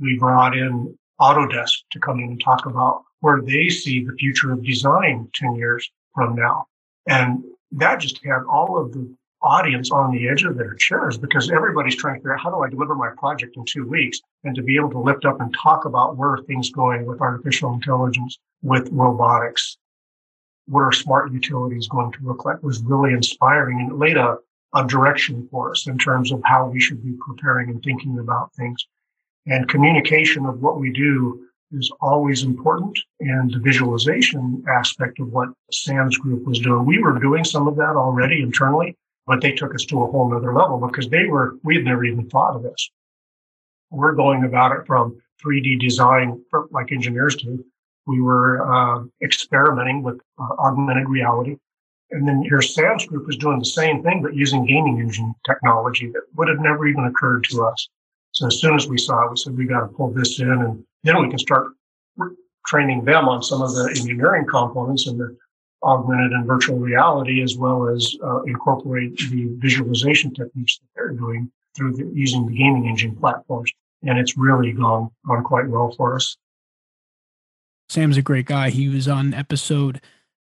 We 0.00 0.18
brought 0.18 0.56
in 0.56 0.96
Autodesk 1.20 1.78
to 1.92 2.00
come 2.00 2.18
in 2.18 2.30
and 2.30 2.42
talk 2.42 2.66
about 2.66 3.02
where 3.20 3.40
they 3.40 3.68
see 3.68 4.04
the 4.04 4.14
future 4.14 4.52
of 4.52 4.64
design 4.64 5.28
10 5.34 5.54
years 5.56 5.90
from 6.14 6.34
now. 6.34 6.66
And 7.06 7.44
that 7.72 8.00
just 8.00 8.24
had 8.24 8.42
all 8.50 8.78
of 8.78 8.92
the 8.92 9.14
audience 9.42 9.90
on 9.90 10.12
the 10.12 10.28
edge 10.28 10.44
of 10.44 10.56
their 10.56 10.74
chairs 10.74 11.18
because 11.18 11.50
everybody's 11.50 11.96
trying 11.96 12.14
to 12.14 12.20
figure 12.20 12.34
out 12.34 12.40
how 12.40 12.50
do 12.50 12.62
I 12.62 12.70
deliver 12.70 12.94
my 12.94 13.10
project 13.18 13.56
in 13.56 13.64
two 13.64 13.86
weeks 13.86 14.20
and 14.44 14.54
to 14.54 14.62
be 14.62 14.76
able 14.76 14.90
to 14.90 14.98
lift 14.98 15.24
up 15.24 15.40
and 15.40 15.54
talk 15.60 15.84
about 15.84 16.16
where 16.16 16.38
things 16.46 16.70
going 16.70 17.06
with 17.06 17.20
artificial 17.20 17.72
intelligence, 17.74 18.38
with 18.62 18.88
robotics, 18.92 19.76
what 20.66 20.80
are 20.80 20.92
smart 20.92 21.32
utilities 21.32 21.88
going 21.88 22.12
to 22.12 22.18
look 22.22 22.44
like 22.44 22.62
was 22.62 22.82
really 22.82 23.12
inspiring 23.12 23.80
and 23.80 23.92
it 23.92 23.98
laid 23.98 24.16
a, 24.16 24.36
a 24.74 24.86
direction 24.86 25.46
for 25.50 25.70
us 25.70 25.86
in 25.86 25.98
terms 25.98 26.32
of 26.32 26.40
how 26.44 26.66
we 26.66 26.80
should 26.80 27.02
be 27.02 27.14
preparing 27.26 27.70
and 27.70 27.82
thinking 27.82 28.18
about 28.18 28.54
things. 28.54 28.86
And 29.46 29.68
communication 29.68 30.46
of 30.46 30.62
what 30.62 30.78
we 30.78 30.92
do 30.92 31.46
is 31.72 31.90
always 32.00 32.42
important. 32.42 32.98
And 33.20 33.52
the 33.52 33.58
visualization 33.58 34.62
aspect 34.68 35.18
of 35.20 35.32
what 35.32 35.48
Sam's 35.72 36.16
group 36.18 36.44
was 36.44 36.60
doing, 36.60 36.84
we 36.84 37.02
were 37.02 37.18
doing 37.18 37.44
some 37.44 37.66
of 37.66 37.76
that 37.76 37.96
already 37.96 38.42
internally, 38.42 38.96
but 39.26 39.40
they 39.40 39.52
took 39.52 39.74
us 39.74 39.84
to 39.86 40.02
a 40.02 40.10
whole 40.10 40.30
nother 40.30 40.54
level 40.54 40.78
because 40.78 41.08
they 41.08 41.26
were, 41.26 41.56
we 41.64 41.76
had 41.76 41.84
never 41.84 42.04
even 42.04 42.28
thought 42.28 42.54
of 42.54 42.62
this. 42.62 42.90
We're 43.90 44.12
going 44.12 44.44
about 44.44 44.72
it 44.72 44.86
from 44.86 45.20
3D 45.44 45.80
design, 45.80 46.42
like 46.70 46.92
engineers 46.92 47.36
do. 47.36 47.64
We 48.06 48.20
were 48.20 48.62
uh, 48.72 49.04
experimenting 49.22 50.02
with 50.02 50.20
uh, 50.38 50.54
augmented 50.58 51.08
reality. 51.08 51.56
And 52.10 52.28
then 52.28 52.42
your 52.42 52.60
Sam's 52.60 53.06
group 53.06 53.28
is 53.30 53.36
doing 53.36 53.58
the 53.58 53.64
same 53.64 54.02
thing, 54.02 54.22
but 54.22 54.34
using 54.34 54.66
gaming 54.66 55.00
engine 55.00 55.34
technology 55.46 56.08
that 56.08 56.22
would 56.34 56.48
have 56.48 56.60
never 56.60 56.86
even 56.86 57.04
occurred 57.04 57.44
to 57.44 57.64
us. 57.64 57.88
So 58.32 58.46
as 58.46 58.60
soon 58.60 58.74
as 58.74 58.86
we 58.86 58.98
saw 58.98 59.26
it, 59.26 59.30
we 59.30 59.36
said, 59.36 59.56
we 59.56 59.66
got 59.66 59.80
to 59.80 59.88
pull 59.88 60.10
this 60.10 60.40
in 60.40 60.50
and 60.50 60.84
then 61.04 61.22
we 61.22 61.30
can 61.30 61.38
start 61.38 61.72
training 62.66 63.04
them 63.04 63.28
on 63.28 63.42
some 63.42 63.62
of 63.62 63.74
the 63.74 63.88
engineering 63.96 64.46
components 64.46 65.06
and 65.06 65.18
the 65.18 65.36
augmented 65.82 66.32
and 66.32 66.46
virtual 66.46 66.78
reality, 66.78 67.42
as 67.42 67.56
well 67.56 67.88
as 67.88 68.14
uh, 68.24 68.42
incorporate 68.42 69.16
the 69.30 69.48
visualization 69.58 70.32
techniques 70.32 70.78
that 70.78 70.86
they're 70.94 71.10
doing 71.10 71.50
through 71.76 71.96
the, 71.96 72.08
using 72.14 72.46
the 72.46 72.54
gaming 72.54 72.86
engine 72.86 73.16
platforms. 73.16 73.70
And 74.04 74.18
it's 74.18 74.36
really 74.36 74.72
gone, 74.72 75.10
gone 75.26 75.42
quite 75.44 75.68
well 75.68 75.90
for 75.96 76.14
us. 76.14 76.36
Sam's 77.92 78.16
a 78.16 78.22
great 78.22 78.46
guy. 78.46 78.70
He 78.70 78.88
was 78.88 79.06
on 79.06 79.34
episode 79.34 80.00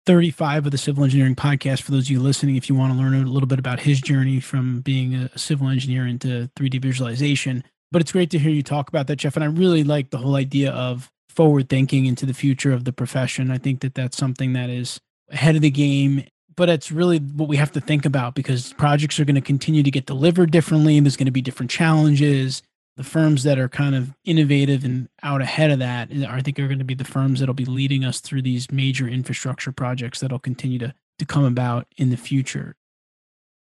35 0.05 0.67
of 0.67 0.71
the 0.71 0.77
Civil 0.77 1.03
Engineering 1.03 1.35
Podcast. 1.35 1.81
For 1.81 1.91
those 1.91 2.05
of 2.05 2.11
you 2.11 2.21
listening, 2.21 2.55
if 2.55 2.69
you 2.69 2.75
want 2.75 2.93
to 2.93 2.97
learn 2.97 3.13
a 3.15 3.29
little 3.29 3.47
bit 3.47 3.59
about 3.59 3.81
his 3.81 3.99
journey 3.99 4.39
from 4.39 4.79
being 4.79 5.13
a 5.13 5.37
civil 5.37 5.67
engineer 5.67 6.07
into 6.07 6.49
3D 6.55 6.81
visualization, 6.81 7.65
but 7.91 8.01
it's 8.01 8.13
great 8.13 8.29
to 8.31 8.39
hear 8.39 8.49
you 8.49 8.63
talk 8.63 8.87
about 8.87 9.07
that, 9.07 9.17
Jeff. 9.17 9.35
And 9.35 9.43
I 9.43 9.47
really 9.47 9.83
like 9.83 10.09
the 10.09 10.19
whole 10.19 10.37
idea 10.37 10.71
of 10.71 11.11
forward 11.27 11.67
thinking 11.67 12.05
into 12.05 12.25
the 12.25 12.33
future 12.33 12.71
of 12.71 12.85
the 12.85 12.93
profession. 12.93 13.51
I 13.51 13.57
think 13.57 13.81
that 13.81 13.93
that's 13.93 14.15
something 14.15 14.53
that 14.53 14.69
is 14.69 15.01
ahead 15.29 15.57
of 15.57 15.61
the 15.61 15.69
game, 15.69 16.23
but 16.55 16.69
it's 16.69 16.93
really 16.93 17.19
what 17.19 17.49
we 17.49 17.57
have 17.57 17.73
to 17.73 17.81
think 17.81 18.05
about 18.05 18.35
because 18.35 18.71
projects 18.71 19.19
are 19.19 19.25
going 19.25 19.35
to 19.35 19.41
continue 19.41 19.83
to 19.83 19.91
get 19.91 20.05
delivered 20.05 20.51
differently. 20.51 20.95
And 20.95 21.05
there's 21.05 21.17
going 21.17 21.25
to 21.25 21.31
be 21.31 21.41
different 21.41 21.71
challenges. 21.71 22.63
The 22.95 23.03
firms 23.03 23.43
that 23.43 23.57
are 23.57 23.69
kind 23.69 23.95
of 23.95 24.13
innovative 24.23 24.83
and 24.85 25.09
out 25.23 25.41
ahead 25.41 25.71
of 25.71 25.79
that, 25.79 26.09
eh, 26.11 26.25
I 26.29 26.41
think, 26.41 26.59
are 26.59 26.67
going 26.67 26.79
to 26.79 26.85
be 26.85 26.93
the 26.93 27.03
firms 27.03 27.39
that'll 27.39 27.55
be 27.55 27.65
leading 27.65 28.05
us 28.05 28.19
through 28.19 28.43
these 28.43 28.71
major 28.71 29.07
infrastructure 29.07 29.71
projects 29.71 30.19
that'll 30.19 30.39
continue 30.39 30.77
to, 30.79 30.93
to 31.17 31.25
come 31.25 31.43
about 31.43 31.87
in 31.97 32.11
the 32.11 32.17
future. 32.17 32.75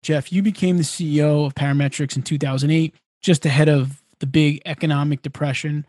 Jeff, 0.02 0.32
you 0.32 0.42
became 0.42 0.76
the 0.76 0.84
CEO 0.84 1.44
of 1.44 1.54
Parametrix 1.54 2.16
in 2.16 2.22
2008, 2.22 2.94
just 3.20 3.44
ahead 3.44 3.68
of 3.68 4.02
the 4.20 4.26
big 4.26 4.62
economic 4.64 5.22
depression. 5.22 5.84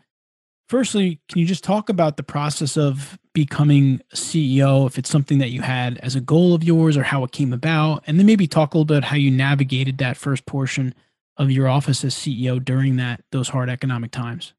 Firstly, 0.68 1.20
can 1.28 1.38
you 1.38 1.46
just 1.46 1.64
talk 1.64 1.88
about 1.88 2.16
the 2.16 2.22
process 2.22 2.76
of 2.76 3.18
becoming 3.32 4.02
CEO, 4.14 4.86
if 4.86 4.98
it's 4.98 5.08
something 5.08 5.38
that 5.38 5.50
you 5.50 5.62
had 5.62 5.98
as 5.98 6.14
a 6.14 6.20
goal 6.20 6.54
of 6.54 6.64
yours 6.64 6.96
or 6.96 7.04
how 7.04 7.24
it 7.24 7.32
came 7.32 7.52
about? 7.52 8.02
And 8.06 8.18
then 8.18 8.26
maybe 8.26 8.46
talk 8.46 8.74
a 8.74 8.78
little 8.78 8.84
bit 8.84 9.04
how 9.04 9.16
you 9.16 9.30
navigated 9.30 9.98
that 9.98 10.16
first 10.16 10.44
portion 10.44 10.94
of 11.38 11.50
your 11.50 11.68
office 11.68 12.04
as 12.04 12.14
CEO 12.14 12.62
during 12.62 12.96
that 12.96 13.22
those 13.30 13.48
hard 13.48 13.70
economic 13.70 14.10
times. 14.10 14.52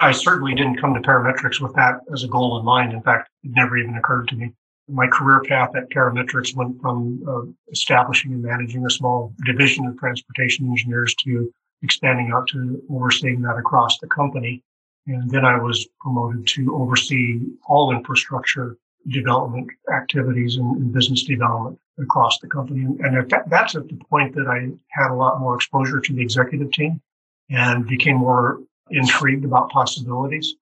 I 0.00 0.12
certainly 0.12 0.54
didn't 0.54 0.80
come 0.80 0.94
to 0.94 1.00
parametrix 1.00 1.60
with 1.60 1.74
that 1.74 2.00
as 2.12 2.24
a 2.24 2.28
goal 2.28 2.58
in 2.58 2.64
mind. 2.64 2.92
In 2.92 3.02
fact, 3.02 3.30
it 3.42 3.52
never 3.54 3.76
even 3.76 3.94
occurred 3.96 4.28
to 4.28 4.36
me. 4.36 4.52
My 4.88 5.06
career 5.06 5.40
path 5.48 5.70
at 5.76 5.88
parametrix 5.90 6.54
went 6.54 6.80
from 6.80 7.22
uh, 7.26 7.70
establishing 7.72 8.32
and 8.32 8.42
managing 8.42 8.84
a 8.84 8.90
small 8.90 9.32
division 9.46 9.86
of 9.86 9.98
transportation 9.98 10.66
engineers 10.66 11.14
to 11.24 11.52
expanding 11.82 12.32
out 12.34 12.48
to 12.48 12.82
overseeing 12.90 13.40
that 13.42 13.56
across 13.56 13.98
the 13.98 14.06
company. 14.08 14.62
And 15.06 15.30
then 15.30 15.44
I 15.44 15.58
was 15.58 15.86
promoted 16.00 16.46
to 16.48 16.74
oversee 16.74 17.40
all 17.66 17.92
infrastructure 17.92 18.76
development 19.08 19.70
activities 19.92 20.56
and, 20.56 20.76
and 20.76 20.92
business 20.92 21.24
development 21.24 21.78
across 21.98 22.38
the 22.38 22.48
company. 22.48 22.84
And, 22.84 23.30
that's 23.46 23.74
at 23.74 23.88
the 23.88 24.00
point 24.10 24.34
that 24.34 24.46
I 24.46 24.70
had 24.88 25.10
a 25.10 25.14
lot 25.14 25.40
more 25.40 25.54
exposure 25.54 26.00
to 26.00 26.12
the 26.12 26.22
executive 26.22 26.72
team 26.72 27.00
and 27.50 27.86
became 27.86 28.16
more 28.16 28.60
intrigued 28.90 29.44
about 29.44 29.70
possibilities. 29.70 30.54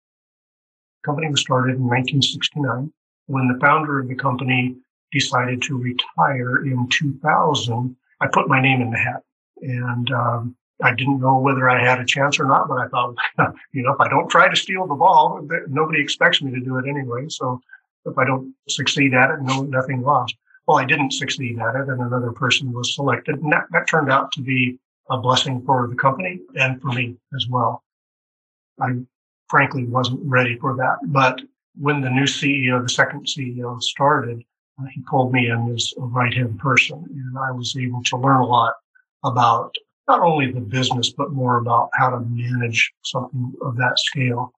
The 1.03 1.07
company 1.07 1.31
was 1.31 1.41
started 1.41 1.77
in 1.77 1.83
1969 1.83 2.93
when 3.27 3.49
the 3.49 3.59
founder 3.61 4.01
of 4.01 4.09
the 4.09 4.15
company 4.15 4.77
decided 5.11 5.63
to 5.63 5.77
retire 5.77 6.65
in 6.65 6.89
2000. 6.89 7.97
I 8.21 8.27
put 8.29 8.49
my 8.49 8.61
name 8.61 8.81
in 8.81 8.91
the 8.91 8.99
hat 8.99 9.23
and 9.63 10.11
um, 10.11 10.57
I 10.83 10.95
didn't 10.95 11.21
know 11.21 11.39
whether 11.39 11.69
I 11.69 11.83
had 11.83 12.01
a 12.01 12.05
chance 12.05 12.39
or 12.41 12.45
not, 12.45 12.69
but 12.69 12.79
I 12.79 12.89
thought, 12.89 13.15
you 13.73 13.83
know, 13.83 13.93
if 13.93 14.01
I 14.01 14.09
don't 14.09 14.29
try 14.29 14.49
to 14.49 14.57
steal 14.57 14.87
the 14.87 14.95
ball, 14.95 15.47
nobody 15.69 16.01
expects 16.01 16.43
me 16.43 16.51
to 16.53 16.61
do 16.61 16.79
it 16.79 16.89
anyway. 16.89 17.27
So 17.29 17.61
if 18.05 18.19
I 18.19 18.25
don't 18.25 18.55
succeed 18.69 19.15
at 19.15 19.31
it, 19.31 19.43
no, 19.43 19.63
nothing 19.63 20.03
lost. 20.03 20.35
Well, 20.67 20.79
I 20.79 20.85
didn't 20.85 21.13
succeed 21.13 21.59
at 21.59 21.75
it 21.75 21.89
and 21.89 22.01
another 22.01 22.33
person 22.33 22.73
was 22.73 22.95
selected. 22.95 23.43
And 23.43 23.53
that, 23.53 23.65
that 23.73 23.89
turned 23.89 24.11
out 24.11 24.31
to 24.33 24.43
be 24.43 24.79
a 25.11 25.19
blessing 25.19 25.63
for 25.67 25.89
the 25.89 25.97
company 25.97 26.41
and 26.55 26.81
for 26.81 26.89
me 26.93 27.17
as 27.35 27.47
well. 27.49 27.83
I 28.81 29.01
frankly 29.49 29.85
wasn't 29.85 30.21
ready 30.25 30.57
for 30.59 30.77
that. 30.77 30.99
But 31.07 31.41
when 31.79 32.01
the 32.01 32.11
new 32.11 32.25
CEO, 32.25 32.83
the 32.83 32.89
second 32.89 33.27
CEO 33.27 33.83
started, 33.83 34.43
uh, 34.81 34.87
he 34.95 35.03
pulled 35.03 35.33
me 35.33 35.51
in 35.51 35.75
as 35.75 35.93
a 35.99 36.03
right 36.03 36.33
hand 36.33 36.59
person 36.59 37.05
and 37.11 37.39
I 37.39 37.51
was 37.51 37.77
able 37.77 38.03
to 38.05 38.17
learn 38.17 38.41
a 38.41 38.47
lot 38.47 38.75
about 39.25 39.75
not 40.09 40.21
only 40.21 40.51
the 40.51 40.61
business, 40.61 41.13
but 41.13 41.33
more 41.33 41.59
about 41.59 41.91
how 41.95 42.11
to 42.11 42.21
manage 42.21 42.93
something 43.03 43.53
of 43.63 43.77
that 43.77 43.99
scale. 43.99 44.53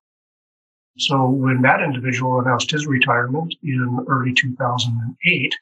So 0.98 1.28
when 1.28 1.60
that 1.62 1.82
individual 1.82 2.40
announced 2.40 2.70
his 2.70 2.86
retirement 2.86 3.54
in 3.62 4.04
early 4.08 4.32
2008, 4.32 5.54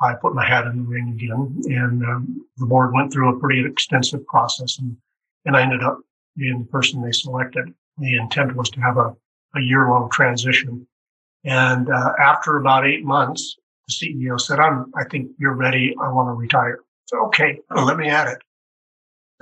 I 0.00 0.14
put 0.14 0.34
my 0.34 0.46
hat 0.46 0.66
in 0.66 0.76
the 0.76 0.82
ring 0.82 1.08
again, 1.08 1.62
and 1.64 2.04
um, 2.04 2.46
the 2.58 2.66
board 2.66 2.92
went 2.92 3.12
through 3.12 3.34
a 3.34 3.40
pretty 3.40 3.64
extensive 3.64 4.26
process, 4.26 4.78
and, 4.78 4.96
and 5.44 5.56
I 5.56 5.62
ended 5.62 5.82
up 5.82 6.00
being 6.36 6.60
the 6.60 6.66
person 6.66 7.02
they 7.02 7.12
selected. 7.12 7.72
The 7.98 8.16
intent 8.16 8.54
was 8.56 8.68
to 8.70 8.80
have 8.80 8.98
a, 8.98 9.16
a 9.54 9.60
year 9.60 9.88
long 9.88 10.10
transition. 10.10 10.86
And 11.44 11.88
uh, 11.88 12.12
after 12.20 12.58
about 12.58 12.86
eight 12.86 13.04
months, 13.04 13.56
the 13.88 13.94
CEO 13.94 14.40
said, 14.40 14.58
I'm, 14.58 14.92
I 14.96 15.04
think 15.04 15.30
you're 15.38 15.54
ready. 15.54 15.94
I 16.00 16.08
want 16.08 16.28
to 16.28 16.32
retire. 16.32 16.80
So, 17.06 17.24
okay, 17.26 17.60
let 17.70 17.96
me 17.96 18.08
at 18.08 18.28
it. 18.28 18.38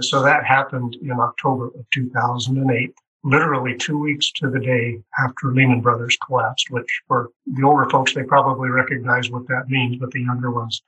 So 0.00 0.22
that 0.22 0.44
happened 0.44 0.96
in 1.02 1.12
October 1.12 1.66
of 1.66 1.86
2008, 1.92 2.94
literally 3.24 3.74
two 3.76 3.98
weeks 3.98 4.30
to 4.32 4.50
the 4.50 4.60
day 4.60 5.02
after 5.18 5.52
Lehman 5.52 5.80
Brothers 5.80 6.16
collapsed, 6.26 6.70
which 6.70 7.02
for 7.08 7.30
the 7.46 7.64
older 7.64 7.88
folks, 7.88 8.14
they 8.14 8.22
probably 8.22 8.68
recognize 8.68 9.30
what 9.30 9.48
that 9.48 9.68
means, 9.68 9.96
but 9.96 10.10
the 10.10 10.22
younger 10.22 10.50
ones, 10.50 10.82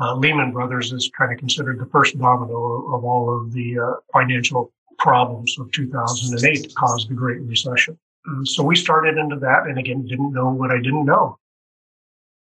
uh, 0.00 0.14
Lehman 0.14 0.52
Brothers 0.52 0.92
is 0.92 1.10
kind 1.16 1.32
of 1.32 1.38
considered 1.38 1.78
the 1.78 1.86
first 1.86 2.18
domino 2.18 2.92
of 2.92 3.04
all 3.04 3.40
of 3.40 3.52
the 3.52 3.78
uh, 3.78 3.92
financial 4.12 4.72
problems 4.98 5.56
of 5.58 5.70
2008 5.72 6.62
that 6.62 6.74
caused 6.74 7.08
the 7.08 7.14
Great 7.14 7.40
Recession. 7.42 7.96
Uh, 8.28 8.44
so 8.44 8.64
we 8.64 8.74
started 8.74 9.16
into 9.16 9.36
that 9.36 9.66
and 9.66 9.78
again, 9.78 10.04
didn't 10.04 10.32
know 10.32 10.50
what 10.50 10.72
I 10.72 10.78
didn't 10.78 11.04
know. 11.04 11.38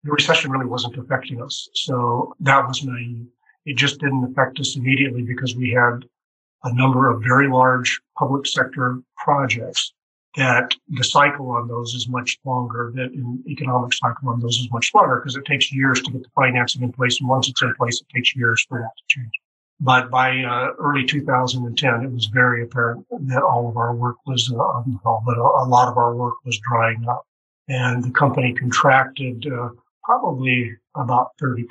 The 0.05 0.11
recession 0.11 0.51
really 0.51 0.65
wasn't 0.65 0.97
affecting 0.97 1.41
us. 1.41 1.67
So 1.73 2.33
that 2.39 2.65
was 2.65 2.83
naive. 2.83 3.27
It 3.65 3.77
just 3.77 3.99
didn't 3.99 4.23
affect 4.23 4.59
us 4.59 4.75
immediately 4.75 5.21
because 5.21 5.55
we 5.55 5.71
had 5.71 6.05
a 6.63 6.73
number 6.73 7.09
of 7.09 7.23
very 7.23 7.47
large 7.47 7.99
public 8.17 8.45
sector 8.45 8.99
projects 9.17 9.93
that 10.35 10.73
the 10.89 11.03
cycle 11.03 11.51
on 11.51 11.67
those 11.67 11.93
is 11.93 12.07
much 12.07 12.39
longer, 12.43 12.91
that 12.95 13.11
an 13.11 13.43
economic 13.47 13.93
cycle 13.93 14.29
on 14.29 14.39
those 14.39 14.57
is 14.57 14.71
much 14.71 14.91
longer 14.93 15.17
because 15.17 15.35
it 15.35 15.45
takes 15.45 15.71
years 15.71 16.01
to 16.01 16.11
get 16.11 16.23
the 16.23 16.29
financing 16.35 16.81
in 16.81 16.91
place. 16.91 17.19
And 17.19 17.29
once 17.29 17.47
it's 17.47 17.61
in 17.61 17.73
place, 17.75 18.01
it 18.01 18.07
takes 18.13 18.35
years 18.35 18.65
for 18.67 18.79
that 18.79 18.91
to 18.97 19.03
change. 19.07 19.31
But 19.79 20.09
by 20.09 20.43
uh, 20.43 20.69
early 20.79 21.05
2010, 21.05 22.03
it 22.03 22.11
was 22.11 22.27
very 22.27 22.63
apparent 22.63 23.05
that 23.11 23.43
all 23.43 23.69
of 23.69 23.77
our 23.77 23.93
work 23.93 24.17
was, 24.25 24.51
uh, 24.51 24.81
but 25.25 25.37
a, 25.37 25.65
lot 25.65 25.89
of 25.89 25.97
our 25.97 26.15
work 26.15 26.35
was 26.45 26.59
drying 26.59 27.05
up. 27.07 27.25
And 27.67 28.03
the 28.03 28.11
company 28.11 28.53
contracted 28.53 29.45
uh, 29.45 29.69
probably 30.03 30.75
about 30.95 31.31
30% 31.41 31.65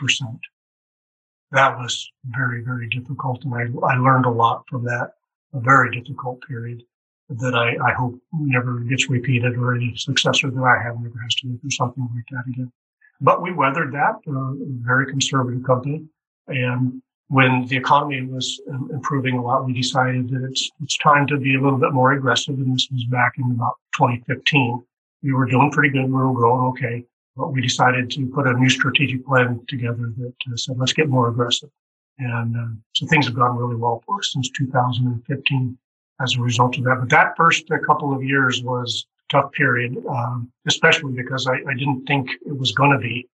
that 1.52 1.78
was 1.78 2.10
very, 2.24 2.62
very 2.62 2.88
difficult. 2.88 3.44
And 3.44 3.54
I, 3.54 3.86
I 3.86 3.96
learned 3.96 4.26
a 4.26 4.30
lot 4.30 4.64
from 4.68 4.84
that, 4.84 5.12
a 5.52 5.60
very 5.60 5.90
difficult 5.98 6.42
period. 6.48 6.82
that 7.28 7.54
I, 7.54 7.76
I 7.90 7.92
hope 7.92 8.18
never 8.32 8.80
gets 8.80 9.08
repeated 9.08 9.56
or 9.56 9.74
any 9.74 9.94
successor 9.96 10.50
that 10.50 10.62
I 10.62 10.82
have 10.82 11.00
never 11.00 11.18
has 11.22 11.34
to 11.36 11.48
go 11.48 11.58
through 11.60 11.70
something 11.70 12.08
like 12.14 12.24
that 12.30 12.50
again. 12.50 12.72
But 13.20 13.42
we 13.42 13.52
weathered 13.52 13.92
that, 13.92 14.16
uh, 14.26 14.52
very 14.82 15.06
conservative 15.06 15.62
company. 15.64 16.04
And 16.48 17.00
when 17.28 17.66
the 17.66 17.76
economy 17.76 18.22
was 18.22 18.60
improving 18.90 19.36
a 19.36 19.42
lot, 19.42 19.64
we 19.64 19.72
decided 19.72 20.28
that 20.30 20.44
it's, 20.50 20.70
it's 20.82 20.98
time 20.98 21.26
to 21.28 21.38
be 21.38 21.54
a 21.54 21.60
little 21.60 21.78
bit 21.78 21.92
more 21.92 22.12
aggressive. 22.12 22.56
And 22.56 22.74
this 22.74 22.88
was 22.90 23.04
back 23.04 23.34
in 23.38 23.50
about 23.52 23.76
2015. 23.96 24.82
We 25.22 25.32
were 25.32 25.46
doing 25.46 25.70
pretty 25.70 25.90
good. 25.90 26.04
We 26.04 26.12
were 26.12 26.32
growing 26.32 26.66
okay. 26.70 27.04
But 27.36 27.52
we 27.52 27.62
decided 27.62 28.10
to 28.10 28.26
put 28.26 28.46
a 28.46 28.52
new 28.52 28.68
strategic 28.68 29.24
plan 29.24 29.60
together 29.68 30.12
that 30.18 30.34
uh, 30.52 30.56
said, 30.56 30.76
let's 30.78 30.92
get 30.92 31.08
more 31.08 31.28
aggressive. 31.28 31.70
And 32.18 32.56
uh, 32.56 32.76
so 32.92 33.06
things 33.06 33.26
have 33.26 33.34
gone 33.34 33.56
really 33.56 33.76
well 33.76 34.02
for 34.06 34.18
us 34.18 34.32
since 34.32 34.50
2015 34.50 35.78
as 36.20 36.36
a 36.36 36.40
result 36.40 36.76
of 36.78 36.84
that. 36.84 36.96
But 37.00 37.08
that 37.10 37.36
first 37.36 37.68
couple 37.86 38.14
of 38.14 38.22
years 38.22 38.62
was 38.62 39.06
a 39.30 39.36
tough 39.36 39.52
period, 39.52 39.96
um, 40.08 40.52
especially 40.66 41.12
because 41.12 41.46
I, 41.46 41.54
I, 41.54 41.74
didn't 41.74 42.04
think 42.06 42.30
it 42.46 42.56
was 42.56 42.72
going 42.72 42.92
to 42.92 42.98
be. 42.98 43.28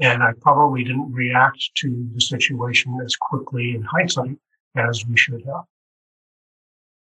And 0.00 0.22
I 0.22 0.32
probably 0.40 0.82
didn't 0.82 1.12
react 1.12 1.70
to 1.76 2.08
the 2.14 2.20
situation 2.20 2.98
as 3.04 3.14
quickly 3.14 3.74
in 3.74 3.82
hindsight 3.82 4.36
as 4.76 5.06
we 5.06 5.16
should 5.16 5.44
have. 5.46 5.64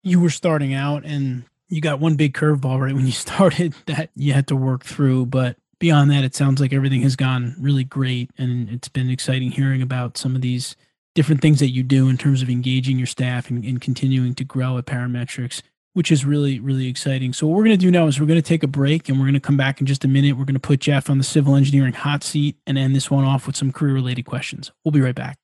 You 0.05 0.21
were 0.21 0.31
starting 0.31 0.75
out 0.75 1.05
and 1.05 1.45
you 1.69 1.81
got 1.81 2.01
one 2.01 2.15
big 2.15 2.35
curveball 2.35 2.81
right 2.81 2.95
when 2.95 3.07
you 3.07 3.13
started 3.27 3.75
that 3.87 4.11
you 4.15 4.33
had 4.33 4.47
to 4.49 4.57
work 4.57 4.85
through. 4.85 5.27
But 5.27 5.57
beyond 5.79 6.11
that, 6.11 6.25
it 6.25 6.35
sounds 6.35 6.61
like 6.61 6.73
everything 6.73 7.03
has 7.03 7.17
gone 7.17 7.55
really 7.59 7.85
great. 7.85 8.31
And 8.39 8.69
it's 8.69 8.89
been 8.89 9.11
exciting 9.11 9.51
hearing 9.51 9.83
about 9.83 10.17
some 10.17 10.35
of 10.35 10.43
these 10.43 10.77
different 11.15 11.41
things 11.41 11.59
that 11.61 11.71
you 11.71 11.83
do 11.83 12.09
in 12.09 12.17
terms 12.17 12.43
of 12.43 12.51
engaging 12.51 12.99
your 12.99 13.07
staff 13.07 13.51
and, 13.51 13.65
and 13.65 13.81
continuing 13.81 14.35
to 14.35 14.45
grow 14.45 14.79
at 14.79 14.87
Parametrix, 14.87 15.63
which 15.95 16.13
is 16.13 16.25
really, 16.25 16.61
really 16.61 16.87
exciting. 16.87 17.33
So, 17.33 17.47
what 17.47 17.57
we're 17.57 17.65
going 17.65 17.79
to 17.79 17.85
do 17.87 17.91
now 17.91 18.07
is 18.07 18.21
we're 18.21 18.27
going 18.27 18.41
to 18.41 18.49
take 18.49 18.63
a 18.63 18.69
break 18.69 19.09
and 19.09 19.19
we're 19.19 19.27
going 19.27 19.35
to 19.35 19.41
come 19.41 19.57
back 19.57 19.81
in 19.81 19.87
just 19.87 20.05
a 20.05 20.09
minute. 20.09 20.37
We're 20.37 20.45
going 20.45 20.55
to 20.55 20.61
put 20.61 20.81
Jeff 20.81 21.11
on 21.11 21.19
the 21.19 21.25
civil 21.25 21.57
engineering 21.57 21.93
hot 21.93 22.23
seat 22.23 22.57
and 22.67 22.79
end 22.79 22.95
this 22.95 23.11
one 23.11 23.25
off 23.25 23.47
with 23.47 23.57
some 23.57 23.73
career 23.73 23.95
related 23.95 24.25
questions. 24.25 24.71
We'll 24.85 24.93
be 24.93 25.01
right 25.01 25.15
back. 25.15 25.39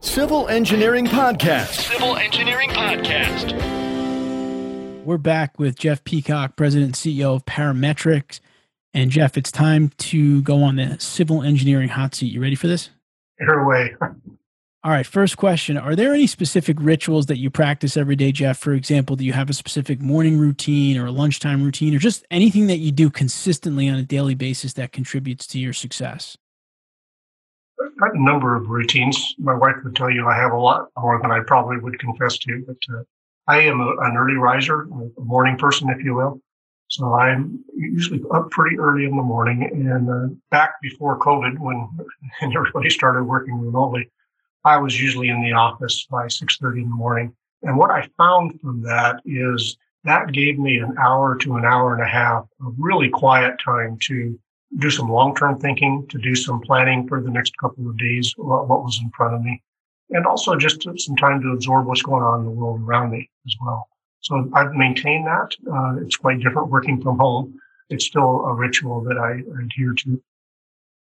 Civil 0.00 0.48
Engineering 0.48 1.06
Podcast. 1.06 1.90
Civil 1.90 2.16
Engineering 2.16 2.68
Podcast. 2.68 3.54
We're 5.04 5.18
back 5.18 5.58
with 5.58 5.78
Jeff 5.78 6.04
Peacock, 6.04 6.56
President 6.56 6.86
and 6.86 6.94
CEO 6.94 7.34
of 7.34 7.46
Parametrix. 7.46 8.40
And 8.96 9.10
Jeff, 9.10 9.36
it's 9.36 9.52
time 9.52 9.90
to 9.98 10.40
go 10.40 10.62
on 10.62 10.76
the 10.76 10.96
civil 10.98 11.42
engineering 11.42 11.90
hot 11.90 12.14
seat. 12.14 12.32
You 12.32 12.40
ready 12.40 12.54
for 12.54 12.66
this? 12.66 12.88
Here 13.38 13.60
away. 13.60 13.94
All 14.00 14.90
right, 14.90 15.04
first 15.04 15.36
question. 15.36 15.76
Are 15.76 15.94
there 15.94 16.14
any 16.14 16.26
specific 16.26 16.78
rituals 16.80 17.26
that 17.26 17.36
you 17.36 17.50
practice 17.50 17.98
every 17.98 18.16
day, 18.16 18.32
Jeff? 18.32 18.56
For 18.56 18.72
example, 18.72 19.14
do 19.14 19.26
you 19.26 19.34
have 19.34 19.50
a 19.50 19.52
specific 19.52 20.00
morning 20.00 20.38
routine 20.38 20.96
or 20.96 21.04
a 21.04 21.10
lunchtime 21.10 21.62
routine 21.62 21.94
or 21.94 21.98
just 21.98 22.24
anything 22.30 22.68
that 22.68 22.78
you 22.78 22.90
do 22.90 23.10
consistently 23.10 23.86
on 23.86 23.98
a 23.98 24.02
daily 24.02 24.34
basis 24.34 24.72
that 24.72 24.92
contributes 24.92 25.46
to 25.48 25.58
your 25.58 25.74
success? 25.74 26.38
I 27.78 28.06
have 28.06 28.14
A 28.14 28.18
number 28.18 28.56
of 28.56 28.70
routines. 28.70 29.34
My 29.38 29.54
wife 29.54 29.76
would 29.84 29.94
tell 29.94 30.08
you 30.08 30.26
I 30.26 30.36
have 30.36 30.52
a 30.52 30.58
lot 30.58 30.88
more 30.96 31.20
than 31.20 31.30
I 31.30 31.40
probably 31.46 31.76
would 31.76 31.98
confess 31.98 32.38
to, 32.38 32.64
but 32.66 32.96
uh, 32.96 33.02
I 33.46 33.58
am 33.58 33.78
a, 33.78 33.94
an 34.06 34.16
early 34.16 34.36
riser, 34.36 34.84
a 34.84 35.20
morning 35.20 35.58
person, 35.58 35.90
if 35.90 36.02
you 36.02 36.14
will. 36.14 36.40
So 36.88 37.14
I'm 37.14 37.64
usually 37.74 38.22
up 38.32 38.50
pretty 38.50 38.78
early 38.78 39.04
in 39.04 39.16
the 39.16 39.22
morning. 39.22 39.68
And 39.72 40.08
uh, 40.08 40.34
back 40.50 40.74
before 40.80 41.18
COVID, 41.18 41.58
when 41.58 41.88
everybody 42.54 42.90
started 42.90 43.24
working 43.24 43.58
remotely, 43.58 44.10
I 44.64 44.76
was 44.78 45.00
usually 45.00 45.28
in 45.28 45.42
the 45.42 45.52
office 45.52 46.06
by 46.10 46.26
6:30 46.26 46.82
in 46.82 46.90
the 46.90 46.96
morning. 46.96 47.34
And 47.62 47.76
what 47.76 47.90
I 47.90 48.08
found 48.16 48.60
from 48.60 48.82
that 48.82 49.20
is 49.24 49.76
that 50.04 50.32
gave 50.32 50.58
me 50.58 50.78
an 50.78 50.96
hour 50.98 51.36
to 51.38 51.56
an 51.56 51.64
hour 51.64 51.94
and 51.94 52.02
a 52.02 52.08
half 52.08 52.44
of 52.64 52.74
really 52.78 53.08
quiet 53.08 53.56
time 53.64 53.98
to 54.06 54.38
do 54.78 54.90
some 54.90 55.08
long-term 55.08 55.58
thinking, 55.58 56.06
to 56.08 56.18
do 56.18 56.34
some 56.34 56.60
planning 56.60 57.08
for 57.08 57.20
the 57.20 57.30
next 57.30 57.56
couple 57.58 57.88
of 57.88 57.98
days, 57.98 58.32
what, 58.36 58.68
was 58.68 59.00
in 59.02 59.10
front 59.10 59.34
of 59.34 59.42
me, 59.42 59.62
and 60.10 60.26
also 60.26 60.56
just 60.56 60.82
some 60.82 61.16
time 61.16 61.40
to 61.40 61.52
absorb 61.52 61.86
what's 61.86 62.02
going 62.02 62.22
on 62.22 62.40
in 62.40 62.46
the 62.46 62.50
world 62.52 62.80
around 62.80 63.10
me 63.10 63.28
as 63.46 63.56
well. 63.64 63.88
So 64.26 64.50
I've 64.54 64.72
maintained 64.72 65.24
that. 65.26 65.50
Uh, 65.72 66.02
it's 66.02 66.16
quite 66.16 66.40
different 66.40 66.68
working 66.68 67.00
from 67.00 67.16
home. 67.16 67.60
It's 67.90 68.06
still 68.06 68.44
a 68.44 68.52
ritual 68.52 69.00
that 69.02 69.18
I 69.18 69.34
adhere 69.62 69.94
to. 69.98 70.20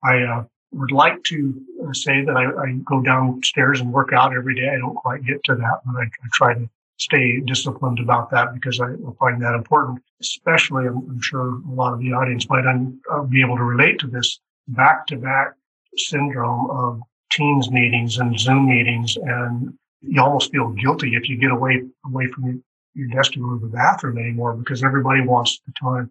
I 0.03 0.23
uh, 0.25 0.45
would 0.73 0.91
like 0.91 1.23
to 1.25 1.55
uh, 1.85 1.93
say 1.93 2.25
that 2.25 2.37
I, 2.37 2.47
I, 2.47 2.73
go 2.85 3.01
downstairs 3.01 3.81
and 3.81 3.93
work 3.93 4.13
out 4.13 4.35
every 4.35 4.57
day. 4.57 4.71
I 4.71 4.79
don't 4.79 4.97
quite 4.97 5.25
get 5.25 5.45
to 5.45 5.55
that, 5.55 5.81
but 5.87 5.95
I, 5.95 6.03
I 6.03 6.29
try 6.33 6.55
to 6.55 6.69
stay 6.97 7.39
disciplined 7.47 8.01
about 8.01 8.29
that 8.33 8.53
because 8.53 8.81
I 8.81 8.89
find 9.21 9.41
that 9.41 9.55
important. 9.55 10.03
Especially, 10.21 10.89
I'm, 10.89 10.97
I'm 11.09 11.23
sure 11.23 11.61
a 11.61 11.75
lot 11.75 11.93
of 11.93 12.01
the 12.01 12.13
audience 12.13 12.49
might 12.49 12.67
un, 12.67 12.99
uh, 13.13 13.23
be 13.23 13.41
able 13.41 13.57
to 13.57 13.63
relate 13.63 14.01
to 14.01 14.09
this 14.09 14.41
back-to-back 14.67 15.55
syndrome 15.97 16.71
of 16.73 17.01
Teams 17.31 17.71
meetings 17.71 18.19
and 18.19 18.39
Zoom 18.39 18.69
meetings, 18.69 19.17
and 19.17 19.79
you 20.01 20.21
almost 20.21 20.51
feel 20.51 20.71
guilty 20.71 21.15
if 21.15 21.29
you 21.29 21.37
get 21.37 21.53
away 21.53 21.83
away 22.05 22.27
from 22.29 22.65
your, 22.97 23.09
desk 23.09 23.33
to 23.33 23.41
go 23.41 23.59
to 23.59 23.61
the 23.61 23.73
bathroom 23.73 24.19
anymore 24.19 24.55
because 24.55 24.83
everybody 24.83 25.21
wants 25.21 25.61
the 25.67 25.73
time. 25.81 26.11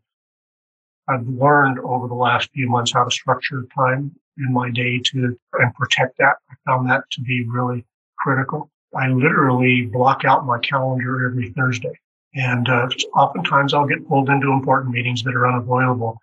I've 1.07 1.27
learned 1.27 1.79
over 1.79 2.07
the 2.07 2.15
last 2.15 2.49
few 2.51 2.69
months 2.69 2.93
how 2.93 3.03
to 3.03 3.11
structure 3.11 3.65
time 3.75 4.15
in 4.37 4.53
my 4.53 4.69
day 4.71 4.99
to 4.99 5.37
and 5.53 5.73
protect 5.75 6.17
that. 6.17 6.37
I 6.49 6.55
found 6.65 6.89
that 6.89 7.03
to 7.11 7.21
be 7.21 7.45
really 7.47 7.85
critical. 8.17 8.69
I 8.95 9.09
literally 9.09 9.83
block 9.83 10.25
out 10.25 10.45
my 10.45 10.59
calendar 10.59 11.27
every 11.27 11.51
Thursday. 11.51 11.99
And 12.33 12.67
uh, 12.67 12.87
oftentimes 13.15 13.73
I'll 13.73 13.87
get 13.87 14.07
pulled 14.07 14.29
into 14.29 14.51
important 14.51 14.93
meetings 14.93 15.23
that 15.23 15.35
are 15.35 15.47
unavoidable. 15.47 16.17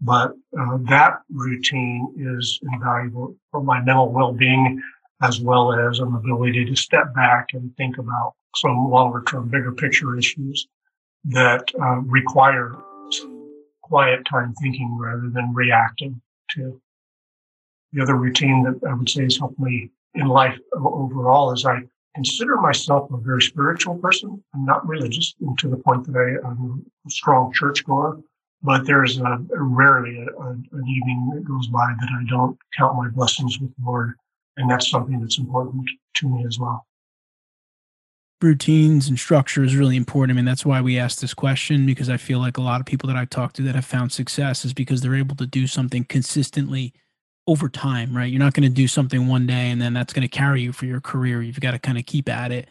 But 0.00 0.32
uh, 0.58 0.78
that 0.82 1.20
routine 1.32 2.12
is 2.18 2.58
invaluable 2.72 3.36
for 3.50 3.62
my 3.62 3.80
mental 3.80 4.12
well-being 4.12 4.82
as 5.22 5.40
well 5.40 5.72
as 5.72 6.00
an 6.00 6.14
ability 6.14 6.64
to 6.66 6.76
step 6.76 7.14
back 7.14 7.48
and 7.54 7.74
think 7.76 7.98
about 7.98 8.34
some 8.56 8.90
longer 8.90 9.22
term, 9.26 9.48
bigger 9.48 9.72
picture 9.72 10.16
issues 10.18 10.66
that 11.24 11.64
uh, 11.80 11.96
require 12.00 12.76
some 13.10 13.50
quiet 13.82 14.24
time 14.30 14.54
thinking 14.54 14.96
rather 14.98 15.28
than 15.30 15.52
reacting 15.54 16.20
to 16.50 16.80
the 17.92 18.02
other 18.02 18.16
routine 18.16 18.62
that 18.64 18.88
I 18.88 18.94
would 18.94 19.08
say 19.08 19.22
has 19.22 19.38
helped 19.38 19.58
me 19.58 19.90
in 20.14 20.26
life 20.26 20.58
overall 20.74 21.52
is 21.52 21.64
I 21.64 21.82
consider 22.14 22.56
myself 22.56 23.10
a 23.10 23.16
very 23.16 23.42
spiritual 23.42 23.96
person. 23.96 24.42
I'm 24.54 24.64
not 24.64 24.86
religious 24.86 25.34
to 25.58 25.68
the 25.68 25.76
point 25.76 26.06
that 26.06 26.16
I, 26.16 26.48
am 26.48 26.84
a 27.06 27.10
strong 27.10 27.52
churchgoer, 27.52 28.20
but 28.62 28.86
there's 28.86 29.18
a, 29.18 29.24
a 29.24 29.62
rarely 29.62 30.18
a, 30.18 30.26
a, 30.26 30.50
an 30.50 30.88
evening 30.88 31.32
that 31.34 31.44
goes 31.44 31.68
by 31.68 31.86
that 32.00 32.08
I 32.08 32.24
don't 32.28 32.58
count 32.76 32.96
my 32.96 33.08
blessings 33.08 33.58
with 33.58 33.74
the 33.76 33.84
Lord. 33.84 34.14
And 34.56 34.70
that's 34.70 34.88
something 34.88 35.20
that's 35.20 35.38
important 35.38 35.84
to 36.16 36.28
me 36.28 36.44
as 36.46 36.58
well. 36.58 36.86
Routines 38.42 39.08
and 39.08 39.18
structure 39.18 39.64
is 39.64 39.76
really 39.76 39.96
important. 39.96 40.36
I 40.36 40.36
mean, 40.36 40.44
that's 40.44 40.66
why 40.66 40.80
we 40.80 40.98
asked 40.98 41.20
this 41.20 41.32
question 41.32 41.86
because 41.86 42.10
I 42.10 42.16
feel 42.16 42.40
like 42.40 42.58
a 42.58 42.62
lot 42.62 42.80
of 42.80 42.86
people 42.86 43.06
that 43.06 43.16
I 43.16 43.24
talk 43.24 43.54
to 43.54 43.62
that 43.62 43.74
have 43.74 43.86
found 43.86 44.12
success 44.12 44.64
is 44.64 44.74
because 44.74 45.00
they're 45.00 45.14
able 45.14 45.36
to 45.36 45.46
do 45.46 45.66
something 45.66 46.04
consistently 46.04 46.92
over 47.46 47.68
time, 47.68 48.16
right? 48.16 48.30
You're 48.30 48.40
not 48.40 48.54
going 48.54 48.68
to 48.68 48.74
do 48.74 48.88
something 48.88 49.28
one 49.28 49.46
day 49.46 49.70
and 49.70 49.80
then 49.80 49.94
that's 49.94 50.12
going 50.12 50.28
to 50.28 50.28
carry 50.28 50.62
you 50.62 50.72
for 50.72 50.86
your 50.86 51.00
career. 51.00 51.42
You've 51.42 51.60
got 51.60 51.72
to 51.72 51.78
kind 51.78 51.98
of 51.98 52.06
keep 52.06 52.28
at 52.28 52.52
it. 52.52 52.68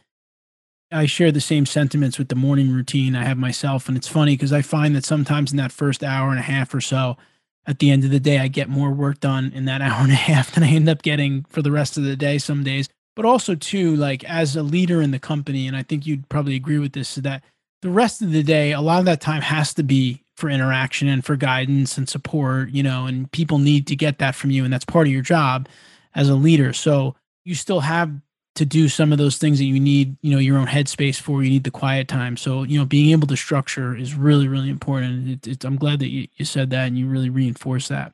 I 0.91 1.05
share 1.07 1.32
the 1.32 1.41
same 1.41 1.66
sentiments 1.66 2.20
with 2.20 2.30
the 2.30 2.36
morning 2.36 2.72
routine 2.72 3.16
I 3.16 3.24
have 3.24 3.38
myself. 3.38 3.88
And 3.88 3.97
it's 3.97 4.07
funny 4.07 4.36
because 4.36 4.53
I 4.53 4.61
find 4.61 4.95
that 4.95 5.05
sometimes 5.05 5.51
in 5.51 5.57
that 5.57 5.72
first 5.72 6.03
hour 6.03 6.30
and 6.30 6.39
a 6.39 6.43
half 6.43 6.74
or 6.74 6.82
so, 6.82 7.18
at 7.66 7.80
the 7.80 7.89
end 7.89 8.03
of 8.03 8.11
the 8.11 8.20
day, 8.20 8.39
I 8.39 8.47
get 8.47 8.70
more 8.70 8.91
work 8.91 9.20
done 9.20 9.51
in 9.55 9.66
that 9.66 9.82
hour 9.82 10.01
and 10.01 10.11
a 10.11 10.16
half 10.16 10.53
than 10.53 10.64
I 10.64 10.70
end 10.70 10.89
up 10.89 11.01
getting 11.01 11.45
for 11.49 11.61
the 11.61 11.72
rest 11.72 11.97
of 11.97 12.03
the 12.03 12.16
day 12.16 12.38
some 12.38 12.64
days. 12.64 12.89
But 13.16 13.26
also, 13.26 13.55
too, 13.55 13.95
like 13.95 14.24
as 14.24 14.55
a 14.55 14.64
leader 14.64 15.01
in 15.01 15.11
the 15.11 15.20
company, 15.20 15.68
and 15.68 15.78
I 15.78 15.84
think 15.84 16.07
you'd 16.07 16.28
probably 16.30 16.55
agree 16.55 16.80
with 16.80 16.93
this, 16.93 17.18
is 17.18 17.24
that 17.24 17.43
the 17.82 17.89
rest 17.89 18.22
of 18.22 18.32
the 18.32 18.43
day, 18.43 18.72
a 18.72 18.82
lot 18.82 18.99
of 18.99 19.05
that 19.05 19.22
time 19.22 19.41
has 19.41 19.74
to 19.76 19.84
be 19.84 20.24
for 20.36 20.49
interaction 20.49 21.07
and 21.07 21.24
for 21.24 21.36
guidance 21.36 21.97
and 21.97 22.09
support, 22.09 22.70
you 22.72 22.82
know, 22.82 23.05
and 23.05 23.32
people 23.32 23.59
need 23.59 23.86
to 23.88 23.95
get 23.95 24.18
that 24.18 24.36
from 24.36 24.49
you. 24.49 24.64
And 24.64 24.74
that's 24.74 24.86
part 24.86 25.05
of 25.05 25.14
your 25.14 25.22
job 25.22 25.68
as 26.16 26.30
a 26.30 26.36
leader. 26.36 26.74
So 26.74 27.16
you 27.45 27.55
still 27.55 27.82
have 27.82 28.11
to 28.55 28.66
do 28.66 28.88
some 28.88 29.11
of 29.11 29.18
those 29.18 29.38
things 29.38 29.57
that 29.57 29.66
you 29.66 29.80
need, 29.80 30.16
you 30.22 30.32
know, 30.32 30.39
your 30.39 30.57
own 30.57 30.68
headspace 30.68 31.20
for. 31.20 31.43
You 31.43 31.49
need 31.49 31.64
the 31.64 31.72
quiet 31.72 32.07
time. 32.07 32.38
So, 32.38 32.64
you 32.64 32.80
know, 32.80 32.86
being 32.86 33.11
able 33.11 33.28
to 33.28 33.38
structure 33.38 33.95
is 33.95 34.16
really, 34.16 34.47
really 34.47 34.70
important. 34.70 35.30
It, 35.30 35.47
it, 35.47 35.66
I'm 35.66 35.76
glad 35.76 35.99
that 35.99 36.09
you, 36.09 36.28
you 36.36 36.45
said 36.45 36.70
that 36.70 36.88
and 36.88 36.97
you 36.97 37.07
really 37.07 37.30
reinforced 37.30 37.89
that. 37.89 38.14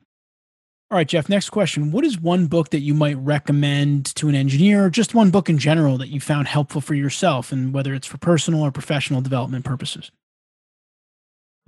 All 0.90 0.96
right, 0.96 1.06
Jeff, 1.06 1.28
next 1.28 1.50
question. 1.50 1.92
What 1.92 2.04
is 2.04 2.18
one 2.18 2.46
book 2.48 2.70
that 2.70 2.80
you 2.80 2.94
might 2.94 3.16
recommend 3.18 4.06
to 4.16 4.28
an 4.28 4.34
engineer, 4.34 4.90
just 4.90 5.14
one 5.14 5.30
book 5.30 5.48
in 5.48 5.56
general 5.56 5.96
that 5.98 6.08
you 6.08 6.18
found 6.18 6.48
helpful 6.48 6.80
for 6.80 6.94
yourself, 6.94 7.52
and 7.52 7.72
whether 7.72 7.94
it's 7.94 8.08
for 8.08 8.18
personal 8.18 8.62
or 8.62 8.72
professional 8.72 9.20
development 9.20 9.64
purposes? 9.64 10.10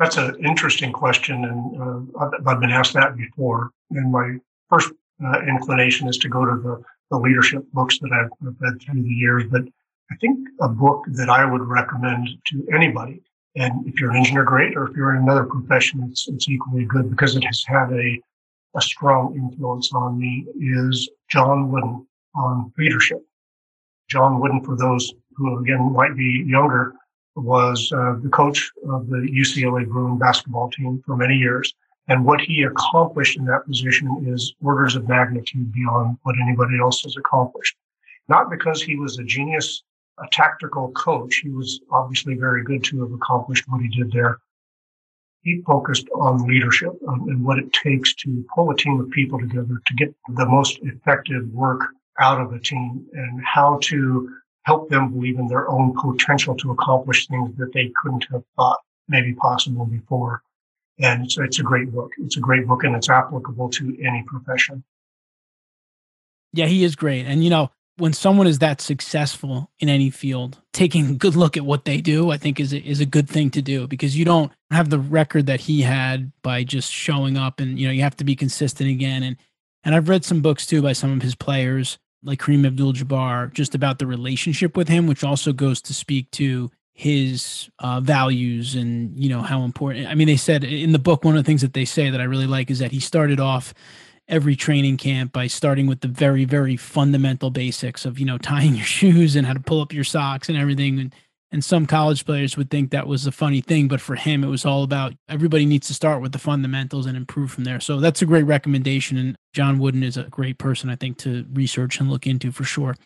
That's 0.01 0.17
an 0.17 0.45
interesting 0.45 0.93
question, 0.93 1.45
and 1.45 2.11
uh, 2.21 2.31
I've 2.45 2.59
been 2.59 2.73
asked 2.73 2.95
that 2.95 3.17
before. 3.17 3.71
And 3.93 4.11
my 4.11 4.39
first 4.69 4.91
uh, 5.25 5.41
inclination 5.43 6.09
is 6.09 6.19
to 6.19 6.29
go 6.29 6.45
to 6.45 6.61
the, 6.61 6.83
the 7.13 7.17
leadership 7.17 7.65
books 7.73 8.01
that 8.01 8.11
I've, 8.13 8.31
I've 8.45 8.57
read 8.59 8.83
through 8.83 9.05
the 9.05 9.09
years. 9.09 9.45
But 9.49 9.63
I 10.11 10.17
think 10.17 10.49
a 10.61 10.69
book 10.69 11.05
that 11.13 11.29
I 11.29 11.45
would 11.45 11.63
recommend 11.63 12.27
to 12.47 12.67
anybody, 12.75 13.23
and 13.55 13.87
if 13.87 14.01
you're 14.01 14.11
an 14.11 14.17
engineer, 14.17 14.43
great, 14.43 14.77
or 14.77 14.89
if 14.89 14.97
you're 14.97 15.15
in 15.15 15.23
another 15.23 15.45
profession, 15.45 16.03
it's, 16.11 16.27
it's 16.27 16.49
equally 16.49 16.87
good 16.87 17.09
because 17.09 17.37
it 17.37 17.45
has 17.45 17.63
had 17.65 17.93
a, 17.93 18.21
a 18.75 18.81
strong 18.81 19.35
influence 19.37 19.93
on 19.93 20.19
me, 20.19 20.47
is 20.59 21.09
John 21.29 21.71
Wooden 21.71 22.07
on 22.35 22.73
leadership. 22.79 23.23
John 24.09 24.41
Wooden, 24.41 24.65
for 24.65 24.77
those 24.77 25.13
who 25.37 25.59
again 25.59 25.93
might 25.93 26.17
be 26.17 26.45
younger, 26.47 26.95
was 27.35 27.91
uh, 27.93 28.17
the 28.23 28.29
coach 28.29 28.71
of 28.91 29.09
the 29.09 29.17
UCLA 29.17 29.89
Bruin 29.89 30.19
basketball 30.19 30.71
team 30.71 31.03
for 31.07 31.17
many 31.17 31.35
years. 31.35 31.73
And 32.09 32.25
what 32.25 32.41
he 32.41 32.65
accomplished 32.65 33.39
in 33.39 33.45
that 33.47 33.65
position 33.67 34.27
is 34.27 34.55
orders 34.63 34.97
of 34.97 35.09
magnitude 35.09 35.73
beyond 35.73 36.19
what 36.25 36.37
anybody 36.43 36.79
else 36.79 37.03
has 37.03 37.17
accomplished. 37.17 37.77
Not 38.29 38.51
because 38.51 38.83
he 38.83 38.97
was 38.97 39.19
a 39.19 39.25
genius, 39.25 39.83
a 40.19 40.27
tactical 40.31 40.93
coach. 40.93 41.37
He 41.37 41.51
was 41.51 41.81
obviously 41.91 42.35
very 42.35 42.65
good 42.65 42.85
to 42.85 43.01
have 43.03 43.13
accomplished 43.13 43.65
what 43.69 43.81
he 43.81 43.89
did 43.89 44.13
there. 44.13 44.39
He 45.43 45.61
focused 45.67 46.09
on 46.15 46.47
leadership 46.47 46.93
um, 47.09 47.29
and 47.29 47.45
what 47.45 47.59
it 47.59 47.73
takes 47.73 48.15
to 48.15 48.45
pull 48.55 48.71
a 48.71 48.77
team 48.77 49.01
of 49.01 49.11
people 49.11 49.41
together 49.41 49.81
to 49.87 49.95
get 49.95 50.15
the 50.29 50.47
most 50.47 50.79
effective 50.83 51.49
work 51.53 51.81
out 52.21 52.41
of 52.41 52.53
a 52.53 52.61
team 52.61 53.07
and 53.13 53.43
how 53.45 53.79
to 53.83 54.31
help 54.65 54.89
them 54.89 55.13
believe 55.13 55.39
in 55.39 55.49
their 55.49 55.69
own 55.69 55.95
potential 55.95 56.55
to 56.57 56.71
accomplish 56.71 57.27
things 57.27 57.51
that 57.57 57.73
they 57.73 57.91
couldn't 58.01 58.25
have 58.31 58.45
thought 58.57 58.79
maybe 59.09 59.35
possible 59.35 59.85
before. 59.85 60.43
And 61.01 61.25
it's, 61.25 61.37
it's 61.39 61.59
a 61.59 61.65
great 61.65 61.93
book. 61.93 62.13
It's 62.19 62.37
a 62.37 62.41
great 62.41 62.67
book 62.67 62.85
and 62.85 62.95
it's 62.95 63.11
applicable 63.11 63.71
to 63.71 63.97
any 64.05 64.23
profession. 64.27 64.85
Yeah, 66.53 66.67
he 66.67 66.85
is 66.85 66.95
great. 66.95 67.27
And, 67.27 67.43
you 67.43 67.51
know, 67.51 67.71
when 67.99 68.13
someone 68.13 68.47
is 68.47 68.59
that 68.61 68.81
successful 68.81 69.71
in 69.79 69.89
any 69.89 70.11
field, 70.11 70.59
taking 70.73 71.11
a 71.11 71.15
good 71.15 71.37
look 71.37 71.57
at 71.57 71.65
what 71.65 71.85
they 71.85 72.01
do, 72.01 72.31
I 72.31 72.39
think 72.39 72.59
is 72.59 72.73
a, 72.73 72.79
is 72.79 73.01
a 73.01 73.07
good 73.07 73.29
thing 73.29 73.51
to 73.51 73.63
do 73.63 73.87
because 73.87 74.17
you 74.17 74.25
don't 74.25 74.51
have 74.71 74.91
the 74.91 74.99
record 74.99 75.47
that 75.47 75.61
he 75.61 75.83
had 75.83 76.33
by 76.43 76.65
just 76.65 76.91
showing 76.91 77.37
up 77.37 77.61
and, 77.61 77.79
you 77.79 77.87
know, 77.87 77.93
you 77.93 78.03
have 78.03 78.17
to 78.17 78.25
be 78.25 78.35
consistent 78.35 78.89
again. 78.89 79.23
And, 79.23 79.37
and 79.85 79.95
I've 79.95 80.09
read 80.09 80.25
some 80.25 80.41
books 80.41 80.67
too 80.67 80.81
by 80.81 80.95
some 80.95 81.13
of 81.13 81.23
his 81.23 81.35
players 81.35 81.99
like 82.23 82.41
Kareem 82.41 82.67
Abdul 82.67 82.93
Jabbar, 82.95 83.53
just 83.53 83.75
about 83.75 83.99
the 83.99 84.07
relationship 84.07 84.77
with 84.77 84.89
him, 84.89 85.07
which 85.07 85.25
also 85.25 85.53
goes 85.53 85.83
to 85.83 85.95
speak 85.95 86.31
to 86.33 86.71
his 86.95 87.71
uh, 87.79 88.01
values 88.01 88.75
and 88.75 89.17
you 89.19 89.29
know 89.29 89.43
how 89.43 89.63
important. 89.63 90.07
I 90.07 90.15
mean, 90.15 90.27
they 90.27 90.37
said 90.37 90.63
in 90.63 90.93
the 90.93 90.99
book 90.99 91.25
one 91.25 91.37
of 91.37 91.43
the 91.43 91.47
things 91.47 91.63
that 91.63 91.73
they 91.73 91.85
say 91.85 92.11
that 92.11 92.21
I 92.21 92.25
really 92.25 92.47
like 92.47 92.71
is 92.71 92.79
that 92.79 92.93
he 92.93 93.01
started 93.01 93.41
off 93.41 93.75
every 94.29 94.57
training 94.57 94.97
camp 94.97 95.33
by 95.33 95.47
starting 95.47 95.87
with 95.87 96.01
the 96.01 96.09
very 96.09 96.45
very 96.45 96.77
fundamental 96.77 97.51
basics 97.51 98.05
of 98.05 98.19
you 98.19 98.25
know 98.25 98.39
tying 98.39 98.75
your 98.75 98.85
shoes 98.99 99.37
and 99.37 99.47
how 99.47 99.53
to 99.53 99.61
pull 99.61 99.81
up 99.81 99.93
your 99.93 100.05
socks 100.05 100.49
and 100.49 100.59
everything 100.59 100.99
and 100.99 101.15
and 101.53 101.63
some 101.63 101.85
college 101.87 102.25
players 102.25 102.57
would 102.57 102.71
think 102.71 102.91
that 102.91 103.07
was 103.07 103.27
a 103.27 103.33
funny 103.33 103.61
thing, 103.61 103.87
but 103.87 104.01
for 104.01 104.15
him, 104.15 104.43
it 104.43 104.49
was 104.49 104.65
all 104.65 104.83
about 104.83 105.13
everybody 105.29 105.67
needs 105.67 105.87
to 105.89 105.95
start 105.95 106.23
with 106.23 106.33
the 106.33 106.39
fundamentals 106.39 107.05
and 107.05 107.15
improve 107.15 107.53
from 107.53 107.65
there. 107.65 107.79
So 107.79 108.01
that's 108.01 108.23
a 108.23 108.27
great 108.27 108.45
recommendation. 108.45 109.19
And 109.19 109.37
John 109.53 109.79
Wooden 109.79 110.03
is 110.03 110.17
a 110.17 110.25
great 110.25 110.57
person, 110.57 110.89
I 110.89 110.97
think, 110.97 111.19
to 111.19 111.45
research 111.53 112.01
and 112.01 112.11
look 112.11 112.27
into 112.27 112.53
for 112.53 112.65
sure. 112.65 112.97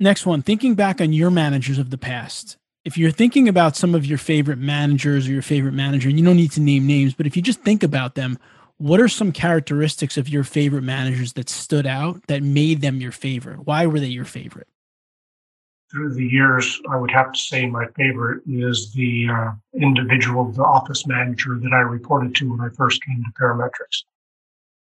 Next 0.00 0.24
one, 0.24 0.40
thinking 0.40 0.74
back 0.74 1.02
on 1.02 1.12
your 1.12 1.30
managers 1.30 1.78
of 1.78 1.90
the 1.90 1.98
past. 1.98 2.56
If 2.86 2.96
you're 2.96 3.10
thinking 3.10 3.48
about 3.48 3.76
some 3.76 3.94
of 3.94 4.06
your 4.06 4.18
favorite 4.18 4.58
managers 4.58 5.28
or 5.28 5.32
your 5.32 5.42
favorite 5.42 5.74
manager, 5.74 6.08
and 6.08 6.18
you 6.18 6.24
don't 6.24 6.36
need 6.36 6.52
to 6.52 6.60
name 6.60 6.86
names, 6.86 7.12
but 7.12 7.26
if 7.26 7.36
you 7.36 7.42
just 7.42 7.60
think 7.60 7.82
about 7.82 8.14
them, 8.14 8.38
what 8.82 9.00
are 9.00 9.08
some 9.08 9.32
characteristics 9.32 10.16
of 10.16 10.28
your 10.28 10.44
favorite 10.44 10.82
managers 10.82 11.34
that 11.34 11.48
stood 11.48 11.86
out 11.86 12.26
that 12.26 12.42
made 12.42 12.80
them 12.80 13.00
your 13.00 13.12
favorite? 13.12 13.66
Why 13.66 13.86
were 13.86 14.00
they 14.00 14.06
your 14.06 14.24
favorite? 14.24 14.68
through 15.92 16.14
the 16.14 16.26
years, 16.26 16.80
I 16.90 16.96
would 16.96 17.10
have 17.10 17.32
to 17.32 17.38
say 17.38 17.66
my 17.66 17.86
favorite 17.96 18.42
is 18.46 18.92
the 18.94 19.28
uh, 19.28 19.52
individual, 19.74 20.50
the 20.50 20.64
office 20.64 21.06
manager 21.06 21.58
that 21.60 21.72
I 21.72 21.80
reported 21.80 22.34
to 22.36 22.50
when 22.50 22.60
I 22.60 22.70
first 22.74 23.04
came 23.04 23.22
to 23.22 23.40
Parametrix. 23.40 24.04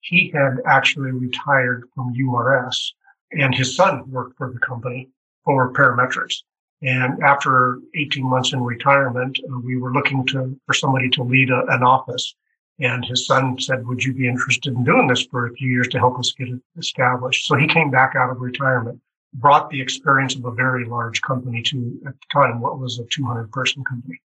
He 0.02 0.32
had 0.34 0.58
actually 0.68 1.12
retired 1.12 1.86
from 1.96 2.14
URS 2.14 2.94
and 3.32 3.56
his 3.56 3.76
son 3.76 4.10
worked 4.12 4.38
for 4.38 4.54
the 4.54 4.60
company 4.60 5.10
for 5.44 5.74
Parametrix. 5.74 6.44
And 6.84 7.24
after 7.24 7.80
18 7.96 8.24
months 8.24 8.54
in 8.54 8.62
retirement, 8.62 9.40
uh, 9.40 9.60
we 9.60 9.78
were 9.78 9.94
looking 9.94 10.26
to, 10.28 10.60
for 10.68 10.74
somebody 10.74 11.10
to 11.12 11.24
lead 11.24 11.50
a, 11.50 11.66
an 11.70 11.82
office. 11.82 12.36
And 12.80 13.06
his 13.06 13.28
son 13.28 13.60
said, 13.60 13.86
would 13.86 14.04
you 14.04 14.14
be 14.14 14.28
interested 14.28 14.74
in 14.74 14.84
doing 14.84 15.08
this 15.08 15.26
for 15.26 15.46
a 15.46 15.54
few 15.54 15.70
years 15.70 15.88
to 15.90 16.00
help 16.00 16.18
us 16.18 16.34
get 16.34 16.50
it 16.50 16.60
established? 16.78 17.46
So 17.48 17.56
he 17.56 17.68
came 17.68 17.92
back 17.92 18.16
out 18.16 18.32
of 18.32 18.42
retirement 18.42 19.00
brought 19.36 19.70
the 19.70 19.82
experience 19.82 20.36
of 20.36 20.46
a 20.46 20.52
very 20.52 20.86
large 20.86 21.22
company 21.22 21.62
to, 21.64 22.00
at 22.08 22.14
the 22.14 22.28
time, 22.32 22.60
what 22.60 22.80
was 22.80 23.00
a 23.00 23.06
200 23.06 23.52
person 23.52 23.84
company. 23.84 24.22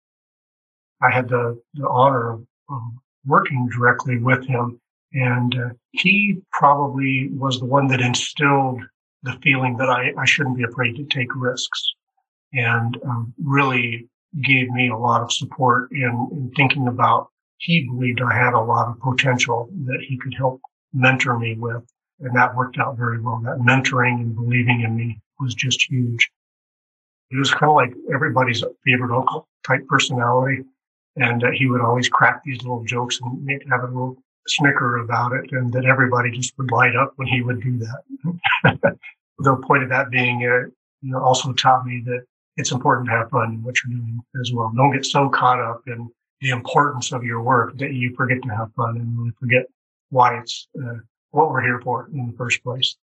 I 1.00 1.10
had 1.10 1.28
the, 1.28 1.60
the 1.74 1.88
honor 1.88 2.32
of 2.68 2.82
working 3.24 3.68
directly 3.68 4.18
with 4.18 4.46
him. 4.46 4.80
And 5.14 5.54
uh, 5.54 5.68
he 5.92 6.42
probably 6.52 7.30
was 7.32 7.58
the 7.58 7.64
one 7.64 7.86
that 7.88 8.00
instilled 8.00 8.82
the 9.22 9.38
feeling 9.42 9.76
that 9.78 9.88
I, 9.88 10.12
I 10.18 10.26
shouldn't 10.26 10.58
be 10.58 10.64
afraid 10.64 10.96
to 10.96 11.04
take 11.04 11.34
risks 11.34 11.94
and 12.52 12.96
um, 13.04 13.32
really 13.42 14.08
gave 14.42 14.70
me 14.70 14.90
a 14.90 14.96
lot 14.96 15.22
of 15.22 15.32
support 15.32 15.90
in, 15.92 16.28
in 16.32 16.52
thinking 16.56 16.88
about 16.88 17.28
he 17.58 17.84
believed 17.84 18.20
I 18.20 18.34
had 18.34 18.54
a 18.54 18.60
lot 18.60 18.88
of 18.88 19.00
potential 19.00 19.68
that 19.86 20.00
he 20.00 20.16
could 20.18 20.34
help 20.34 20.60
mentor 20.92 21.38
me 21.38 21.54
with 21.54 21.84
and 22.20 22.34
that 22.36 22.54
worked 22.54 22.78
out 22.78 22.96
very 22.96 23.20
well. 23.20 23.40
That 23.44 23.58
mentoring 23.58 24.20
and 24.20 24.34
believing 24.34 24.80
in 24.82 24.96
me 24.96 25.20
was 25.38 25.54
just 25.54 25.88
huge. 25.88 26.30
He 27.30 27.36
was 27.36 27.50
kind 27.50 27.70
of 27.70 27.76
like 27.76 27.92
everybody's 28.12 28.64
favorite 28.84 29.16
uncle 29.16 29.46
type 29.66 29.86
personality. 29.86 30.64
And 31.16 31.42
uh, 31.44 31.50
he 31.52 31.66
would 31.66 31.80
always 31.80 32.08
crack 32.08 32.42
these 32.44 32.62
little 32.62 32.84
jokes 32.84 33.20
and 33.20 33.44
make, 33.44 33.68
have 33.68 33.82
a 33.82 33.86
little 33.86 34.16
snicker 34.46 34.98
about 34.98 35.32
it. 35.32 35.52
And 35.52 35.72
that 35.72 35.84
everybody 35.84 36.30
just 36.30 36.56
would 36.58 36.70
light 36.70 36.96
up 36.96 37.12
when 37.16 37.28
he 37.28 37.42
would 37.42 37.62
do 37.62 37.78
that. 37.78 38.78
the 39.38 39.56
point 39.56 39.82
of 39.82 39.88
that 39.90 40.10
being, 40.10 40.44
uh, 40.44 40.68
you 41.02 41.12
know, 41.12 41.22
also 41.22 41.52
taught 41.52 41.86
me 41.86 42.02
that 42.06 42.24
it's 42.56 42.72
important 42.72 43.08
to 43.08 43.12
have 43.12 43.30
fun 43.30 43.54
in 43.54 43.62
what 43.62 43.76
you're 43.84 43.96
doing 43.96 44.20
as 44.40 44.52
well. 44.52 44.72
Don't 44.74 44.92
get 44.92 45.06
so 45.06 45.28
caught 45.28 45.60
up 45.60 45.82
in 45.86 46.10
the 46.40 46.50
importance 46.50 47.12
of 47.12 47.24
your 47.24 47.42
work 47.42 47.76
that 47.78 47.92
you 47.92 48.14
forget 48.16 48.42
to 48.42 48.48
have 48.48 48.72
fun 48.74 48.96
and 48.96 49.18
really 49.18 49.32
forget 49.40 49.66
why 50.10 50.38
it's 50.38 50.68
uh, 50.78 50.98
what 51.30 51.50
we're 51.50 51.62
here 51.62 51.80
for 51.82 52.08
in 52.12 52.26
the 52.26 52.36
first 52.36 52.62
place. 52.62 52.96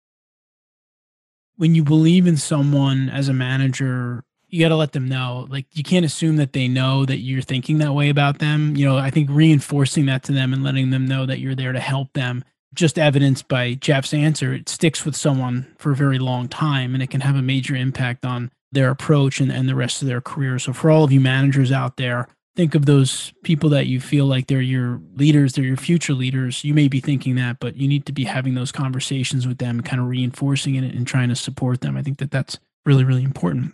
When 1.58 1.76
you 1.76 1.84
believe 1.84 2.28
in 2.28 2.38
someone 2.38 3.10
as 3.10 3.30
a 3.30 3.34
manager, 3.34 4.24
you 4.50 4.62
got 4.62 4.70
to 4.70 4.76
let 4.76 4.94
them 4.94 5.08
know. 5.08 5.48
Like 5.50 5.66
you 5.74 5.84
can't 5.84 6.06
assume 6.06 6.38
that 6.38 6.54
they 6.54 6.68
know 6.68 7.06
that 7.06 7.20
you're 7.20 7.42
thinking 7.42 7.78
that 7.80 7.94
way 7.94 8.10
about 8.10 8.40
them. 8.40 8.76
You 8.76 8.86
know, 8.86 8.98
I 8.98 9.10
think 9.10 9.30
reinforcing 9.32 10.06
that 10.08 10.24
to 10.24 10.32
them 10.32 10.54
and 10.54 10.64
letting 10.64 10.90
them 10.90 11.06
know 11.06 11.26
that 11.26 11.40
you're 11.40 11.56
there 11.56 11.74
to 11.74 11.80
help 11.80 12.14
them, 12.14 12.44
just 12.74 13.00
evidenced 13.00 13.48
by 13.48 13.76
Jeff's 13.76 14.14
answer, 14.14 14.54
it 14.54 14.70
sticks 14.70 15.06
with 15.06 15.16
someone 15.16 15.74
for 15.78 15.92
a 15.92 15.96
very 15.96 16.20
long 16.20 16.48
time 16.48 16.94
and 16.94 17.02
it 17.02 17.10
can 17.10 17.22
have 17.22 17.36
a 17.36 17.42
major 17.42 17.76
impact 17.76 18.26
on 18.26 18.52
their 18.72 18.90
approach 18.90 19.40
and, 19.40 19.52
and 19.52 19.70
the 19.70 19.76
rest 19.76 20.02
of 20.02 20.08
their 20.08 20.22
career. 20.22 20.60
So 20.60 20.74
for 20.74 20.92
all 20.92 21.06
of 21.06 21.12
you 21.12 21.22
managers 21.22 21.72
out 21.72 21.98
there, 21.98 22.28
think 22.56 22.76
of 22.76 22.86
those 22.86 23.34
people 23.44 23.70
that 23.70 23.88
you 23.88 24.00
feel 24.00 24.26
like 24.26 24.48
they're 24.48 24.62
your 24.62 25.02
leaders, 25.16 25.54
they're 25.54 25.66
your 25.66 25.78
future 25.78 26.14
leaders. 26.14 26.64
You 26.64 26.74
may 26.74 26.88
be 26.88 27.02
thinking 27.02 27.36
that, 27.36 27.60
but 27.60 27.76
you 27.76 27.88
need 27.88 28.06
to 28.06 28.14
be 28.14 28.24
having 28.24 28.56
those 28.56 28.72
conversations 28.72 29.46
with 29.46 29.58
them, 29.58 29.82
kind 29.82 30.02
of 30.02 30.08
reinforcing 30.08 30.76
it 30.76 30.96
and 30.96 31.06
trying 31.06 31.30
to 31.30 31.36
support 31.36 31.82
them. 31.82 31.98
I 31.98 32.02
think 32.02 32.20
that 32.20 32.32
that's 32.32 32.58
really, 32.86 33.04
really 33.04 33.24
important. 33.24 33.74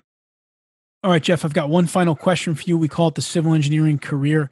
All 1.03 1.11
right, 1.11 1.21
Jeff, 1.21 1.45
I've 1.45 1.53
got 1.53 1.69
one 1.69 1.87
final 1.87 2.15
question 2.15 2.55
for 2.55 2.63
you. 2.63 2.77
We 2.77 2.87
call 2.87 3.09
it 3.09 3.15
the 3.15 3.21
civil 3.21 3.53
engineering 3.53 3.99
career 3.99 4.49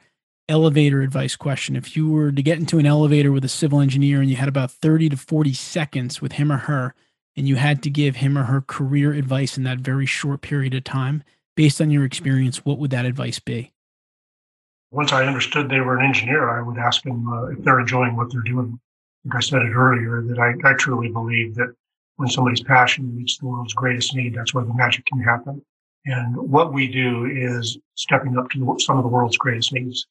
elevator 0.48 1.00
advice 1.00 1.36
question. 1.36 1.76
If 1.76 1.96
you 1.96 2.10
were 2.10 2.32
to 2.32 2.42
get 2.42 2.58
into 2.58 2.78
an 2.78 2.86
elevator 2.86 3.30
with 3.30 3.44
a 3.44 3.48
civil 3.48 3.80
engineer 3.80 4.20
and 4.20 4.28
you 4.28 4.36
had 4.36 4.48
about 4.48 4.72
30 4.72 5.10
to 5.10 5.16
40 5.16 5.52
seconds 5.54 6.20
with 6.20 6.32
him 6.32 6.50
or 6.50 6.56
her, 6.56 6.94
and 7.36 7.48
you 7.48 7.56
had 7.56 7.82
to 7.84 7.90
give 7.90 8.16
him 8.16 8.36
or 8.36 8.42
her 8.44 8.60
career 8.60 9.12
advice 9.12 9.56
in 9.56 9.62
that 9.62 9.78
very 9.78 10.06
short 10.06 10.40
period 10.40 10.74
of 10.74 10.82
time, 10.82 11.22
based 11.56 11.80
on 11.80 11.90
your 11.90 12.04
experience, 12.04 12.64
what 12.64 12.78
would 12.78 12.90
that 12.90 13.04
advice 13.04 13.38
be? 13.38 13.72
Once 14.90 15.12
I 15.12 15.26
understood 15.26 15.68
they 15.68 15.80
were 15.80 15.98
an 15.98 16.04
engineer, 16.04 16.50
I 16.50 16.62
would 16.62 16.78
ask 16.78 17.02
them 17.02 17.28
uh, 17.28 17.46
if 17.46 17.62
they're 17.62 17.80
enjoying 17.80 18.16
what 18.16 18.30
they're 18.32 18.42
doing. 18.42 18.78
Like 19.24 19.36
I 19.36 19.40
said 19.40 19.62
it 19.62 19.74
earlier, 19.74 20.22
that 20.22 20.38
I, 20.38 20.68
I 20.68 20.74
truly 20.74 21.08
believe 21.08 21.54
that 21.56 21.74
when 22.16 22.28
somebody's 22.28 22.62
passion 22.62 23.16
meets 23.16 23.38
the 23.38 23.46
world's 23.46 23.74
greatest 23.74 24.14
need, 24.14 24.34
that's 24.34 24.52
where 24.52 24.64
the 24.64 24.74
magic 24.74 25.06
can 25.06 25.20
happen. 25.20 25.62
And 26.06 26.36
what 26.36 26.72
we 26.72 26.88
do 26.88 27.26
is 27.26 27.78
stepping 27.94 28.36
up 28.36 28.50
to 28.50 28.76
some 28.78 28.96
of 28.96 29.04
the 29.04 29.08
world's 29.08 29.36
greatest 29.36 29.72
needs. 29.72 30.06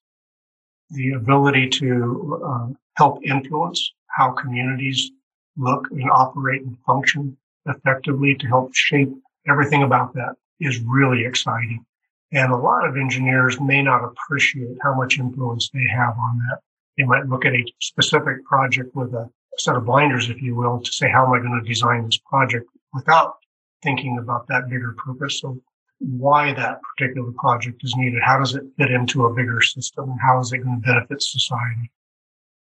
The 0.92 1.14
ability 1.14 1.70
to 1.70 2.42
uh, 2.46 2.68
help 2.96 3.24
influence 3.24 3.94
how 4.08 4.32
communities 4.32 5.12
look 5.58 5.88
and 5.92 6.10
operate 6.12 6.62
and 6.62 6.78
function 6.86 7.38
effectively 7.66 8.36
to 8.36 8.48
help 8.48 8.74
shape 8.74 9.10
everything 9.48 9.84
about 9.84 10.14
that 10.14 10.36
is 10.60 10.80
really 10.80 11.26
exciting. 11.26 11.86
And 12.32 12.52
a 12.52 12.58
lot 12.58 12.88
of 12.88 12.96
engineers 12.96 13.60
may 13.60 13.82
not 13.82 14.04
appreciate 14.04 14.78
how 14.84 14.94
much 14.94 15.18
influence 15.18 15.70
they 15.74 15.88
have 15.92 16.16
on 16.18 16.38
that. 16.38 16.60
They 16.98 17.06
might 17.06 17.28
look 17.28 17.46
at 17.46 17.54
a 17.54 17.66
specific 17.82 18.46
project 18.46 18.96
with 18.96 19.14
a 19.14 19.30
set 19.58 19.76
of 19.76 19.86
blinders, 19.86 20.30
if 20.30 20.42
you 20.42 20.56
will, 20.56 20.82
to 20.82 20.92
say, 20.92 21.10
how 21.10 21.26
am 21.26 21.34
I 21.34 21.40
going 21.40 21.60
to 21.62 21.68
design 21.68 22.06
this 22.06 22.20
project 22.30 22.70
without 22.94 23.36
thinking 23.82 24.18
about 24.18 24.48
that 24.48 24.70
bigger 24.70 24.96
purpose 25.04 25.44
of 25.44 25.58
why 26.00 26.54
that 26.54 26.80
particular 26.98 27.32
project 27.34 27.82
is 27.84 27.94
needed. 27.98 28.22
How 28.24 28.40
does 28.40 28.56
it 28.56 28.64
fit 28.78 28.92
into 28.92 29.26
a 29.26 29.34
bigger 29.34 29.62
system? 29.62 30.10
And 30.10 30.20
how 30.22 30.40
is 30.40 30.52
it 30.52 30.60
going 30.60 30.82
to 30.82 30.88
benefit 30.88 31.22
society? 31.22 31.92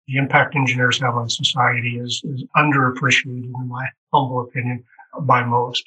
The 0.08 0.18
impact 0.18 0.56
engineers 0.56 1.00
have 1.02 1.16
on 1.16 1.30
society 1.30 2.00
is, 2.00 2.22
is 2.24 2.44
underappreciated, 2.58 3.46
in 3.46 3.68
my 3.68 3.88
humble 4.12 4.42
opinion, 4.42 4.84
by 5.22 5.44
most. 5.44 5.84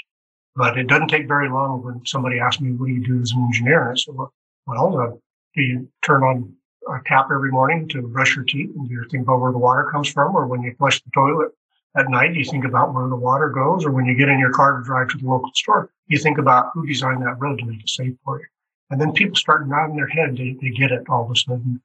But 0.57 0.79
it 0.79 0.87
doesn't 0.87 1.09
take 1.09 1.27
very 1.27 1.49
long 1.49 1.83
when 1.83 2.07
somebody 2.07 2.39
asks 2.39 2.61
me, 2.61 2.73
what 2.73 2.87
do 2.87 2.93
you 2.93 3.05
do 3.05 3.21
as 3.21 3.33
an 3.33 3.43
engineer? 3.45 3.83
And 3.83 3.91
I 3.91 3.95
said, 3.95 4.15
well, 4.15 4.99
uh, 4.99 5.17
do 5.55 5.63
you 5.63 5.89
turn 6.03 6.23
on 6.23 6.55
a 6.89 6.99
tap 7.07 7.29
every 7.33 7.51
morning 7.51 7.89
to 7.89 8.03
brush 8.03 8.37
your 8.37 8.45
teeth 8.45 8.71
and 8.77 8.89
do 8.89 8.95
you 8.95 9.05
think 9.11 9.25
about 9.25 9.41
where 9.41 9.53
the 9.53 9.59
water 9.59 9.89
comes 9.91 10.09
from? 10.09 10.37
Or 10.37 10.47
when 10.47 10.63
you 10.63 10.75
flush 10.79 11.03
the 11.03 11.11
toilet 11.13 11.51
at 11.97 12.09
night, 12.09 12.35
do 12.35 12.39
you 12.39 12.45
think 12.45 12.65
about 12.65 12.95
where 12.95 13.09
the 13.09 13.17
water 13.17 13.49
goes? 13.49 13.85
Or 13.85 13.91
when 13.91 14.05
you 14.05 14.15
get 14.15 14.29
in 14.29 14.39
your 14.39 14.53
car 14.53 14.79
to 14.79 14.85
drive 14.85 15.09
to 15.09 15.19
the 15.19 15.27
local 15.27 15.51
store, 15.55 15.91
you 16.07 16.19
think 16.19 16.39
about 16.39 16.71
who 16.75 16.87
designed 16.87 17.23
that 17.23 17.41
road 17.41 17.59
to 17.59 17.67
make 17.67 17.81
it 17.81 17.89
safe 17.89 18.15
for 18.25 18.39
you. 18.39 18.47
And 18.91 19.01
then 19.01 19.13
people 19.13 19.37
start 19.37 19.67
nodding 19.67 19.97
their 19.97 20.07
head. 20.07 20.37
They, 20.37 20.57
they 20.61 20.71
get 20.71 20.93
it 20.93 21.09
all 21.09 21.25
of 21.25 21.31
a 21.31 21.37
sudden. 21.37 21.81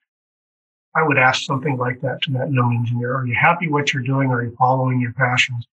I 0.95 1.03
would 1.03 1.17
ask 1.17 1.43
something 1.43 1.77
like 1.77 2.01
that 2.01 2.21
to 2.23 2.31
that 2.31 2.51
young 2.51 2.75
engineer. 2.75 3.15
Are 3.15 3.25
you 3.25 3.35
happy 3.35 3.67
what 3.67 3.93
you're 3.93 4.03
doing? 4.03 4.29
Are 4.31 4.43
you 4.43 4.55
following 4.57 4.99
your 4.99 5.13
passions? 5.13 5.67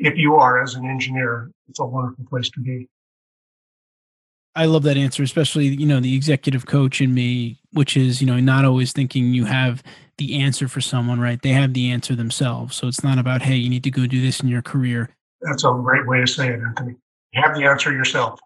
If 0.00 0.16
you 0.16 0.36
are 0.36 0.62
as 0.62 0.74
an 0.74 0.88
engineer, 0.88 1.50
it's 1.68 1.78
a 1.78 1.84
wonderful 1.84 2.24
place 2.24 2.48
to 2.50 2.60
be. 2.60 2.88
I 4.56 4.64
love 4.64 4.82
that 4.84 4.96
answer, 4.96 5.22
especially, 5.22 5.66
you 5.66 5.86
know, 5.86 6.00
the 6.00 6.16
executive 6.16 6.66
coach 6.66 7.00
in 7.00 7.12
me, 7.14 7.60
which 7.72 7.96
is, 7.96 8.20
you 8.20 8.26
know, 8.26 8.40
not 8.40 8.64
always 8.64 8.92
thinking 8.92 9.32
you 9.32 9.44
have 9.44 9.82
the 10.18 10.40
answer 10.40 10.68
for 10.68 10.80
someone, 10.80 11.20
right? 11.20 11.40
They 11.40 11.50
have 11.50 11.74
the 11.74 11.90
answer 11.90 12.16
themselves. 12.16 12.76
So 12.76 12.88
it's 12.88 13.04
not 13.04 13.18
about, 13.18 13.42
hey, 13.42 13.56
you 13.56 13.68
need 13.68 13.84
to 13.84 13.90
go 13.90 14.06
do 14.06 14.22
this 14.22 14.40
in 14.40 14.48
your 14.48 14.62
career. 14.62 15.10
That's 15.42 15.64
a 15.64 15.70
great 15.70 16.06
way 16.06 16.20
to 16.20 16.26
say 16.26 16.48
it, 16.48 16.60
Anthony. 16.60 16.96
You 17.32 17.42
have 17.42 17.54
the 17.54 17.64
answer 17.64 17.92
yourself. 17.92 18.40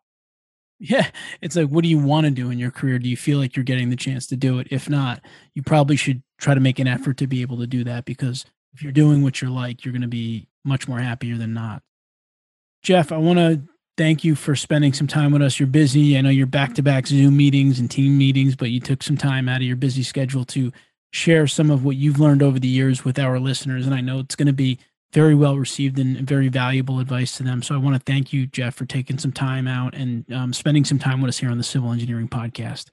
Yeah. 0.81 1.09
It's 1.41 1.55
like, 1.55 1.69
what 1.69 1.85
do 1.85 1.89
you 1.89 1.99
want 1.99 2.25
to 2.25 2.31
do 2.33 2.51
in 2.51 2.59
your 2.59 2.73
career? 2.73 2.99
Do 2.99 3.09
you 3.09 3.17
feel 3.17 3.39
like 3.39 3.57
you're 3.57 3.65
getting 3.65 3.91
the 3.91 3.97
chance 3.97 4.27
to 4.27 4.37
do 4.37 4.59
it? 4.59 4.67
If 4.71 4.91
not, 4.91 5.21
you 5.55 5.63
probably 5.63 5.97
should 5.97 6.23
try 6.39 6.53
to 6.55 6.61
make 6.61 6.81
an 6.81 6.89
effort 6.89 7.17
to 7.19 7.29
be 7.29 7.43
able 7.43 7.59
to 7.59 7.67
do 7.67 7.85
that 7.85 8.05
because 8.05 8.45
if 8.75 8.83
you're 8.83 8.93
doing 8.93 9.23
what 9.23 9.41
you're 9.41 9.53
like, 9.53 9.85
you're 9.85 9.93
going 9.93 10.03
to 10.03 10.09
be 10.09 10.49
much 10.65 10.89
more 10.89 10.99
happier 10.99 11.37
than 11.37 11.55
not. 11.55 11.83
Jeff, 12.83 13.13
I 13.13 13.17
want 13.17 13.39
to 13.39 13.63
thank 13.97 14.25
you 14.25 14.35
for 14.35 14.57
spending 14.57 14.93
some 14.93 15.07
time 15.07 15.33
with 15.33 15.43
us. 15.43 15.59
You're 15.59 15.67
busy. 15.67 16.19
I 16.19 16.21
know 16.21 16.31
you're 16.31 16.47
back 16.47 16.75
to 16.75 16.83
back 16.83 17.07
Zoom 17.07 17.37
meetings 17.37 17.79
and 17.79 17.91
team 17.91 18.19
meetings, 18.19 18.57
but 18.57 18.71
you 18.71 18.81
took 18.81 19.03
some 19.03 19.17
time 19.17 19.49
out 19.49 19.59
of 19.59 19.63
your 19.63 19.77
busy 19.77 20.03
schedule 20.03 20.45
to 20.47 20.73
share 21.13 21.47
some 21.47 21.71
of 21.71 21.85
what 21.85 21.97
you've 21.97 22.19
learned 22.19 22.43
over 22.43 22.59
the 22.59 22.69
years 22.69 23.05
with 23.05 23.19
our 23.19 23.39
listeners. 23.39 23.87
And 23.87 23.95
I 23.95 24.01
know 24.01 24.19
it's 24.19 24.37
going 24.37 24.47
to 24.47 24.53
be 24.53 24.79
very 25.13 25.35
well 25.35 25.57
received 25.57 25.99
and 25.99 26.19
very 26.19 26.49
valuable 26.49 26.99
advice 26.99 27.37
to 27.37 27.45
them. 27.45 27.63
So 27.63 27.75
I 27.75 27.79
want 27.79 27.95
to 27.95 28.03
thank 28.03 28.33
you, 28.33 28.49
Jeff, 28.49 28.75
for 28.75 28.85
taking 28.85 29.17
some 29.17 29.31
time 29.31 29.69
out 29.69 29.95
and 29.95 30.31
um, 30.33 30.53
spending 30.53 30.85
some 30.85 30.99
time 30.99 31.23
with 31.23 31.29
us 31.29 31.39
here 31.39 31.51
on 31.51 31.57
the 31.57 31.65
Civil 31.65 31.93
Engineering 31.93 32.29
Podcast. 32.29 32.91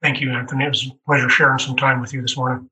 Thank 0.00 0.20
you, 0.20 0.30
Anthony. 0.30 0.64
It 0.64 0.68
was 0.68 0.86
a 0.86 0.90
pleasure 1.04 1.28
sharing 1.28 1.58
some 1.58 1.76
time 1.76 2.00
with 2.00 2.12
you 2.12 2.22
this 2.22 2.36
morning. 2.36 2.70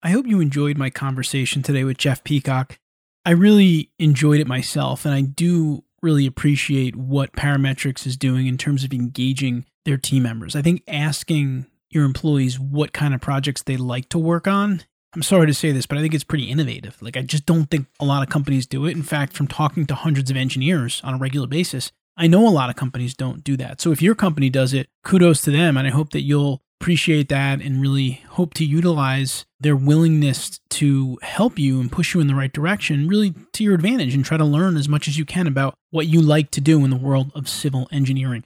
I 0.00 0.10
hope 0.10 0.28
you 0.28 0.38
enjoyed 0.40 0.78
my 0.78 0.90
conversation 0.90 1.60
today 1.60 1.82
with 1.82 1.98
Jeff 1.98 2.22
Peacock. 2.22 2.78
I 3.24 3.32
really 3.32 3.90
enjoyed 3.98 4.38
it 4.38 4.46
myself, 4.46 5.04
and 5.04 5.12
I 5.12 5.22
do 5.22 5.82
really 6.00 6.24
appreciate 6.24 6.94
what 6.94 7.32
Parametrix 7.32 8.06
is 8.06 8.16
doing 8.16 8.46
in 8.46 8.56
terms 8.56 8.84
of 8.84 8.92
engaging 8.92 9.64
their 9.84 9.96
team 9.96 10.22
members. 10.22 10.54
I 10.54 10.62
think 10.62 10.84
asking 10.86 11.66
your 11.90 12.04
employees 12.04 12.60
what 12.60 12.92
kind 12.92 13.12
of 13.12 13.20
projects 13.20 13.64
they 13.64 13.76
like 13.76 14.08
to 14.10 14.20
work 14.20 14.46
on. 14.46 14.82
I'm 15.14 15.22
sorry 15.22 15.48
to 15.48 15.54
say 15.54 15.72
this, 15.72 15.86
but 15.86 15.98
I 15.98 16.00
think 16.00 16.14
it's 16.14 16.22
pretty 16.22 16.44
innovative. 16.44 17.02
Like, 17.02 17.16
I 17.16 17.22
just 17.22 17.44
don't 17.44 17.68
think 17.68 17.88
a 17.98 18.04
lot 18.04 18.22
of 18.22 18.28
companies 18.28 18.68
do 18.68 18.86
it. 18.86 18.92
In 18.92 19.02
fact, 19.02 19.32
from 19.32 19.48
talking 19.48 19.84
to 19.86 19.96
hundreds 19.96 20.30
of 20.30 20.36
engineers 20.36 21.00
on 21.02 21.14
a 21.14 21.18
regular 21.18 21.48
basis, 21.48 21.90
I 22.16 22.28
know 22.28 22.46
a 22.46 22.50
lot 22.50 22.70
of 22.70 22.76
companies 22.76 23.14
don't 23.14 23.42
do 23.42 23.56
that. 23.56 23.80
So 23.80 23.90
if 23.90 24.00
your 24.00 24.14
company 24.14 24.48
does 24.48 24.72
it, 24.72 24.88
kudos 25.02 25.42
to 25.42 25.50
them. 25.50 25.76
And 25.76 25.88
I 25.88 25.90
hope 25.90 26.10
that 26.10 26.22
you'll 26.22 26.62
appreciate 26.80 27.28
that 27.28 27.60
and 27.60 27.80
really 27.80 28.22
hope 28.30 28.54
to 28.54 28.64
utilize 28.64 29.44
their 29.60 29.74
willingness 29.74 30.60
to 30.70 31.18
help 31.22 31.58
you 31.58 31.80
and 31.80 31.90
push 31.90 32.14
you 32.14 32.20
in 32.20 32.28
the 32.28 32.34
right 32.34 32.52
direction 32.52 33.08
really 33.08 33.34
to 33.52 33.64
your 33.64 33.74
advantage 33.74 34.14
and 34.14 34.24
try 34.24 34.36
to 34.36 34.44
learn 34.44 34.76
as 34.76 34.88
much 34.88 35.08
as 35.08 35.18
you 35.18 35.24
can 35.24 35.46
about 35.46 35.74
what 35.90 36.06
you 36.06 36.20
like 36.20 36.50
to 36.52 36.60
do 36.60 36.84
in 36.84 36.90
the 36.90 36.96
world 36.96 37.32
of 37.34 37.48
civil 37.48 37.88
engineering. 37.90 38.44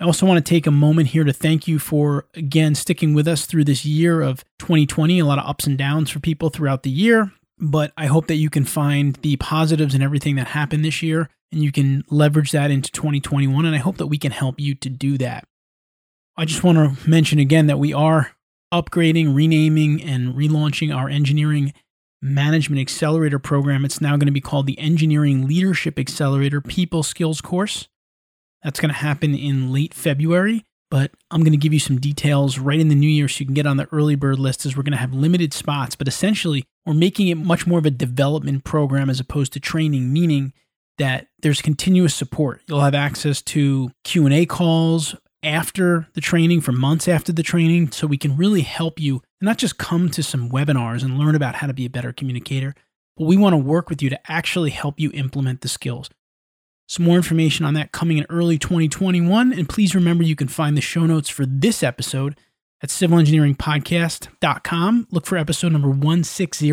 I 0.00 0.04
also 0.04 0.26
want 0.26 0.44
to 0.44 0.48
take 0.48 0.66
a 0.66 0.72
moment 0.72 1.08
here 1.08 1.24
to 1.24 1.32
thank 1.32 1.68
you 1.68 1.78
for 1.78 2.26
again 2.34 2.74
sticking 2.74 3.14
with 3.14 3.28
us 3.28 3.46
through 3.46 3.64
this 3.64 3.84
year 3.84 4.22
of 4.22 4.42
2020, 4.58 5.18
a 5.18 5.24
lot 5.26 5.38
of 5.38 5.46
ups 5.46 5.66
and 5.66 5.76
downs 5.76 6.10
for 6.10 6.20
people 6.20 6.48
throughout 6.48 6.82
the 6.82 6.90
year, 6.90 7.30
but 7.58 7.92
I 7.96 8.06
hope 8.06 8.26
that 8.28 8.36
you 8.36 8.48
can 8.48 8.64
find 8.64 9.16
the 9.16 9.36
positives 9.36 9.94
in 9.94 10.02
everything 10.02 10.36
that 10.36 10.48
happened 10.48 10.84
this 10.84 11.02
year 11.02 11.28
and 11.52 11.62
you 11.62 11.70
can 11.70 12.04
leverage 12.10 12.52
that 12.52 12.70
into 12.70 12.90
2021 12.90 13.66
and 13.66 13.74
I 13.74 13.78
hope 13.78 13.98
that 13.98 14.06
we 14.06 14.18
can 14.18 14.32
help 14.32 14.58
you 14.58 14.74
to 14.76 14.88
do 14.88 15.18
that. 15.18 15.46
I 16.36 16.44
just 16.44 16.64
want 16.64 16.78
to 16.78 17.08
mention 17.08 17.38
again 17.38 17.68
that 17.68 17.78
we 17.78 17.92
are 17.92 18.32
upgrading, 18.72 19.36
renaming, 19.36 20.02
and 20.02 20.34
relaunching 20.34 20.94
our 20.94 21.08
engineering 21.08 21.72
management 22.20 22.80
accelerator 22.80 23.38
program. 23.38 23.84
It's 23.84 24.00
now 24.00 24.16
going 24.16 24.26
to 24.26 24.32
be 24.32 24.40
called 24.40 24.66
the 24.66 24.78
Engineering 24.78 25.46
Leadership 25.46 25.96
Accelerator 25.96 26.60
People 26.60 27.04
Skills 27.04 27.40
Course. 27.40 27.86
That's 28.64 28.80
going 28.80 28.92
to 28.92 28.98
happen 28.98 29.34
in 29.34 29.72
late 29.72 29.94
February, 29.94 30.64
but 30.90 31.12
I'm 31.30 31.42
going 31.42 31.52
to 31.52 31.58
give 31.58 31.72
you 31.72 31.78
some 31.78 32.00
details 32.00 32.58
right 32.58 32.80
in 32.80 32.88
the 32.88 32.94
new 32.96 33.08
year 33.08 33.28
so 33.28 33.40
you 33.40 33.46
can 33.46 33.54
get 33.54 33.66
on 33.66 33.76
the 33.76 33.88
early 33.92 34.16
bird 34.16 34.40
list 34.40 34.66
as 34.66 34.76
we're 34.76 34.82
going 34.82 34.92
to 34.92 34.98
have 34.98 35.14
limited 35.14 35.52
spots, 35.52 35.94
but 35.94 36.08
essentially 36.08 36.64
we're 36.84 36.94
making 36.94 37.28
it 37.28 37.36
much 37.36 37.64
more 37.64 37.78
of 37.78 37.86
a 37.86 37.90
development 37.90 38.64
program 38.64 39.08
as 39.08 39.20
opposed 39.20 39.52
to 39.52 39.60
training, 39.60 40.12
meaning 40.12 40.52
that 40.98 41.28
there's 41.40 41.62
continuous 41.62 42.14
support. 42.14 42.62
You'll 42.66 42.80
have 42.80 42.94
access 42.94 43.40
to 43.42 43.90
Q&A 44.02 44.46
calls, 44.46 45.14
after 45.44 46.08
the 46.14 46.20
training, 46.20 46.60
for 46.60 46.72
months 46.72 47.08
after 47.08 47.32
the 47.32 47.42
training, 47.42 47.92
so 47.92 48.06
we 48.06 48.18
can 48.18 48.36
really 48.36 48.62
help 48.62 48.98
you 48.98 49.22
not 49.40 49.58
just 49.58 49.78
come 49.78 50.08
to 50.10 50.22
some 50.22 50.50
webinars 50.50 51.02
and 51.02 51.18
learn 51.18 51.34
about 51.34 51.56
how 51.56 51.66
to 51.66 51.74
be 51.74 51.84
a 51.84 51.90
better 51.90 52.12
communicator, 52.12 52.74
but 53.16 53.26
we 53.26 53.36
want 53.36 53.52
to 53.52 53.58
work 53.58 53.88
with 53.88 54.02
you 54.02 54.10
to 54.10 54.30
actually 54.30 54.70
help 54.70 54.98
you 54.98 55.10
implement 55.12 55.60
the 55.60 55.68
skills. 55.68 56.10
Some 56.88 57.06
more 57.06 57.16
information 57.16 57.64
on 57.64 57.74
that 57.74 57.92
coming 57.92 58.18
in 58.18 58.26
early 58.28 58.58
2021. 58.58 59.52
And 59.52 59.68
please 59.68 59.94
remember 59.94 60.24
you 60.24 60.36
can 60.36 60.48
find 60.48 60.76
the 60.76 60.82
show 60.82 61.06
notes 61.06 61.28
for 61.28 61.46
this 61.46 61.82
episode 61.82 62.38
at 62.82 62.90
civilengineeringpodcast.com. 62.90 65.08
Look 65.10 65.26
for 65.26 65.38
episode 65.38 65.72
number 65.72 65.88
160. 65.88 66.72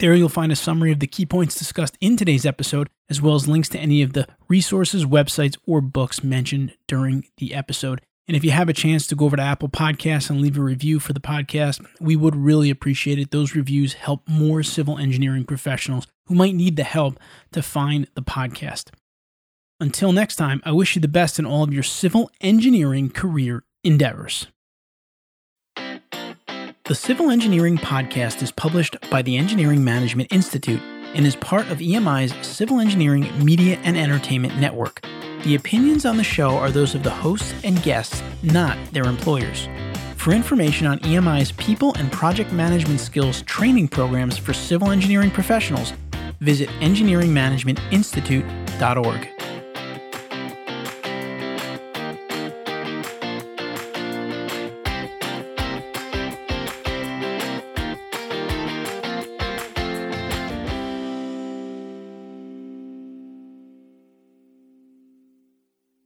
There 0.00 0.14
you'll 0.14 0.30
find 0.30 0.50
a 0.50 0.56
summary 0.56 0.92
of 0.92 1.00
the 1.00 1.06
key 1.06 1.26
points 1.26 1.58
discussed 1.58 1.98
in 2.00 2.16
today's 2.16 2.46
episode, 2.46 2.88
as 3.10 3.20
well 3.20 3.34
as 3.34 3.46
links 3.46 3.68
to 3.68 3.78
any 3.78 4.00
of 4.00 4.14
the 4.14 4.26
resources, 4.48 5.04
websites, 5.04 5.58
or 5.66 5.82
books 5.82 6.24
mentioned 6.24 6.72
during 6.88 7.26
the 7.36 7.54
episode. 7.54 8.00
And 8.26 8.34
if 8.34 8.42
you 8.42 8.50
have 8.50 8.70
a 8.70 8.72
chance 8.72 9.06
to 9.08 9.14
go 9.14 9.26
over 9.26 9.36
to 9.36 9.42
Apple 9.42 9.68
Podcasts 9.68 10.30
and 10.30 10.40
leave 10.40 10.56
a 10.56 10.62
review 10.62 11.00
for 11.00 11.12
the 11.12 11.20
podcast, 11.20 11.84
we 12.00 12.16
would 12.16 12.34
really 12.34 12.70
appreciate 12.70 13.18
it. 13.18 13.30
Those 13.30 13.54
reviews 13.54 13.92
help 13.92 14.26
more 14.26 14.62
civil 14.62 14.96
engineering 14.96 15.44
professionals 15.44 16.06
who 16.28 16.34
might 16.34 16.54
need 16.54 16.76
the 16.76 16.84
help 16.84 17.20
to 17.52 17.60
find 17.60 18.08
the 18.14 18.22
podcast. 18.22 18.88
Until 19.80 20.12
next 20.12 20.36
time, 20.36 20.62
I 20.64 20.72
wish 20.72 20.96
you 20.96 21.02
the 21.02 21.08
best 21.08 21.38
in 21.38 21.44
all 21.44 21.62
of 21.62 21.74
your 21.74 21.82
civil 21.82 22.30
engineering 22.40 23.10
career 23.10 23.64
endeavors. 23.84 24.46
The 26.90 26.96
Civil 26.96 27.30
Engineering 27.30 27.78
Podcast 27.78 28.42
is 28.42 28.50
published 28.50 28.96
by 29.12 29.22
the 29.22 29.36
Engineering 29.36 29.84
Management 29.84 30.32
Institute 30.32 30.82
and 31.14 31.24
is 31.24 31.36
part 31.36 31.68
of 31.68 31.78
EMI's 31.78 32.34
Civil 32.44 32.80
Engineering 32.80 33.28
Media 33.44 33.78
and 33.84 33.96
Entertainment 33.96 34.58
Network. 34.58 35.00
The 35.44 35.54
opinions 35.54 36.04
on 36.04 36.16
the 36.16 36.24
show 36.24 36.56
are 36.56 36.72
those 36.72 36.96
of 36.96 37.04
the 37.04 37.10
hosts 37.10 37.54
and 37.62 37.80
guests, 37.84 38.24
not 38.42 38.76
their 38.90 39.04
employers. 39.04 39.68
For 40.16 40.32
information 40.32 40.88
on 40.88 40.98
EMI's 41.04 41.52
people 41.52 41.94
and 41.94 42.10
project 42.10 42.50
management 42.50 42.98
skills 42.98 43.42
training 43.42 43.86
programs 43.86 44.36
for 44.36 44.52
civil 44.52 44.90
engineering 44.90 45.30
professionals, 45.30 45.92
visit 46.40 46.68
engineeringmanagementinstitute.org. 46.80 49.28